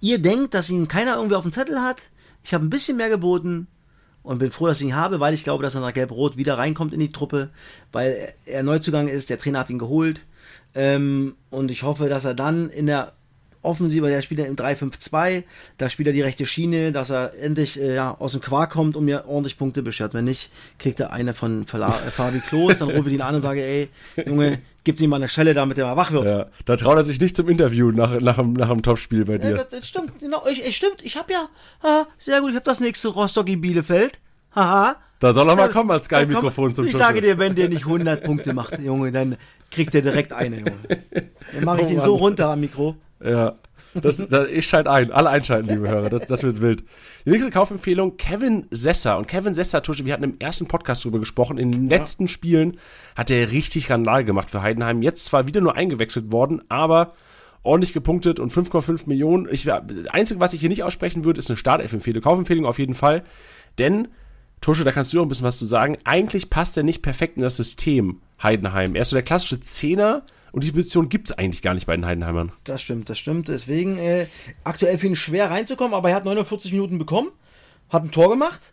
ihr 0.00 0.20
denkt, 0.20 0.54
dass 0.54 0.70
ihn 0.70 0.88
keiner 0.88 1.16
irgendwie 1.16 1.36
auf 1.36 1.42
dem 1.42 1.52
Zettel 1.52 1.80
hat. 1.80 2.02
Ich 2.44 2.54
habe 2.54 2.64
ein 2.64 2.70
bisschen 2.70 2.96
mehr 2.96 3.08
geboten 3.08 3.66
und 4.26 4.38
bin 4.38 4.50
froh, 4.50 4.66
dass 4.66 4.80
ich 4.80 4.88
ihn 4.88 4.96
habe, 4.96 5.20
weil 5.20 5.34
ich 5.34 5.44
glaube, 5.44 5.62
dass 5.62 5.76
er 5.76 5.80
nach 5.80 5.92
Gelb-Rot 5.92 6.36
wieder 6.36 6.58
reinkommt 6.58 6.92
in 6.92 6.98
die 6.98 7.12
Truppe, 7.12 7.50
weil 7.92 8.34
er 8.44 8.64
Neuzugang 8.64 9.06
ist, 9.06 9.30
der 9.30 9.38
Trainer 9.38 9.60
hat 9.60 9.70
ihn 9.70 9.78
geholt. 9.78 10.26
Ähm, 10.74 11.36
und 11.48 11.70
ich 11.70 11.84
hoffe, 11.84 12.08
dass 12.08 12.24
er 12.24 12.34
dann 12.34 12.68
in 12.68 12.86
der 12.86 13.12
Offensive, 13.66 14.06
der 14.08 14.22
spielt 14.22 14.40
ja 14.40 14.46
im 14.46 14.56
3-5-2, 14.56 15.42
da 15.78 15.90
spielt 15.90 16.06
er 16.06 16.12
die 16.12 16.22
rechte 16.22 16.46
Schiene, 16.46 16.92
dass 16.92 17.10
er 17.10 17.32
endlich 17.40 17.80
äh, 17.80 17.94
ja, 17.94 18.16
aus 18.18 18.32
dem 18.32 18.40
Quark 18.40 18.70
kommt 18.70 18.96
und 18.96 19.04
mir 19.04 19.24
ordentlich 19.26 19.58
Punkte 19.58 19.82
beschert. 19.82 20.14
Wenn 20.14 20.24
nicht, 20.24 20.50
kriegt 20.78 21.00
er 21.00 21.12
eine 21.12 21.34
von 21.34 21.66
Verla 21.66 21.88
äh, 22.06 22.10
Fabi 22.10 22.40
Klos, 22.40 22.78
dann 22.78 22.88
rufe 22.90 23.08
ich 23.08 23.14
ihn 23.14 23.20
an 23.22 23.34
und 23.34 23.42
sage, 23.42 23.62
ey, 23.62 23.88
Junge, 24.26 24.58
gib 24.84 25.00
ihm 25.00 25.10
mal 25.10 25.16
eine 25.16 25.28
Schelle, 25.28 25.52
damit 25.52 25.76
er 25.78 25.86
mal 25.86 25.96
wach 25.96 26.12
wird. 26.12 26.24
Ja, 26.24 26.46
da 26.64 26.76
traut 26.76 26.96
er 26.96 27.04
sich 27.04 27.20
nicht 27.20 27.36
zum 27.36 27.48
Interview 27.48 27.90
nach, 27.90 28.20
nach, 28.20 28.36
dem- 28.36 28.52
nach 28.54 28.68
dem 28.68 28.82
Topspiel 28.82 29.24
bei 29.24 29.34
Ja, 29.34 29.38
dir. 29.38 29.54
das, 29.56 29.68
das 29.68 29.88
stimmt, 29.88 30.18
genau. 30.20 30.42
Ich, 30.50 30.64
ich, 30.64 30.76
stimmt, 30.76 31.02
ich 31.02 31.16
habe 31.16 31.32
ja, 31.32 31.48
ah, 31.82 32.04
sehr 32.18 32.40
gut, 32.40 32.50
ich 32.50 32.56
habe 32.56 32.64
das 32.64 32.80
nächste 32.80 33.08
Rostock 33.08 33.48
in 33.48 33.60
Bielefeld. 33.60 34.20
Haha. 34.54 34.96
Da 35.18 35.32
soll 35.32 35.48
er 35.48 35.56
mal 35.56 35.66
Ja, 35.66 35.72
kommen 35.72 35.90
als 35.90 36.08
ja, 36.10 36.18
Sky-Mikrofon 36.18 36.74
zum 36.74 36.86
Ich 36.86 36.94
sage 36.96 37.22
dir, 37.22 37.38
wenn 37.38 37.54
der 37.54 37.68
nicht 37.70 37.86
100 37.86 38.22
Punkte 38.22 38.52
macht, 38.52 38.78
Junge, 38.78 39.10
dann 39.12 39.36
kriegt 39.70 39.94
er 39.94 40.02
direkt 40.02 40.32
eine, 40.34 40.56
Junge. 40.58 40.72
Dann 41.54 41.64
mache 41.64 41.80
ich 41.80 41.86
Oh 41.86 41.90
den 41.90 42.00
so 42.00 42.16
runter 42.16 42.48
am 42.50 42.60
Mikro. 42.60 42.96
Ja. 43.22 43.56
Das, 43.94 44.16
das, 44.16 44.48
ich 44.50 44.66
schalte 44.66 44.90
ein. 44.90 45.10
Alle 45.10 45.30
einschalten, 45.30 45.68
liebe 45.68 45.88
Hörer. 45.88 46.10
Das, 46.10 46.26
das 46.26 46.42
wird 46.42 46.60
wild. 46.60 46.84
Die 47.24 47.30
nächste 47.30 47.50
Kaufempfehlung, 47.50 48.16
Kevin 48.16 48.66
Sesser. 48.70 49.16
Und 49.16 49.26
Kevin 49.26 49.54
Sesser, 49.54 49.82
Tusche, 49.82 50.04
wir 50.04 50.12
hatten 50.12 50.24
im 50.24 50.38
ersten 50.38 50.66
Podcast 50.66 51.04
drüber 51.04 51.18
gesprochen. 51.18 51.58
In 51.58 51.72
den 51.72 51.86
letzten 51.86 52.28
Spielen 52.28 52.78
hat 53.14 53.30
er 53.30 53.50
richtig 53.50 53.90
Randal 53.90 54.24
gemacht 54.24 54.50
für 54.50 54.62
Heidenheim. 54.62 55.02
Jetzt 55.02 55.24
zwar 55.24 55.46
wieder 55.46 55.60
nur 55.60 55.76
eingewechselt 55.76 56.30
worden, 56.30 56.62
aber 56.68 57.14
ordentlich 57.62 57.92
gepunktet 57.92 58.38
und 58.38 58.52
5,5 58.52 59.08
Millionen. 59.08 59.48
Ich, 59.50 59.64
das 59.64 59.82
Einzige, 60.08 60.40
was 60.40 60.52
ich 60.52 60.60
hier 60.60 60.68
nicht 60.68 60.84
aussprechen 60.84 61.24
würde, 61.24 61.38
ist 61.38 61.50
eine 61.50 61.56
Startelf-Empfehlung. 61.56 62.22
Kaufempfehlung 62.22 62.66
auf 62.66 62.78
jeden 62.78 62.94
Fall. 62.94 63.24
Denn, 63.78 64.08
Tusche, 64.60 64.84
da 64.84 64.92
kannst 64.92 65.12
du 65.12 65.20
auch 65.20 65.24
ein 65.24 65.28
bisschen 65.28 65.46
was 65.46 65.58
zu 65.58 65.66
sagen. 65.66 65.96
Eigentlich 66.04 66.50
passt 66.50 66.76
er 66.76 66.82
nicht 66.82 67.02
perfekt 67.02 67.36
in 67.36 67.42
das 67.42 67.56
System 67.56 68.20
Heidenheim. 68.42 68.94
Er 68.94 69.02
ist 69.02 69.10
so 69.10 69.16
der 69.16 69.22
klassische 69.22 69.60
Zehner 69.60 70.22
und 70.56 70.64
die 70.64 70.72
Position 70.72 71.10
gibt 71.10 71.28
es 71.28 71.36
eigentlich 71.36 71.60
gar 71.60 71.74
nicht 71.74 71.84
bei 71.84 71.94
den 71.94 72.06
Heidenheimern. 72.06 72.50
Das 72.64 72.80
stimmt, 72.80 73.10
das 73.10 73.18
stimmt. 73.18 73.48
Deswegen 73.48 73.98
äh, 73.98 74.26
aktuell 74.64 74.96
für 74.96 75.06
ihn 75.06 75.14
schwer 75.14 75.50
reinzukommen, 75.50 75.92
aber 75.92 76.08
er 76.08 76.16
hat 76.16 76.24
49 76.24 76.72
Minuten 76.72 76.96
bekommen, 76.96 77.28
hat 77.90 78.04
ein 78.04 78.10
Tor 78.10 78.30
gemacht. 78.30 78.72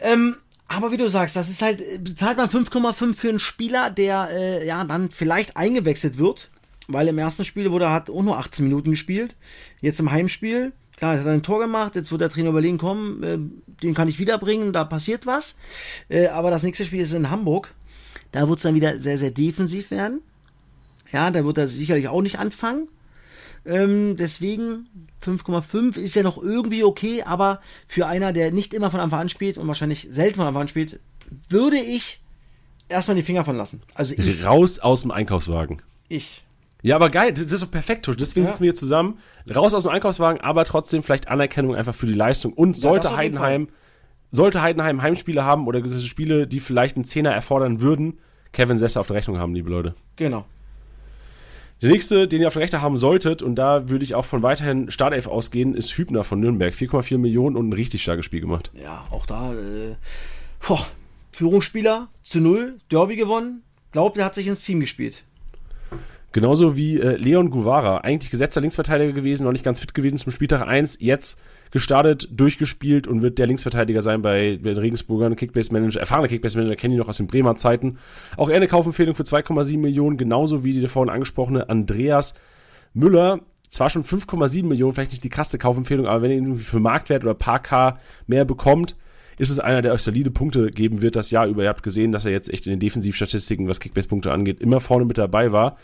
Ähm, 0.00 0.36
aber 0.66 0.92
wie 0.92 0.96
du 0.96 1.10
sagst, 1.10 1.36
das 1.36 1.50
ist 1.50 1.60
halt, 1.60 1.82
äh, 1.82 1.98
bezahlt 1.98 2.38
man 2.38 2.48
5,5 2.48 3.14
für 3.16 3.28
einen 3.28 3.38
Spieler, 3.38 3.90
der 3.90 4.30
äh, 4.32 4.66
ja 4.66 4.82
dann 4.82 5.10
vielleicht 5.10 5.58
eingewechselt 5.58 6.16
wird, 6.16 6.48
weil 6.88 7.06
im 7.06 7.18
ersten 7.18 7.44
Spiel 7.44 7.70
wurde 7.70 7.84
er 7.84 7.92
hat 7.92 8.08
auch 8.08 8.22
nur 8.22 8.38
18 8.38 8.64
Minuten 8.64 8.92
gespielt. 8.92 9.36
Jetzt 9.82 10.00
im 10.00 10.10
Heimspiel, 10.10 10.72
klar, 10.96 11.12
jetzt 11.12 11.20
hat 11.20 11.28
er 11.28 11.34
ein 11.34 11.42
Tor 11.42 11.58
gemacht, 11.58 11.96
jetzt 11.96 12.12
wird 12.12 12.22
der 12.22 12.30
Trainer 12.30 12.48
überlegen, 12.48 12.78
komm, 12.78 13.22
äh, 13.22 13.36
den 13.82 13.92
kann 13.92 14.08
ich 14.08 14.18
wiederbringen, 14.18 14.72
da 14.72 14.84
passiert 14.84 15.26
was. 15.26 15.58
Äh, 16.08 16.28
aber 16.28 16.50
das 16.50 16.62
nächste 16.62 16.86
Spiel 16.86 17.00
ist 17.00 17.12
in 17.12 17.28
Hamburg. 17.28 17.74
Da 18.32 18.48
wird 18.48 18.58
es 18.58 18.62
dann 18.62 18.74
wieder 18.74 18.98
sehr, 18.98 19.18
sehr 19.18 19.32
defensiv 19.32 19.90
werden. 19.90 20.22
Ja, 21.12 21.30
da 21.30 21.44
wird 21.44 21.58
er 21.58 21.68
sicherlich 21.68 22.08
auch 22.08 22.22
nicht 22.22 22.38
anfangen. 22.38 22.88
Ähm, 23.66 24.16
deswegen 24.16 24.88
5,5 25.24 25.96
ist 25.96 26.14
ja 26.16 26.22
noch 26.22 26.36
irgendwie 26.42 26.84
okay, 26.84 27.22
aber 27.22 27.60
für 27.88 28.06
einer, 28.06 28.32
der 28.32 28.52
nicht 28.52 28.74
immer 28.74 28.90
von 28.90 29.00
Anfang 29.00 29.20
an 29.20 29.28
spielt 29.28 29.56
und 29.56 29.66
wahrscheinlich 29.66 30.06
selten 30.10 30.36
von 30.36 30.46
Anfang 30.46 30.62
an 30.62 30.68
spielt, 30.68 31.00
würde 31.48 31.78
ich 31.78 32.20
erstmal 32.88 33.16
die 33.16 33.22
Finger 33.22 33.44
von 33.44 33.56
lassen. 33.56 33.80
Also 33.94 34.14
ich, 34.16 34.44
Raus 34.44 34.78
aus 34.78 35.02
dem 35.02 35.10
Einkaufswagen. 35.10 35.80
ich. 36.08 36.42
Ja, 36.82 36.96
aber 36.96 37.08
geil, 37.08 37.32
das 37.32 37.50
ist 37.50 37.62
doch 37.62 37.70
perfekt, 37.70 38.04
Tusch. 38.04 38.18
Deswegen 38.18 38.44
Ja. 38.44 38.52
sitzen 38.52 38.62
wir 38.64 38.72
hier 38.72 38.74
zusammen. 38.74 39.18
Raus 39.48 39.72
aus 39.72 39.84
dem 39.84 39.92
Einkaufswagen, 39.92 40.42
aber 40.42 40.66
trotzdem 40.66 41.02
vielleicht 41.02 41.28
Anerkennung 41.28 41.74
einfach 41.74 41.94
für 41.94 42.04
die 42.04 42.12
Leistung. 42.12 42.52
Und 42.52 42.76
sollte 42.76 43.06
jeden 43.08 43.16
Heidenheim, 43.16 43.68
sollte 44.30 44.60
Heidenheim 44.60 45.00
Heimspiele 45.00 45.44
haben 45.44 45.66
oder 45.66 45.80
gewisse 45.80 46.02
Spiele, 46.02 46.46
die 46.46 46.60
vielleicht 46.60 46.96
einen 46.96 47.06
Zehner 47.06 47.30
erfordern 47.32 47.80
würden, 47.80 48.18
Kevin 48.52 48.76
Sesser 48.76 49.00
auf 49.00 49.06
der 49.06 49.16
Rechnung 49.16 49.38
haben, 49.38 49.54
liebe 49.54 49.70
Leute. 49.70 49.94
Genau. 50.16 50.44
Der 51.84 51.92
nächste, 51.92 52.26
den 52.26 52.40
ihr 52.40 52.46
auf 52.46 52.54
der 52.54 52.62
Rechnung 52.62 52.80
haben 52.80 52.96
solltet, 52.96 53.42
und 53.42 53.56
da 53.56 53.90
würde 53.90 54.04
ich 54.04 54.14
auch 54.14 54.24
von 54.24 54.42
weiterhin 54.42 54.90
Startelf 54.90 55.26
ausgehen, 55.26 55.74
ist 55.74 55.98
Hübner 55.98 56.24
von 56.24 56.40
Nürnberg. 56.40 56.72
4,4 56.72 57.18
Millionen 57.18 57.56
und 57.56 57.68
ein 57.68 57.72
richtig 57.74 58.02
starkes 58.02 58.24
Spiel 58.24 58.40
gemacht. 58.40 58.70
Ja, 58.72 59.04
auch 59.10 59.26
da, 59.26 59.52
äh, 59.52 59.96
boah, 60.66 60.86
Führungsspieler 61.32 62.08
zu 62.22 62.40
null, 62.40 62.78
Derby 62.90 63.16
gewonnen. 63.16 63.64
Glaubt, 63.92 64.16
er 64.16 64.24
hat 64.24 64.34
sich 64.34 64.46
ins 64.46 64.64
Team 64.64 64.80
gespielt. 64.80 65.24
Genauso 66.34 66.76
wie 66.76 66.98
äh, 66.98 67.14
Leon 67.14 67.48
Guevara, 67.50 67.98
eigentlich 67.98 68.28
gesetzter 68.28 68.60
Linksverteidiger 68.60 69.12
gewesen, 69.12 69.44
noch 69.44 69.52
nicht 69.52 69.64
ganz 69.64 69.78
fit 69.78 69.94
gewesen 69.94 70.18
zum 70.18 70.32
Spieltag 70.32 70.66
1, 70.66 70.98
jetzt 71.00 71.40
gestartet, 71.70 72.28
durchgespielt 72.32 73.06
und 73.06 73.22
wird 73.22 73.38
der 73.38 73.46
Linksverteidiger 73.46 74.02
sein 74.02 74.20
bei 74.20 74.56
den 74.56 74.76
Regensburgern, 74.76 75.36
Kickbase-Manager, 75.36 76.00
erfahrener 76.00 76.26
Kickbase-Manager, 76.26 76.74
kennen 76.74 76.90
die 76.90 76.98
noch 76.98 77.06
aus 77.06 77.18
den 77.18 77.28
Bremer 77.28 77.54
Zeiten. 77.54 77.98
Auch 78.36 78.48
er 78.48 78.56
eine 78.56 78.66
Kaufempfehlung 78.66 79.14
für 79.14 79.22
2,7 79.22 79.78
Millionen, 79.78 80.16
genauso 80.16 80.64
wie 80.64 80.72
die 80.72 80.88
vorhin 80.88 81.08
angesprochene 81.08 81.68
Andreas 81.68 82.34
Müller. 82.94 83.38
Zwar 83.68 83.90
schon 83.90 84.02
5,7 84.02 84.66
Millionen, 84.66 84.92
vielleicht 84.92 85.12
nicht 85.12 85.22
die 85.22 85.30
krasse 85.30 85.58
Kaufempfehlung, 85.58 86.08
aber 86.08 86.22
wenn 86.22 86.32
ihr 86.32 86.38
irgendwie 86.38 86.64
für 86.64 86.80
Marktwert 86.80 87.22
oder 87.22 87.34
paar 87.34 87.62
K 87.62 88.00
mehr 88.26 88.44
bekommt, 88.44 88.96
ist 89.38 89.50
es 89.50 89.60
einer, 89.60 89.82
der 89.82 89.92
euch 89.92 90.02
solide 90.02 90.32
Punkte 90.32 90.72
geben 90.72 91.00
wird 91.00 91.14
das 91.14 91.30
Jahr 91.30 91.46
über. 91.46 91.62
Ihr 91.62 91.68
habt 91.68 91.84
gesehen, 91.84 92.10
dass 92.10 92.24
er 92.24 92.32
jetzt 92.32 92.52
echt 92.52 92.66
in 92.66 92.70
den 92.70 92.80
Defensivstatistiken, 92.80 93.68
was 93.68 93.78
Kickbase-Punkte 93.78 94.32
angeht, 94.32 94.60
immer 94.60 94.80
vorne 94.80 95.04
mit 95.04 95.16
dabei 95.16 95.52
war. 95.52 95.76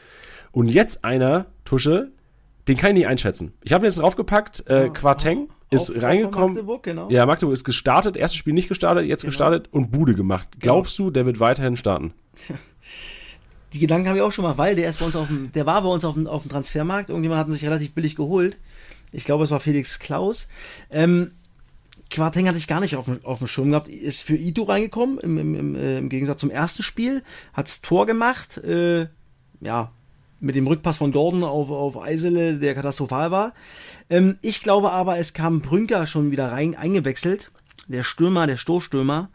Und 0.53 0.69
jetzt 0.69 1.05
einer, 1.05 1.47
Tusche, 1.65 2.11
den 2.69 2.77
kann 2.77 2.91
ich 2.91 2.99
nicht 2.99 3.07
einschätzen. 3.07 3.53
Ich 3.63 3.73
habe 3.73 3.85
ihn 3.85 3.87
jetzt 3.87 3.99
draufgepackt, 3.99 4.67
äh, 4.69 4.91
Quarteng 4.91 5.49
ist 5.71 5.91
auf 5.91 6.03
reingekommen. 6.03 6.55
Magdeburg, 6.55 6.83
genau. 6.83 7.11
Ja, 7.11 7.27
Magdeburg 7.27 7.55
ist 7.55 7.65
gestartet, 7.65 8.17
erstes 8.17 8.39
Spiel 8.39 8.53
nicht 8.55 8.69
gestartet, 8.69 9.07
jetzt 9.07 9.23
Genau. 9.23 9.31
gestartet 9.31 9.69
und 9.73 9.91
Bude 9.93 10.15
gemacht. 10.15 10.49
Glaubst 10.59 10.99
du, 10.99 11.11
der 11.11 11.27
wird 11.27 11.41
weiterhin 11.41 11.77
starten? 11.77 12.13
Die 13.73 13.79
Gedanken 13.79 14.09
habe 14.09 14.19
ich 14.19 14.23
auch 14.25 14.33
schon 14.33 14.43
mal, 14.43 14.59
weil 14.59 14.75
der 14.75 14.89
ist 14.89 14.99
bei 14.99 15.07
uns 15.07 15.15
auf 15.15 15.29
dem, 15.29 15.53
der 15.53 15.65
war 15.65 15.83
bei 15.83 15.89
uns 15.89 16.05
auf 16.05 16.15
dem, 16.15 16.27
auf 16.27 16.43
dem 16.43 16.51
Transfermarkt. 16.51 17.09
Irgendjemand 17.09 17.39
hat 17.41 17.47
ihn 17.47 17.53
sich 17.53 17.65
relativ 17.65 17.93
billig 17.93 18.17
geholt. 18.17 18.59
Ich 19.13 19.25
glaube, 19.25 19.45
es 19.45 19.53
war 19.53 19.61
Felix 19.61 20.01
Klaus. 20.01 20.49
Ähm, 20.91 21.31
Quarteng 22.11 22.49
hatte 22.49 22.59
ich 22.59 22.67
gar 22.67 22.81
nicht 22.81 22.97
auf 22.97 23.05
dem, 23.05 23.25
auf 23.25 23.39
dem 23.39 23.47
Schirm 23.47 23.71
gehabt. 23.71 23.87
Ist 23.87 24.23
für 24.23 24.35
Ito 24.37 24.65
reingekommen, 24.65 25.19
im, 25.19 25.39
im, 25.39 25.55
im, 25.55 25.75
äh, 25.77 25.99
im 25.99 26.09
Gegensatz 26.09 26.41
zum 26.41 26.51
ersten 26.51 26.83
Spiel. 26.83 27.23
Hat's 27.53 27.81
Tor 27.81 28.07
gemacht. 28.07 28.59
Äh, 28.59 29.07
ja, 29.61 29.93
mit 30.41 30.55
dem 30.55 30.67
Rückpass 30.67 30.97
von 30.97 31.13
Gordon 31.13 31.45
auf, 31.45 31.71
auf 31.71 32.01
Eisele, 32.01 32.59
der 32.59 32.75
katastrophal 32.75 33.31
war. 33.31 33.55
Ähm, 34.09 34.39
ich 34.43 34.63
glaube 34.63 34.91
aber, 34.91 35.19
es 35.19 35.33
kam 35.33 35.61
Brünker 35.61 36.07
schon 36.07 36.31
wieder 36.31 36.51
rein 36.53 36.75
eingewechselt. 36.75 37.51
Der 37.89 38.05
Stürmer, 38.05 38.47
der 38.47 38.57
Stoßstürmer. 38.57 39.31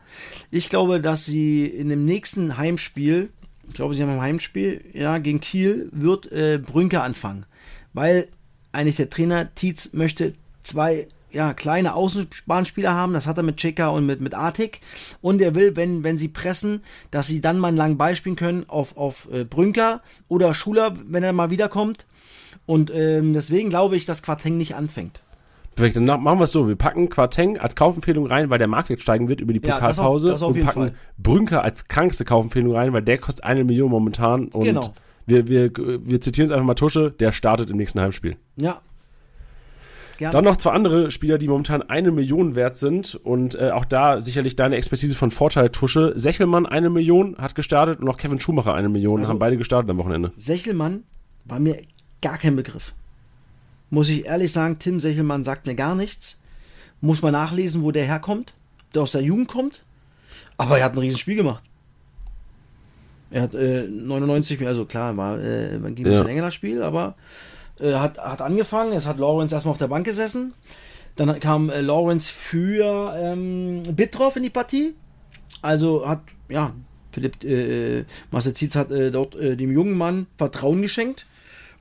Ich 0.52 0.70
glaube, 0.70 1.02
dass 1.02 1.26
sie 1.26 1.66
in 1.66 1.90
dem 1.90 2.06
nächsten 2.06 2.58
Heimspiel, 2.58 3.30
ich 3.68 3.74
glaube, 3.74 3.96
sie 3.96 4.04
haben 4.04 4.12
ein 4.12 4.22
Heimspiel, 4.22 4.84
ja, 4.94 5.18
gegen 5.18 5.42
Kiel, 5.42 5.90
wird 5.92 6.32
äh, 6.32 6.60
Brünker 6.64 7.04
anfangen. 7.04 7.46
Weil 7.94 8.28
eigentlich 8.72 8.96
der 8.96 9.10
Trainer 9.10 9.54
Tietz 9.56 9.94
möchte 9.94 10.34
zwei 10.64 11.08
ja, 11.36 11.54
kleine 11.54 11.94
Außenbahnspieler 11.96 12.94
haben, 12.94 13.14
das 13.14 13.28
hat 13.28 13.38
er 13.38 13.44
mit 13.44 13.58
Cheka 13.58 13.90
und 13.90 14.06
mit, 14.06 14.22
mit 14.22 14.34
Artik. 14.34 14.80
Und 15.22 15.42
er 15.42 15.54
will, 15.54 15.76
wenn, 15.76 16.04
wenn 16.04 16.18
sie 16.18 16.28
pressen, 16.30 16.82
dass 17.12 17.28
sie 17.28 17.42
dann 17.42 17.60
mal 17.60 17.68
einen 17.68 17.78
langen 17.78 17.98
Ball 17.98 18.16
spielen 18.16 18.36
können 18.36 18.66
auf, 18.68 18.98
auf 18.98 19.28
äh, 19.32 19.44
Brünker 19.44 20.02
oder 20.28 20.54
Schuler, 20.54 20.94
wenn 21.08 21.24
er 21.24 21.34
mal 21.34 21.50
wiederkommt. 21.50 22.06
Und 22.66 22.92
ähm, 22.94 23.34
deswegen 23.34 23.70
glaube 23.70 23.96
ich, 23.96 24.06
dass 24.06 24.24
Quarteng 24.24 24.58
nicht 24.58 24.76
anfängt. 24.76 25.22
Perfekt, 25.76 25.98
dann 25.98 26.06
machen 26.06 26.40
wir 26.40 26.46
es 26.46 26.54
so. 26.54 26.70
Wir 26.70 26.78
packen 26.78 27.10
Quarteng 27.10 27.58
als 27.60 27.76
Kaufempfehlung 27.76 28.28
rein, 28.28 28.50
weil 28.50 28.58
der 28.60 28.68
Marktwert 28.68 29.02
steigen 29.02 29.28
wird 29.28 29.42
über 29.42 29.52
die 29.52 29.60
Ja, 29.62 29.80
das 29.80 30.00
auf- 30.00 30.06
Pokalpause. 30.06 30.28
das 30.30 30.42
auf 30.42 30.56
und 30.56 30.64
packen 30.64 30.80
Fall. 30.80 30.94
Brünker 31.18 31.64
als 31.64 31.90
krankste 31.90 32.24
Kaufempfehlung 32.24 32.74
rein, 32.74 32.94
weil 32.94 33.02
der 33.02 33.18
kostet 33.18 33.44
eine 33.44 33.66
Million 33.66 33.92
momentan. 33.92 34.48
Und 34.48 34.64
Genau. 34.64 34.94
wir, 35.26 35.48
wir, 35.50 35.72
wir 35.76 36.22
zitieren 36.22 36.46
es 36.46 36.54
einfach 36.54 36.66
mal 36.66 36.76
Tusche, 36.76 37.12
der 37.12 37.34
startet 37.34 37.70
im 37.70 37.76
nächsten 37.76 38.00
Heimspiel. 38.00 38.38
Ja. 38.56 38.80
Gerne. 40.18 40.32
Dann 40.34 40.46
noch 40.46 40.56
zwei 40.58 40.72
andere 40.72 41.12
Spieler, 41.12 41.38
die 41.38 41.48
momentan 41.48 41.82
eine 41.82 42.12
Million 42.12 42.56
wert 42.56 42.78
sind 42.78 43.16
und 43.16 43.56
äh, 43.56 43.72
auch 43.72 43.84
da 43.86 44.22
sicherlich 44.22 44.56
deine 44.56 44.78
Expertise 44.78 45.16
von 45.16 45.30
Vorteil, 45.32 45.70
Tusche. 45.70 46.14
Sechelmann 46.16 46.66
eine 46.66 46.90
Million 46.90 47.38
hat 47.38 47.54
gestartet 47.56 48.00
und 48.00 48.08
auch 48.10 48.18
Kevin 48.18 48.40
Schumacher 48.40 48.74
eine 48.74 48.88
Million. 48.90 49.20
Also- 49.20 49.32
haben 49.32 49.40
beide 49.40 49.58
gestartet 49.58 49.90
am 49.90 49.98
Wochenende. 49.98 50.32
Sechelmann 50.36 51.04
war 51.44 51.60
mir 51.60 51.82
gar 52.22 52.38
kein 52.38 52.56
Begriff. 52.56 52.94
Muss 53.90 54.10
ich 54.10 54.26
ehrlich 54.26 54.52
sagen, 54.52 54.80
Tim 54.80 55.00
Sechelmann 55.00 55.44
sagt 55.44 55.68
mir 55.68 55.76
gar 55.76 55.96
nichts. 55.96 56.42
Muss 57.02 57.22
man 57.22 57.34
nachlesen, 57.34 57.84
wo 57.84 57.92
der 57.92 58.06
herkommt, 58.06 58.54
der 58.94 59.02
aus 59.04 59.12
der 59.12 59.22
Jugend 59.22 59.48
kommt. 59.50 59.84
Aber 60.58 60.78
er 60.80 60.86
hat 60.86 60.94
ein 60.94 61.00
Riesenspiel 61.00 61.36
gemacht. 61.36 61.64
Er 63.32 63.42
hat 63.44 63.54
äh, 63.56 63.84
99, 63.90 64.66
also 64.66 64.86
klar, 64.86 65.18
war 65.18 65.40
äh, 65.40 65.76
ein 65.76 65.82
bisschen 65.96 66.14
Ja. 66.14 66.24
länger 66.24 66.44
das 66.44 66.54
Spiel, 66.54 66.82
aber 66.82 67.16
äh, 67.80 67.94
hat, 67.94 68.18
hat 68.18 68.42
angefangen. 68.42 68.94
Es 68.94 69.08
hat 69.08 69.18
Lawrence 69.18 69.54
erstmal 69.54 69.72
auf 69.72 69.78
der 69.78 69.88
Bank 69.88 70.06
gesessen. 70.06 70.54
Dann 71.16 71.40
kam 71.40 71.70
äh, 71.70 71.82
Lawrence 71.82 72.32
für 72.32 73.14
ähm, 73.18 73.84
Bittroff 73.84 74.36
in 74.36 74.44
die 74.44 74.50
Partie. 74.50 74.94
Also 75.62 76.08
hat, 76.08 76.22
ja, 76.50 76.74
Philipp 77.12 77.44
äh, 77.44 78.06
Marcel 78.32 78.54
Tietz 78.54 78.76
hat 78.76 78.92
äh, 78.92 79.12
dort 79.12 79.36
äh, 79.36 79.56
dem 79.56 79.72
jungen 79.72 79.98
Mann 79.98 80.28
Vertrauen 80.38 80.82
geschenkt 80.82 81.26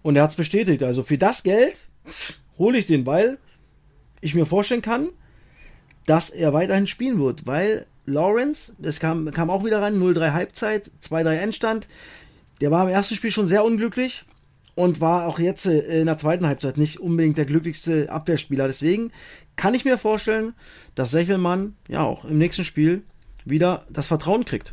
und 0.02 0.16
er 0.16 0.22
hat 0.22 0.30
es 0.30 0.36
bestätigt. 0.36 0.82
Also 0.82 1.02
für 1.02 1.18
das 1.18 1.42
Geld 1.42 1.86
hole 2.58 2.78
ich 2.78 2.86
den, 2.86 3.04
weil 3.04 3.38
ich 4.20 4.34
mir 4.34 4.46
vorstellen 4.46 4.82
kann, 4.82 5.08
dass 6.06 6.30
er 6.30 6.52
weiterhin 6.52 6.86
spielen 6.86 7.18
wird, 7.18 7.46
weil 7.46 7.86
Lawrence, 8.06 8.74
das 8.78 9.00
kam, 9.00 9.30
kam 9.32 9.50
auch 9.50 9.64
wieder 9.64 9.82
rein, 9.82 10.00
0-3 10.00 10.32
Halbzeit, 10.32 10.90
2-3 11.02 11.36
Endstand. 11.36 11.88
Der 12.60 12.70
war 12.70 12.84
im 12.84 12.94
ersten 12.94 13.14
Spiel 13.14 13.30
schon 13.30 13.48
sehr 13.48 13.64
unglücklich 13.64 14.24
und 14.74 15.00
war 15.00 15.26
auch 15.26 15.38
jetzt 15.38 15.66
äh, 15.66 16.00
in 16.00 16.06
der 16.06 16.18
zweiten 16.18 16.46
Halbzeit 16.46 16.76
nicht 16.78 17.00
unbedingt 17.00 17.38
der 17.38 17.44
glücklichste 17.44 18.10
Abwehrspieler. 18.10 18.66
Deswegen 18.66 19.10
kann 19.56 19.74
ich 19.74 19.84
mir 19.84 19.98
vorstellen, 19.98 20.54
dass 20.94 21.10
Sechelmann 21.12 21.74
ja 21.88 22.02
auch 22.02 22.24
im 22.24 22.38
nächsten 22.38 22.64
Spiel 22.64 23.02
wieder 23.44 23.84
das 23.90 24.06
Vertrauen 24.08 24.44
kriegt. 24.44 24.72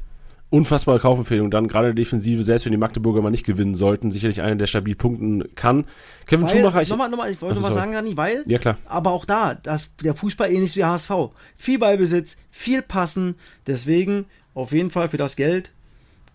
Unfassbare 0.49 0.99
Kaufempfehlung. 0.99 1.49
Dann 1.49 1.69
gerade 1.69 1.87
der 1.87 1.93
Defensive, 1.93 2.43
selbst 2.43 2.65
wenn 2.65 2.73
die 2.73 2.77
Magdeburger 2.77 3.21
mal 3.21 3.29
nicht 3.29 3.45
gewinnen 3.45 3.73
sollten, 3.73 4.11
sicherlich 4.11 4.41
einer, 4.41 4.55
der 4.57 4.67
stabil 4.67 4.95
punkten 4.95 5.55
kann. 5.55 5.85
Kevin 6.25 6.43
Weil, 6.45 6.49
Schumacher, 6.49 6.81
ich, 6.81 6.89
nochmal, 6.89 7.09
nochmal, 7.09 7.31
ich 7.31 7.41
wollte 7.41 7.53
Ach 7.53 7.55
so, 7.57 7.61
noch 7.61 7.69
was 7.69 7.75
sorry. 7.75 7.87
sagen, 7.87 7.95
Rani, 7.95 8.17
weil, 8.17 8.43
Ja, 8.47 8.57
klar. 8.59 8.77
aber 8.85 9.11
auch 9.11 9.23
da, 9.23 9.55
das, 9.55 9.95
der 10.03 10.13
Fußball 10.13 10.51
ähnlich 10.51 10.75
wie 10.75 10.83
HSV. 10.83 11.11
Viel 11.55 11.79
Ballbesitz, 11.79 12.35
viel 12.49 12.81
Passen, 12.81 13.35
deswegen 13.65 14.25
auf 14.53 14.73
jeden 14.73 14.91
Fall 14.91 15.07
für 15.07 15.15
das 15.17 15.37
Geld 15.37 15.71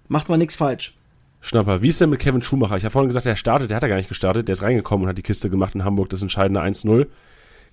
macht 0.08 0.30
man 0.30 0.38
nichts 0.38 0.56
falsch. 0.56 0.94
Schnapper, 1.40 1.82
wie 1.82 1.88
ist 1.88 2.00
denn 2.00 2.10
mit 2.10 2.20
Kevin 2.20 2.42
Schumacher? 2.42 2.76
Ich 2.76 2.84
habe 2.84 2.92
vorhin 2.92 3.08
gesagt, 3.08 3.26
der 3.26 3.36
startet, 3.36 3.70
der 3.70 3.76
hat 3.76 3.82
er 3.82 3.88
gar 3.88 3.96
nicht 3.96 4.08
gestartet, 4.08 4.48
der 4.48 4.54
ist 4.54 4.62
reingekommen 4.62 5.04
und 5.04 5.08
hat 5.08 5.18
die 5.18 5.22
Kiste 5.22 5.50
gemacht 5.50 5.74
in 5.74 5.84
Hamburg, 5.84 6.08
das 6.08 6.22
entscheidende 6.22 6.60
1-0. 6.60 7.06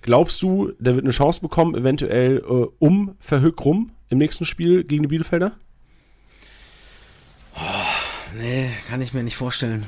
Glaubst 0.02 0.42
du, 0.42 0.72
der 0.78 0.94
wird 0.94 1.04
eine 1.04 1.12
Chance 1.12 1.40
bekommen, 1.40 1.74
eventuell 1.74 2.38
äh, 2.38 2.66
um 2.78 3.16
Verhöck 3.20 3.64
rum 3.64 3.90
im 4.10 4.18
nächsten 4.18 4.44
Spiel 4.44 4.84
gegen 4.84 5.02
die 5.02 5.08
Bielefelder? 5.08 5.52
Nee, 8.36 8.70
kann 8.88 9.00
ich 9.00 9.14
mir 9.14 9.22
nicht 9.22 9.36
vorstellen. 9.36 9.86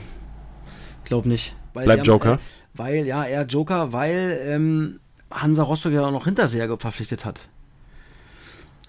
Glaub 1.04 1.26
nicht. 1.26 1.54
Weil 1.74 1.84
Bleibt 1.84 2.00
haben, 2.00 2.06
Joker? 2.06 2.34
Äh, 2.34 2.38
weil, 2.74 3.06
ja, 3.06 3.24
er 3.24 3.44
Joker, 3.44 3.92
weil 3.92 4.40
ähm, 4.44 5.00
Hansa 5.30 5.62
Rostock 5.62 5.92
ja 5.92 6.06
auch 6.06 6.12
noch 6.12 6.24
Hinterseher 6.24 6.74
verpflichtet 6.78 7.24
hat. 7.24 7.40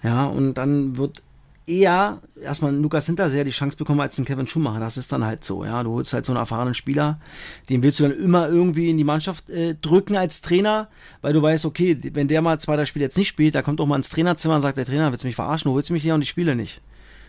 Ja, 0.02 0.26
und 0.26 0.54
dann 0.54 0.96
wird 0.96 1.22
eher 1.68 2.20
erstmal 2.42 2.74
Lukas 2.74 3.06
Hinterseher 3.06 3.44
die 3.44 3.50
Chance 3.50 3.76
bekommen 3.76 4.00
als 4.00 4.18
ein 4.18 4.24
Kevin 4.24 4.46
Schumacher. 4.46 4.80
Das 4.80 4.96
ist 4.96 5.12
dann 5.12 5.24
halt 5.24 5.44
so, 5.44 5.64
ja. 5.64 5.82
Du 5.82 5.90
holst 5.92 6.12
halt 6.12 6.24
so 6.24 6.32
einen 6.32 6.38
erfahrenen 6.40 6.74
Spieler, 6.74 7.20
den 7.68 7.82
willst 7.82 8.00
du 8.00 8.04
dann 8.04 8.18
immer 8.18 8.48
irgendwie 8.48 8.90
in 8.90 8.96
die 8.96 9.04
Mannschaft 9.04 9.48
äh, 9.50 9.74
drücken 9.74 10.16
als 10.16 10.40
Trainer, 10.40 10.88
weil 11.20 11.32
du 11.32 11.42
weißt, 11.42 11.66
okay, 11.66 11.98
wenn 12.14 12.28
der 12.28 12.42
mal 12.42 12.58
zwei, 12.58 12.76
drei 12.76 12.84
Spiele 12.86 13.04
jetzt 13.04 13.18
nicht 13.18 13.28
spielt, 13.28 13.54
da 13.54 13.62
kommt 13.62 13.80
auch 13.80 13.86
mal 13.86 13.96
ins 13.96 14.08
Trainerzimmer 14.08 14.56
und 14.56 14.62
sagt, 14.62 14.78
der 14.78 14.86
Trainer, 14.86 15.10
willst 15.10 15.24
du 15.24 15.28
mich 15.28 15.36
verarschen, 15.36 15.68
du 15.68 15.74
holst 15.74 15.90
mich 15.90 16.02
hier 16.02 16.14
und 16.14 16.22
ich 16.22 16.28
spiele 16.28 16.56
nicht. 16.56 16.80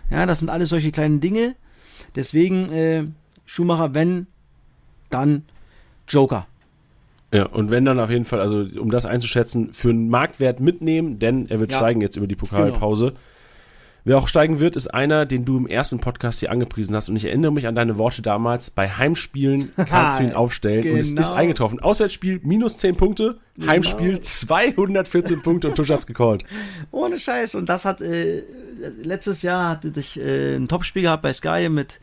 Ja, 0.09 0.25
das 0.25 0.39
sind 0.39 0.49
alles 0.49 0.69
solche 0.69 0.91
kleinen 0.91 1.19
Dinge. 1.19 1.55
Deswegen 2.15 2.71
äh, 2.71 3.05
Schumacher, 3.45 3.93
wenn, 3.93 4.27
dann 5.09 5.43
Joker. 6.07 6.47
Ja, 7.31 7.45
und 7.45 7.69
wenn 7.69 7.85
dann 7.85 7.99
auf 7.99 8.09
jeden 8.09 8.25
Fall, 8.25 8.39
also 8.39 8.65
um 8.79 8.89
das 8.89 9.05
einzuschätzen, 9.05 9.71
für 9.73 9.89
einen 9.91 10.09
Marktwert 10.09 10.59
mitnehmen, 10.59 11.19
denn 11.19 11.47
er 11.49 11.59
wird 11.59 11.71
Ja. 11.71 11.77
steigen 11.77 12.01
jetzt 12.01 12.15
über 12.15 12.25
die 12.25 12.35
Pokalpause. 12.35 13.13
Wer 14.05 14.17
auch 14.17 14.27
steigen 14.27 14.59
wird, 14.59 14.75
ist 14.75 14.87
einer, 14.87 15.25
den 15.25 15.45
du 15.45 15.57
im 15.57 15.67
ersten 15.67 15.99
Podcast 15.99 16.39
hier 16.39 16.51
angepriesen 16.51 16.95
hast. 16.95 17.09
Und 17.09 17.15
ich 17.17 17.25
erinnere 17.25 17.51
mich 17.51 17.67
an 17.67 17.75
deine 17.75 17.97
Worte 17.97 18.21
damals. 18.21 18.69
Bei 18.69 18.89
Heimspielen 18.89 19.69
kannst 19.75 20.19
du 20.19 20.23
ihn 20.23 20.33
aufstellen. 20.33 20.83
Und 20.93 20.99
es 20.99 21.09
ist 21.09 21.15
Genau. 21.15 21.33
eingetroffen. 21.33 21.79
Auswärtsspiel 21.79 22.39
minus 22.43 22.77
10 22.77 22.95
Punkte, 22.95 23.37
Heimspiel 23.65 24.19
214 24.19 25.41
Punkte 25.41 25.67
und 25.67 25.75
Tusch 25.75 25.89
hat's 25.89 26.07
gecallt. 26.07 26.43
Ohne 26.91 27.19
Scheiß. 27.19 27.55
Und 27.55 27.67
das 27.67 27.85
hat 27.85 28.01
äh, 28.01 28.43
letztes 29.03 29.41
Jahr 29.41 29.69
hatte 29.69 29.91
ich 29.95 30.19
äh, 30.19 30.55
ein 30.55 30.67
Topspiel 30.67 31.03
gehabt 31.03 31.23
bei 31.23 31.33
Sky 31.33 31.69
mit 31.69 31.99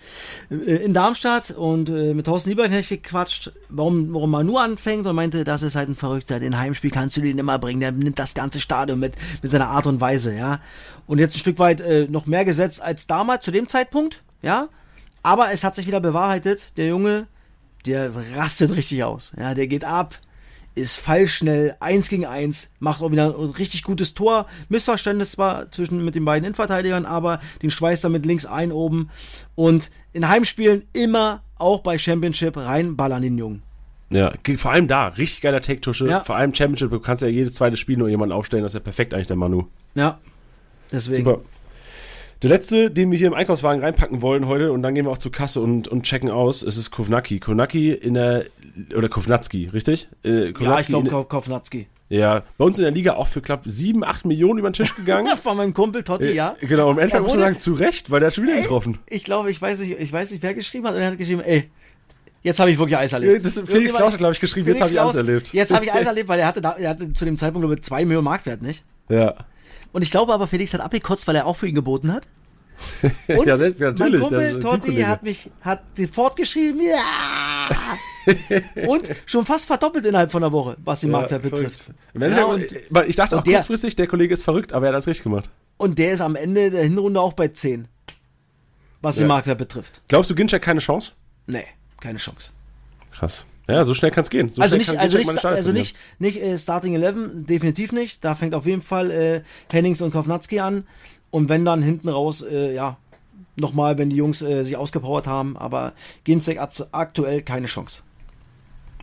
äh, 0.51 0.55
in 0.55 0.95
Darmstadt 0.95 1.51
und 1.51 1.89
äh, 1.89 2.15
mit 2.15 2.27
Thorsten 2.27 2.51
Lieberknecht 2.51 2.89
gequatscht, 2.89 3.53
warum, 3.69 4.13
warum 4.13 4.31
man 4.31 4.47
nur 4.47 4.61
anfängt 4.61 5.07
und 5.07 5.17
meinte, 5.17 5.45
das 5.45 5.63
ist 5.63 5.77
halt 5.77 5.89
ein 5.89 5.97
Verrückter. 5.97 6.41
Den 6.41 6.59
Heimspiel 6.59 6.91
kannst 6.91 7.17
du 7.17 7.21
den 7.21 7.39
immer 7.39 7.59
bringen. 7.59 7.81
Der 7.81 7.93
nimmt 7.93 8.19
das 8.19 8.35
ganze 8.35 8.61
Stadion 8.61 8.99
mit, 8.99 9.15
mit 9.43 9.51
seiner 9.51 9.69
Art 9.69 9.87
und 9.87 10.01
Weise, 10.01 10.35
ja. 10.35 10.61
Und 11.07 11.19
jetzt 11.19 11.37
ein 11.37 11.41
Stück 11.41 11.59
weit 11.59 11.81
äh, 11.81 12.07
noch 12.09 12.27
mehr 12.27 12.45
gesetzt 12.45 12.83
als 12.83 13.07
damals, 13.07 13.45
zu 13.45 13.51
dem 13.51 13.69
Zeitpunkt, 13.69 14.23
ja. 14.43 14.69
Aber 15.23 15.51
es 15.53 15.65
hat 15.65 15.75
sich 15.75 15.87
wieder 15.87 16.01
bewahrheitet, 16.01 16.61
der 16.77 16.89
Junge, 16.89 17.27
der 17.85 18.13
rastet 18.37 18.75
richtig 18.77 19.03
aus. 19.05 19.33
Ja, 19.37 19.55
der 19.55 19.67
geht 19.67 19.85
ab, 19.85 20.19
ist 20.77 20.99
fallschnell, 20.99 21.75
eins 21.81 22.09
gegen 22.09 22.27
eins, 22.27 22.71
macht 22.79 23.03
auch 23.03 23.11
wieder 23.11 23.35
ein 23.37 23.51
richtig 23.51 23.83
gutes 23.83 24.15
Tor. 24.15 24.47
Missverständnis 24.69 25.33
zwar 25.33 25.71
zwischen 25.71 26.05
mit 26.05 26.15
den 26.15 26.25
beiden 26.25 26.45
Innenverteidigern, 26.45 27.07
aber 27.07 27.41
den 27.63 27.71
schweißt 27.71 28.05
er 28.05 28.11
mit 28.11 28.27
links 28.27 28.47
ein 28.47 28.71
oben. 28.71 29.11
Und 29.55 29.91
in 30.13 30.29
Heimspielen 30.29 30.85
immer 30.93 31.43
auch 31.57 31.81
bei 31.81 31.99
Championship 31.99 32.57
reinballern 32.57 33.23
den 33.23 33.39
Jungen. 33.39 33.63
Ja, 34.11 34.33
vor 34.57 34.71
allem 34.71 34.87
da, 34.87 35.09
richtig 35.09 35.41
geiler 35.41 35.61
Take-Tusche. 35.61 36.07
Ja. 36.09 36.21
Vor 36.21 36.37
allem 36.37 36.55
Championship, 36.55 36.91
du 36.91 37.01
kannst 37.01 37.23
ja 37.23 37.29
jedes 37.29 37.55
zweite 37.55 37.77
Spiel 37.77 37.97
nur 37.97 38.09
jemanden 38.09 38.35
aufstellen, 38.35 38.63
das 38.63 38.73
ist 38.73 38.79
ja 38.79 38.81
perfekt 38.81 39.15
eigentlich 39.15 39.27
der 39.27 39.37
Manu. 39.37 39.65
Ja, 39.95 40.21
deswegen. 40.93 41.25
Super. 41.25 41.41
Der 42.43 42.51
letzte, 42.51 42.91
den 42.91 43.11
wir 43.11 43.19
hier 43.19 43.29
im 43.29 43.35
Einkaufswagen 43.35 43.83
reinpacken 43.83 44.21
wollen 44.21 44.47
heute, 44.47 44.73
und 44.73 44.83
dann 44.83 44.95
gehen 44.95 45.07
wir 45.07 45.11
auch 45.11 45.19
zur 45.19 45.33
Kasse 45.33 45.61
und, 45.61 45.89
und 45.89 46.03
checken 46.03 46.31
aus, 46.31 46.63
es 46.63 46.77
ist 46.77 46.91
Kovnacki. 46.91 47.41
Kovnacki 47.41 47.93
in 47.93 48.15
der, 48.15 48.45
oder 48.95 49.09
Kovnatski, 49.09 49.71
richtig? 49.73 50.09
Äh, 50.23 50.47
Ja, 50.47 50.53
Kovnatski 50.53 50.93
ich 50.93 51.09
glaube 51.09 51.27
Kaufnatzki. 51.29 51.87
Ja, 52.09 52.45
bei 52.57 52.65
uns 52.65 52.79
in 52.79 52.85
der 52.85 52.93
Liga 52.93 53.15
auch 53.15 53.27
für 53.27 53.41
knapp 53.41 53.63
7, 53.65 54.05
8 54.05 54.27
Millionen 54.27 54.61
über 54.61 54.71
den 54.71 54.75
Tisch 54.75 54.95
gegangen. 54.95 55.27
Von 55.43 55.57
meinem 55.57 55.75
Kumpel 55.75 56.05
Totti, 56.05 56.31
ja. 56.33 56.55
Äh, 56.61 56.67
Genau, 56.67 56.91
im 56.91 56.99
Endeffekt 56.99 57.23
muss 57.25 57.33
man 57.33 57.41
sagen, 57.41 57.59
zu 57.59 57.73
Recht, 57.73 58.11
weil 58.11 58.21
der 58.21 58.29
hat 58.29 58.35
schon 58.35 58.45
wieder 58.45 58.61
getroffen. 58.61 58.99
Ich 59.09 59.25
glaube, 59.25 59.51
ich 59.51 59.61
weiß 59.61 59.81
nicht, 59.81 59.99
ich 59.99 60.13
weiß 60.13 60.31
nicht, 60.31 60.43
wer 60.43 60.55
geschrieben 60.55 60.87
hat. 60.87 60.95
Und 60.95 61.01
er 61.01 61.11
hat 61.11 61.19
geschrieben, 61.19 61.41
ey, 61.41 61.69
Jetzt 62.43 62.61
habe 62.61 62.71
ich 62.71 62.79
wirklich 62.79 62.97
Eis 62.97 63.13
erlebt. 63.13 63.45
Das, 63.45 63.55
Felix 63.67 63.93
Klaus 63.93 64.13
hat, 64.13 64.19
glaube 64.19 64.33
ich, 64.33 64.39
geschrieben, 64.39 64.69
jetzt 64.69 64.77
Felix 64.77 64.83
habe 64.85 64.93
ich 64.93 65.01
alles 65.01 65.15
Klaus, 65.15 65.27
erlebt. 65.27 65.53
Jetzt 65.53 65.75
habe 65.75 65.85
ich 65.85 65.93
Eis 65.93 66.07
erlebt, 66.07 66.29
weil 66.29 66.39
er 66.39 66.47
hatte, 66.47 66.61
da, 66.61 66.77
er 66.79 66.91
hatte 66.91 67.13
zu 67.13 67.25
dem 67.25 67.37
Zeitpunkt, 67.39 67.67
glaube 67.67 67.75
ich, 67.75 67.83
2 67.83 68.05
Millionen 68.05 68.25
Marktwert, 68.25 68.63
nicht? 68.63 68.85
Ja. 69.09 69.35
Und 69.97 70.03
ich 70.03 70.11
glaube 70.11 70.35
aber, 70.35 70.47
Felix 70.47 70.75
hat 70.75 70.83
abgekotzt, 70.83 71.27
weil 71.27 71.37
er 71.37 71.47
auch 71.47 71.57
für 71.57 71.67
ihn 71.67 71.75
geboten 71.75 72.13
hat. 72.13 72.25
Und 73.29 73.47
Ja, 73.47 73.57
natürlich, 73.57 73.99
mein 73.99 74.21
Kumpel 74.21 74.61
Totti 74.61 74.97
hat 75.01 75.23
mich 75.23 75.51
hat 75.63 75.81
fortgeschrieben, 76.13 76.83
ja. 76.83 77.01
und 78.89 79.09
schon 79.25 79.47
fast 79.47 79.65
verdoppelt 79.67 80.05
innerhalb 80.05 80.31
von 80.31 80.43
einer 80.43 80.53
Woche, 80.53 80.77
was 80.85 81.01
den 81.01 81.11
Marktwert 81.13 81.43
Ja, 81.45 81.49
betrifft. 81.49 81.85
Im 82.13 82.21
Endeffekt, 82.21 82.91
Ja, 82.91 83.01
und- 83.01 83.09
ich 83.09 83.17
dachte 83.17 83.39
auch 83.39 83.43
der- 83.43 83.55
kurzfristig, 83.55 83.97
der 83.97 84.07
Kollege 84.07 84.35
ist 84.35 84.43
verrückt, 84.43 84.75
aber 84.75 84.85
er 84.85 84.89
hat 84.89 84.95
alles 84.97 85.07
richtig 85.07 85.23
gemacht. 85.25 85.49
Und 85.79 85.97
der 85.97 86.13
ist 86.13 86.21
am 86.21 86.37
Ende 86.37 86.71
der 86.71 86.83
Hinrunde 86.83 87.19
auch 87.19 87.33
bei 87.33 87.49
10, 87.49 87.89
was 89.01 89.17
Ja. 89.17 89.23
den 89.25 89.29
Marktwert 89.29 89.57
betrifft. 89.57 90.03
Glaubst 90.09 90.29
du, 90.31 90.35
Ginczek 90.35 90.61
keine 90.61 90.81
Chance? 90.81 91.13
Nee, 91.47 91.65
keine 92.01 92.19
Chance. 92.19 92.51
Krass. 93.13 93.47
Ja, 93.69 93.85
so 93.85 93.95
schnell 93.95 94.11
kann 94.11 94.23
es 94.23 94.31
gehen. 94.31 94.51
So 94.51 94.63
also 94.63 94.77
nicht, 94.77 94.97
also 94.97 95.19
nicht, 95.19 95.45
also 95.45 95.73
nicht, 95.73 95.97
nicht 96.19 96.41
äh, 96.41 96.57
Starting 96.57 96.95
11, 96.95 97.47
definitiv 97.47 97.93
nicht. 97.93 98.25
Da 98.25 98.35
fängt 98.35 98.55
auf 98.55 98.67
jeden 98.67 98.83
Fall 98.83 99.11
äh, 99.11 99.43
Hennings 99.71 100.03
und 100.03 100.13
Kovnatski 100.13 100.61
an. 100.61 100.85
Und 101.31 101.49
wenn 101.49 101.65
dann 101.65 101.83
hinten 101.83 102.09
raus, 102.09 102.43
äh, 102.43 102.75
ja, 102.75 102.97
nochmal, 103.57 103.99
wenn 103.99 104.11
die 104.11 104.17
Jungs 104.17 104.43
äh, 104.43 104.63
sich 104.63 104.77
ausgepowert 104.77 105.27
haben. 105.27 105.57
Aber 105.57 105.93
Ginzek 106.25 106.59
hat 106.59 106.89
aktuell 106.93 107.43
keine 107.43 107.67
Chance. 107.67 108.03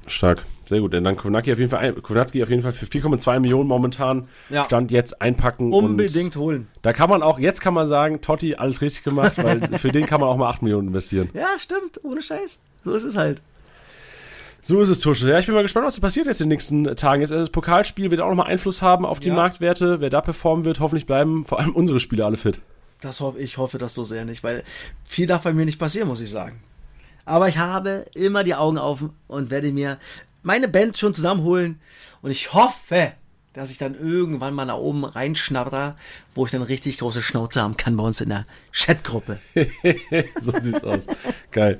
Stark. 0.07 0.45
Sehr 0.66 0.80
gut. 0.80 0.93
Denn 0.93 1.03
dann 1.03 1.18
Kownacki 1.18 1.51
auf 1.51 1.59
jeden 1.59 1.70
Fall, 1.70 1.93
Kownacki 1.93 2.41
auf 2.41 2.49
jeden 2.49 2.61
Fall 2.61 2.72
für 2.72 2.86
4,2 2.86 3.39
Millionen 3.39 3.68
momentan 3.68 4.28
Ja. 4.49 4.66
Stand 4.66 4.91
jetzt 4.91 5.22
einpacken. 5.22 5.74
Unbedingt 5.74 6.36
holen. 6.36 6.68
Da 6.82 6.93
kann 6.93 7.09
man 7.09 7.22
auch, 7.22 7.39
jetzt 7.39 7.61
kann 7.61 7.74
man 7.74 7.88
sagen, 7.88 8.22
Totti, 8.22 8.55
alles 8.55 8.82
richtig 8.82 9.03
gemacht, 9.03 9.34
weil 9.38 9.61
für 9.80 9.89
den 9.89 10.05
kann 10.05 10.22
man 10.22 10.30
auch 10.30 10.38
mal 10.38 10.49
8 10.49 10.61
Millionen 10.61 10.88
investieren. 10.89 11.30
Ja, 11.34 11.47
stimmt. 11.57 12.03
Ohne 12.03 12.22
Scheiß. 12.22 12.61
So 12.84 12.93
ist 12.93 13.03
es 13.03 13.18
halt. 13.18 13.41
So 14.66 14.80
ist 14.80 14.89
es, 14.89 15.01
Tusche. 15.01 15.30
Ja, 15.30 15.39
ich 15.39 15.45
bin 15.45 15.55
mal 15.55 15.61
gespannt, 15.61 15.86
was 15.86 15.95
da 15.95 16.01
passiert 16.01 16.26
jetzt 16.26 16.39
in 16.39 16.45
den 16.45 16.53
nächsten 16.55 16.95
Tagen. 16.95 17.22
Jetzt 17.22 17.32
das 17.32 17.49
Pokalspiel 17.49 18.09
wird 18.11 18.22
auch 18.22 18.30
nochmal 18.30 18.47
Einfluss 18.47 18.82
haben 18.82 19.05
auf 19.05 19.20
die 19.20 19.28
Ja. 19.28 19.36
Marktwerte. 19.36 19.99
Wer 19.99 20.09
da 20.09 20.22
performen 20.22 20.64
wird, 20.64 20.80
hoffentlich 20.80 21.05
bleiben 21.05 21.43
vor 21.45 21.59
allem 21.59 21.76
unsere 21.76 21.99
Spieler 21.99 22.26
alle 22.26 22.38
fit. 22.38 22.61
Das 23.01 23.20
hoffe, 23.20 23.39
ich 23.39 23.57
hoffe 23.57 23.78
das 23.78 23.93
so 23.93 24.05
sehr 24.05 24.24
nicht, 24.24 24.41
weil 24.43 24.64
viel 25.03 25.28
darf 25.28 25.41
bei 25.43 25.51
mir 25.51 25.66
nicht 25.66 25.80
passieren, 25.80 26.07
muss 26.07 26.22
ich 26.22 26.32
sagen. 26.32 26.61
Aber 27.26 27.49
ich 27.49 27.57
habe 27.57 28.05
immer 28.16 28.45
die 28.45 28.55
Augen 28.55 28.78
offen 28.78 29.11
und 29.28 29.49
werde 29.51 29.72
mir 29.74 29.97
meine 30.41 30.70
Band 30.70 30.97
schon 30.97 31.14
zusammenholen 31.14 31.82
und 32.22 32.32
ich 32.32 32.53
hoffe, 32.53 33.11
dass 33.53 33.70
ich 33.70 33.78
dann 33.78 33.93
irgendwann 33.95 34.53
mal 34.53 34.66
nach 34.66 34.78
oben 34.78 35.03
reinschnapper, 35.03 35.95
wo 36.36 36.45
ich 36.45 36.51
dann 36.51 36.61
richtig 36.61 36.97
große 36.99 37.22
Schnauze 37.22 37.61
haben 37.61 37.78
kann 37.78 37.97
bei 37.97 38.03
uns 38.03 38.22
in 38.22 38.30
der 38.30 38.45
Chatgruppe. 38.72 39.39
so 40.41 40.51
sieht's 40.61 40.84
aus. 40.84 41.07
Geil. 41.51 41.80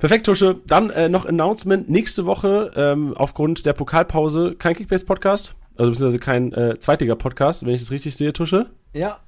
Perfekt, 0.00 0.26
Tusche. 0.26 0.56
Dann 0.66 0.90
äh, 0.90 1.08
noch 1.08 1.26
Announcement. 1.26 1.88
Nächste 1.88 2.26
Woche, 2.26 2.72
ähm, 2.74 3.14
aufgrund 3.16 3.64
der 3.66 3.74
Pokalpause, 3.74 4.56
kein 4.58 4.74
Kickbase-Podcast. 4.74 5.54
Also 5.76 5.92
beziehungsweise 5.92 6.18
kein 6.18 6.52
äh, 6.52 6.78
Zweitliga-Podcast, 6.78 7.64
wenn 7.64 7.74
ich 7.74 7.80
das 7.80 7.90
richtig 7.90 8.16
sehe, 8.16 8.32
Tusche. 8.32 8.66
Ja, 8.92 9.18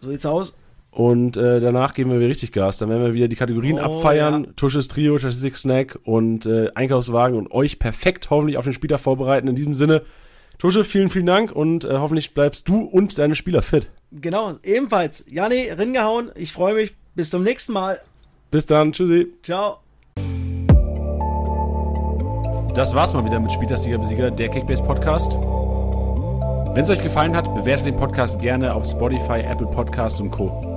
so 0.00 0.10
sieht's 0.10 0.24
aus. 0.26 0.56
Und 0.90 1.36
äh, 1.36 1.60
danach 1.60 1.92
geben 1.94 2.10
wir 2.10 2.18
wieder 2.18 2.30
richtig 2.30 2.52
Gas. 2.52 2.78
Dann 2.78 2.88
werden 2.88 3.04
wir 3.04 3.14
wieder 3.14 3.28
die 3.28 3.36
Kategorien 3.36 3.78
Oh, 3.78 3.82
abfeiern. 3.98 4.44
ja. 4.44 4.50
Tusches 4.56 4.88
Trio, 4.88 5.18
Statistik 5.18 5.56
Snack 5.56 5.98
und 6.04 6.46
äh, 6.46 6.70
Einkaufswagen 6.74 7.36
und 7.36 7.50
euch 7.50 7.78
perfekt 7.78 8.30
hoffentlich 8.30 8.56
auf 8.56 8.64
den 8.64 8.72
Spieler 8.72 8.98
vorbereiten. 8.98 9.48
In 9.48 9.54
diesem 9.56 9.74
Sinne, 9.74 10.02
Tusche, 10.58 10.84
vielen, 10.84 11.08
vielen 11.08 11.26
Dank 11.26 11.52
und 11.52 11.84
äh, 11.84 11.98
hoffentlich 11.98 12.34
bleibst 12.34 12.68
du 12.68 12.80
und 12.82 13.18
deine 13.18 13.34
Spieler 13.34 13.62
fit. 13.62 13.86
Genau, 14.12 14.54
ebenfalls. 14.62 15.24
Janni, 15.28 15.70
ringehauen. 15.70 16.32
Ich 16.34 16.52
freue 16.52 16.74
mich. 16.74 16.94
Bis 17.14 17.30
zum 17.30 17.42
nächsten 17.44 17.72
Mal. 17.74 18.00
Bis 18.50 18.66
dann, 18.66 18.92
tschüssi. 18.92 19.28
Ciao. 19.42 19.78
Das 22.74 22.94
war's 22.94 23.12
mal 23.12 23.24
wieder 23.24 23.40
mit 23.40 23.52
Spieltastiger 23.52 23.98
Besieger, 23.98 24.30
der 24.30 24.48
Kickbase 24.48 24.82
Podcast. 24.82 25.32
Wenn 25.34 26.84
es 26.84 26.90
euch 26.90 27.02
gefallen 27.02 27.34
hat, 27.34 27.52
bewertet 27.54 27.86
den 27.86 27.96
Podcast 27.96 28.40
gerne 28.40 28.72
auf 28.72 28.86
Spotify, 28.86 29.40
Apple 29.40 29.66
Podcasts 29.66 30.20
und 30.20 30.30
Co. 30.30 30.67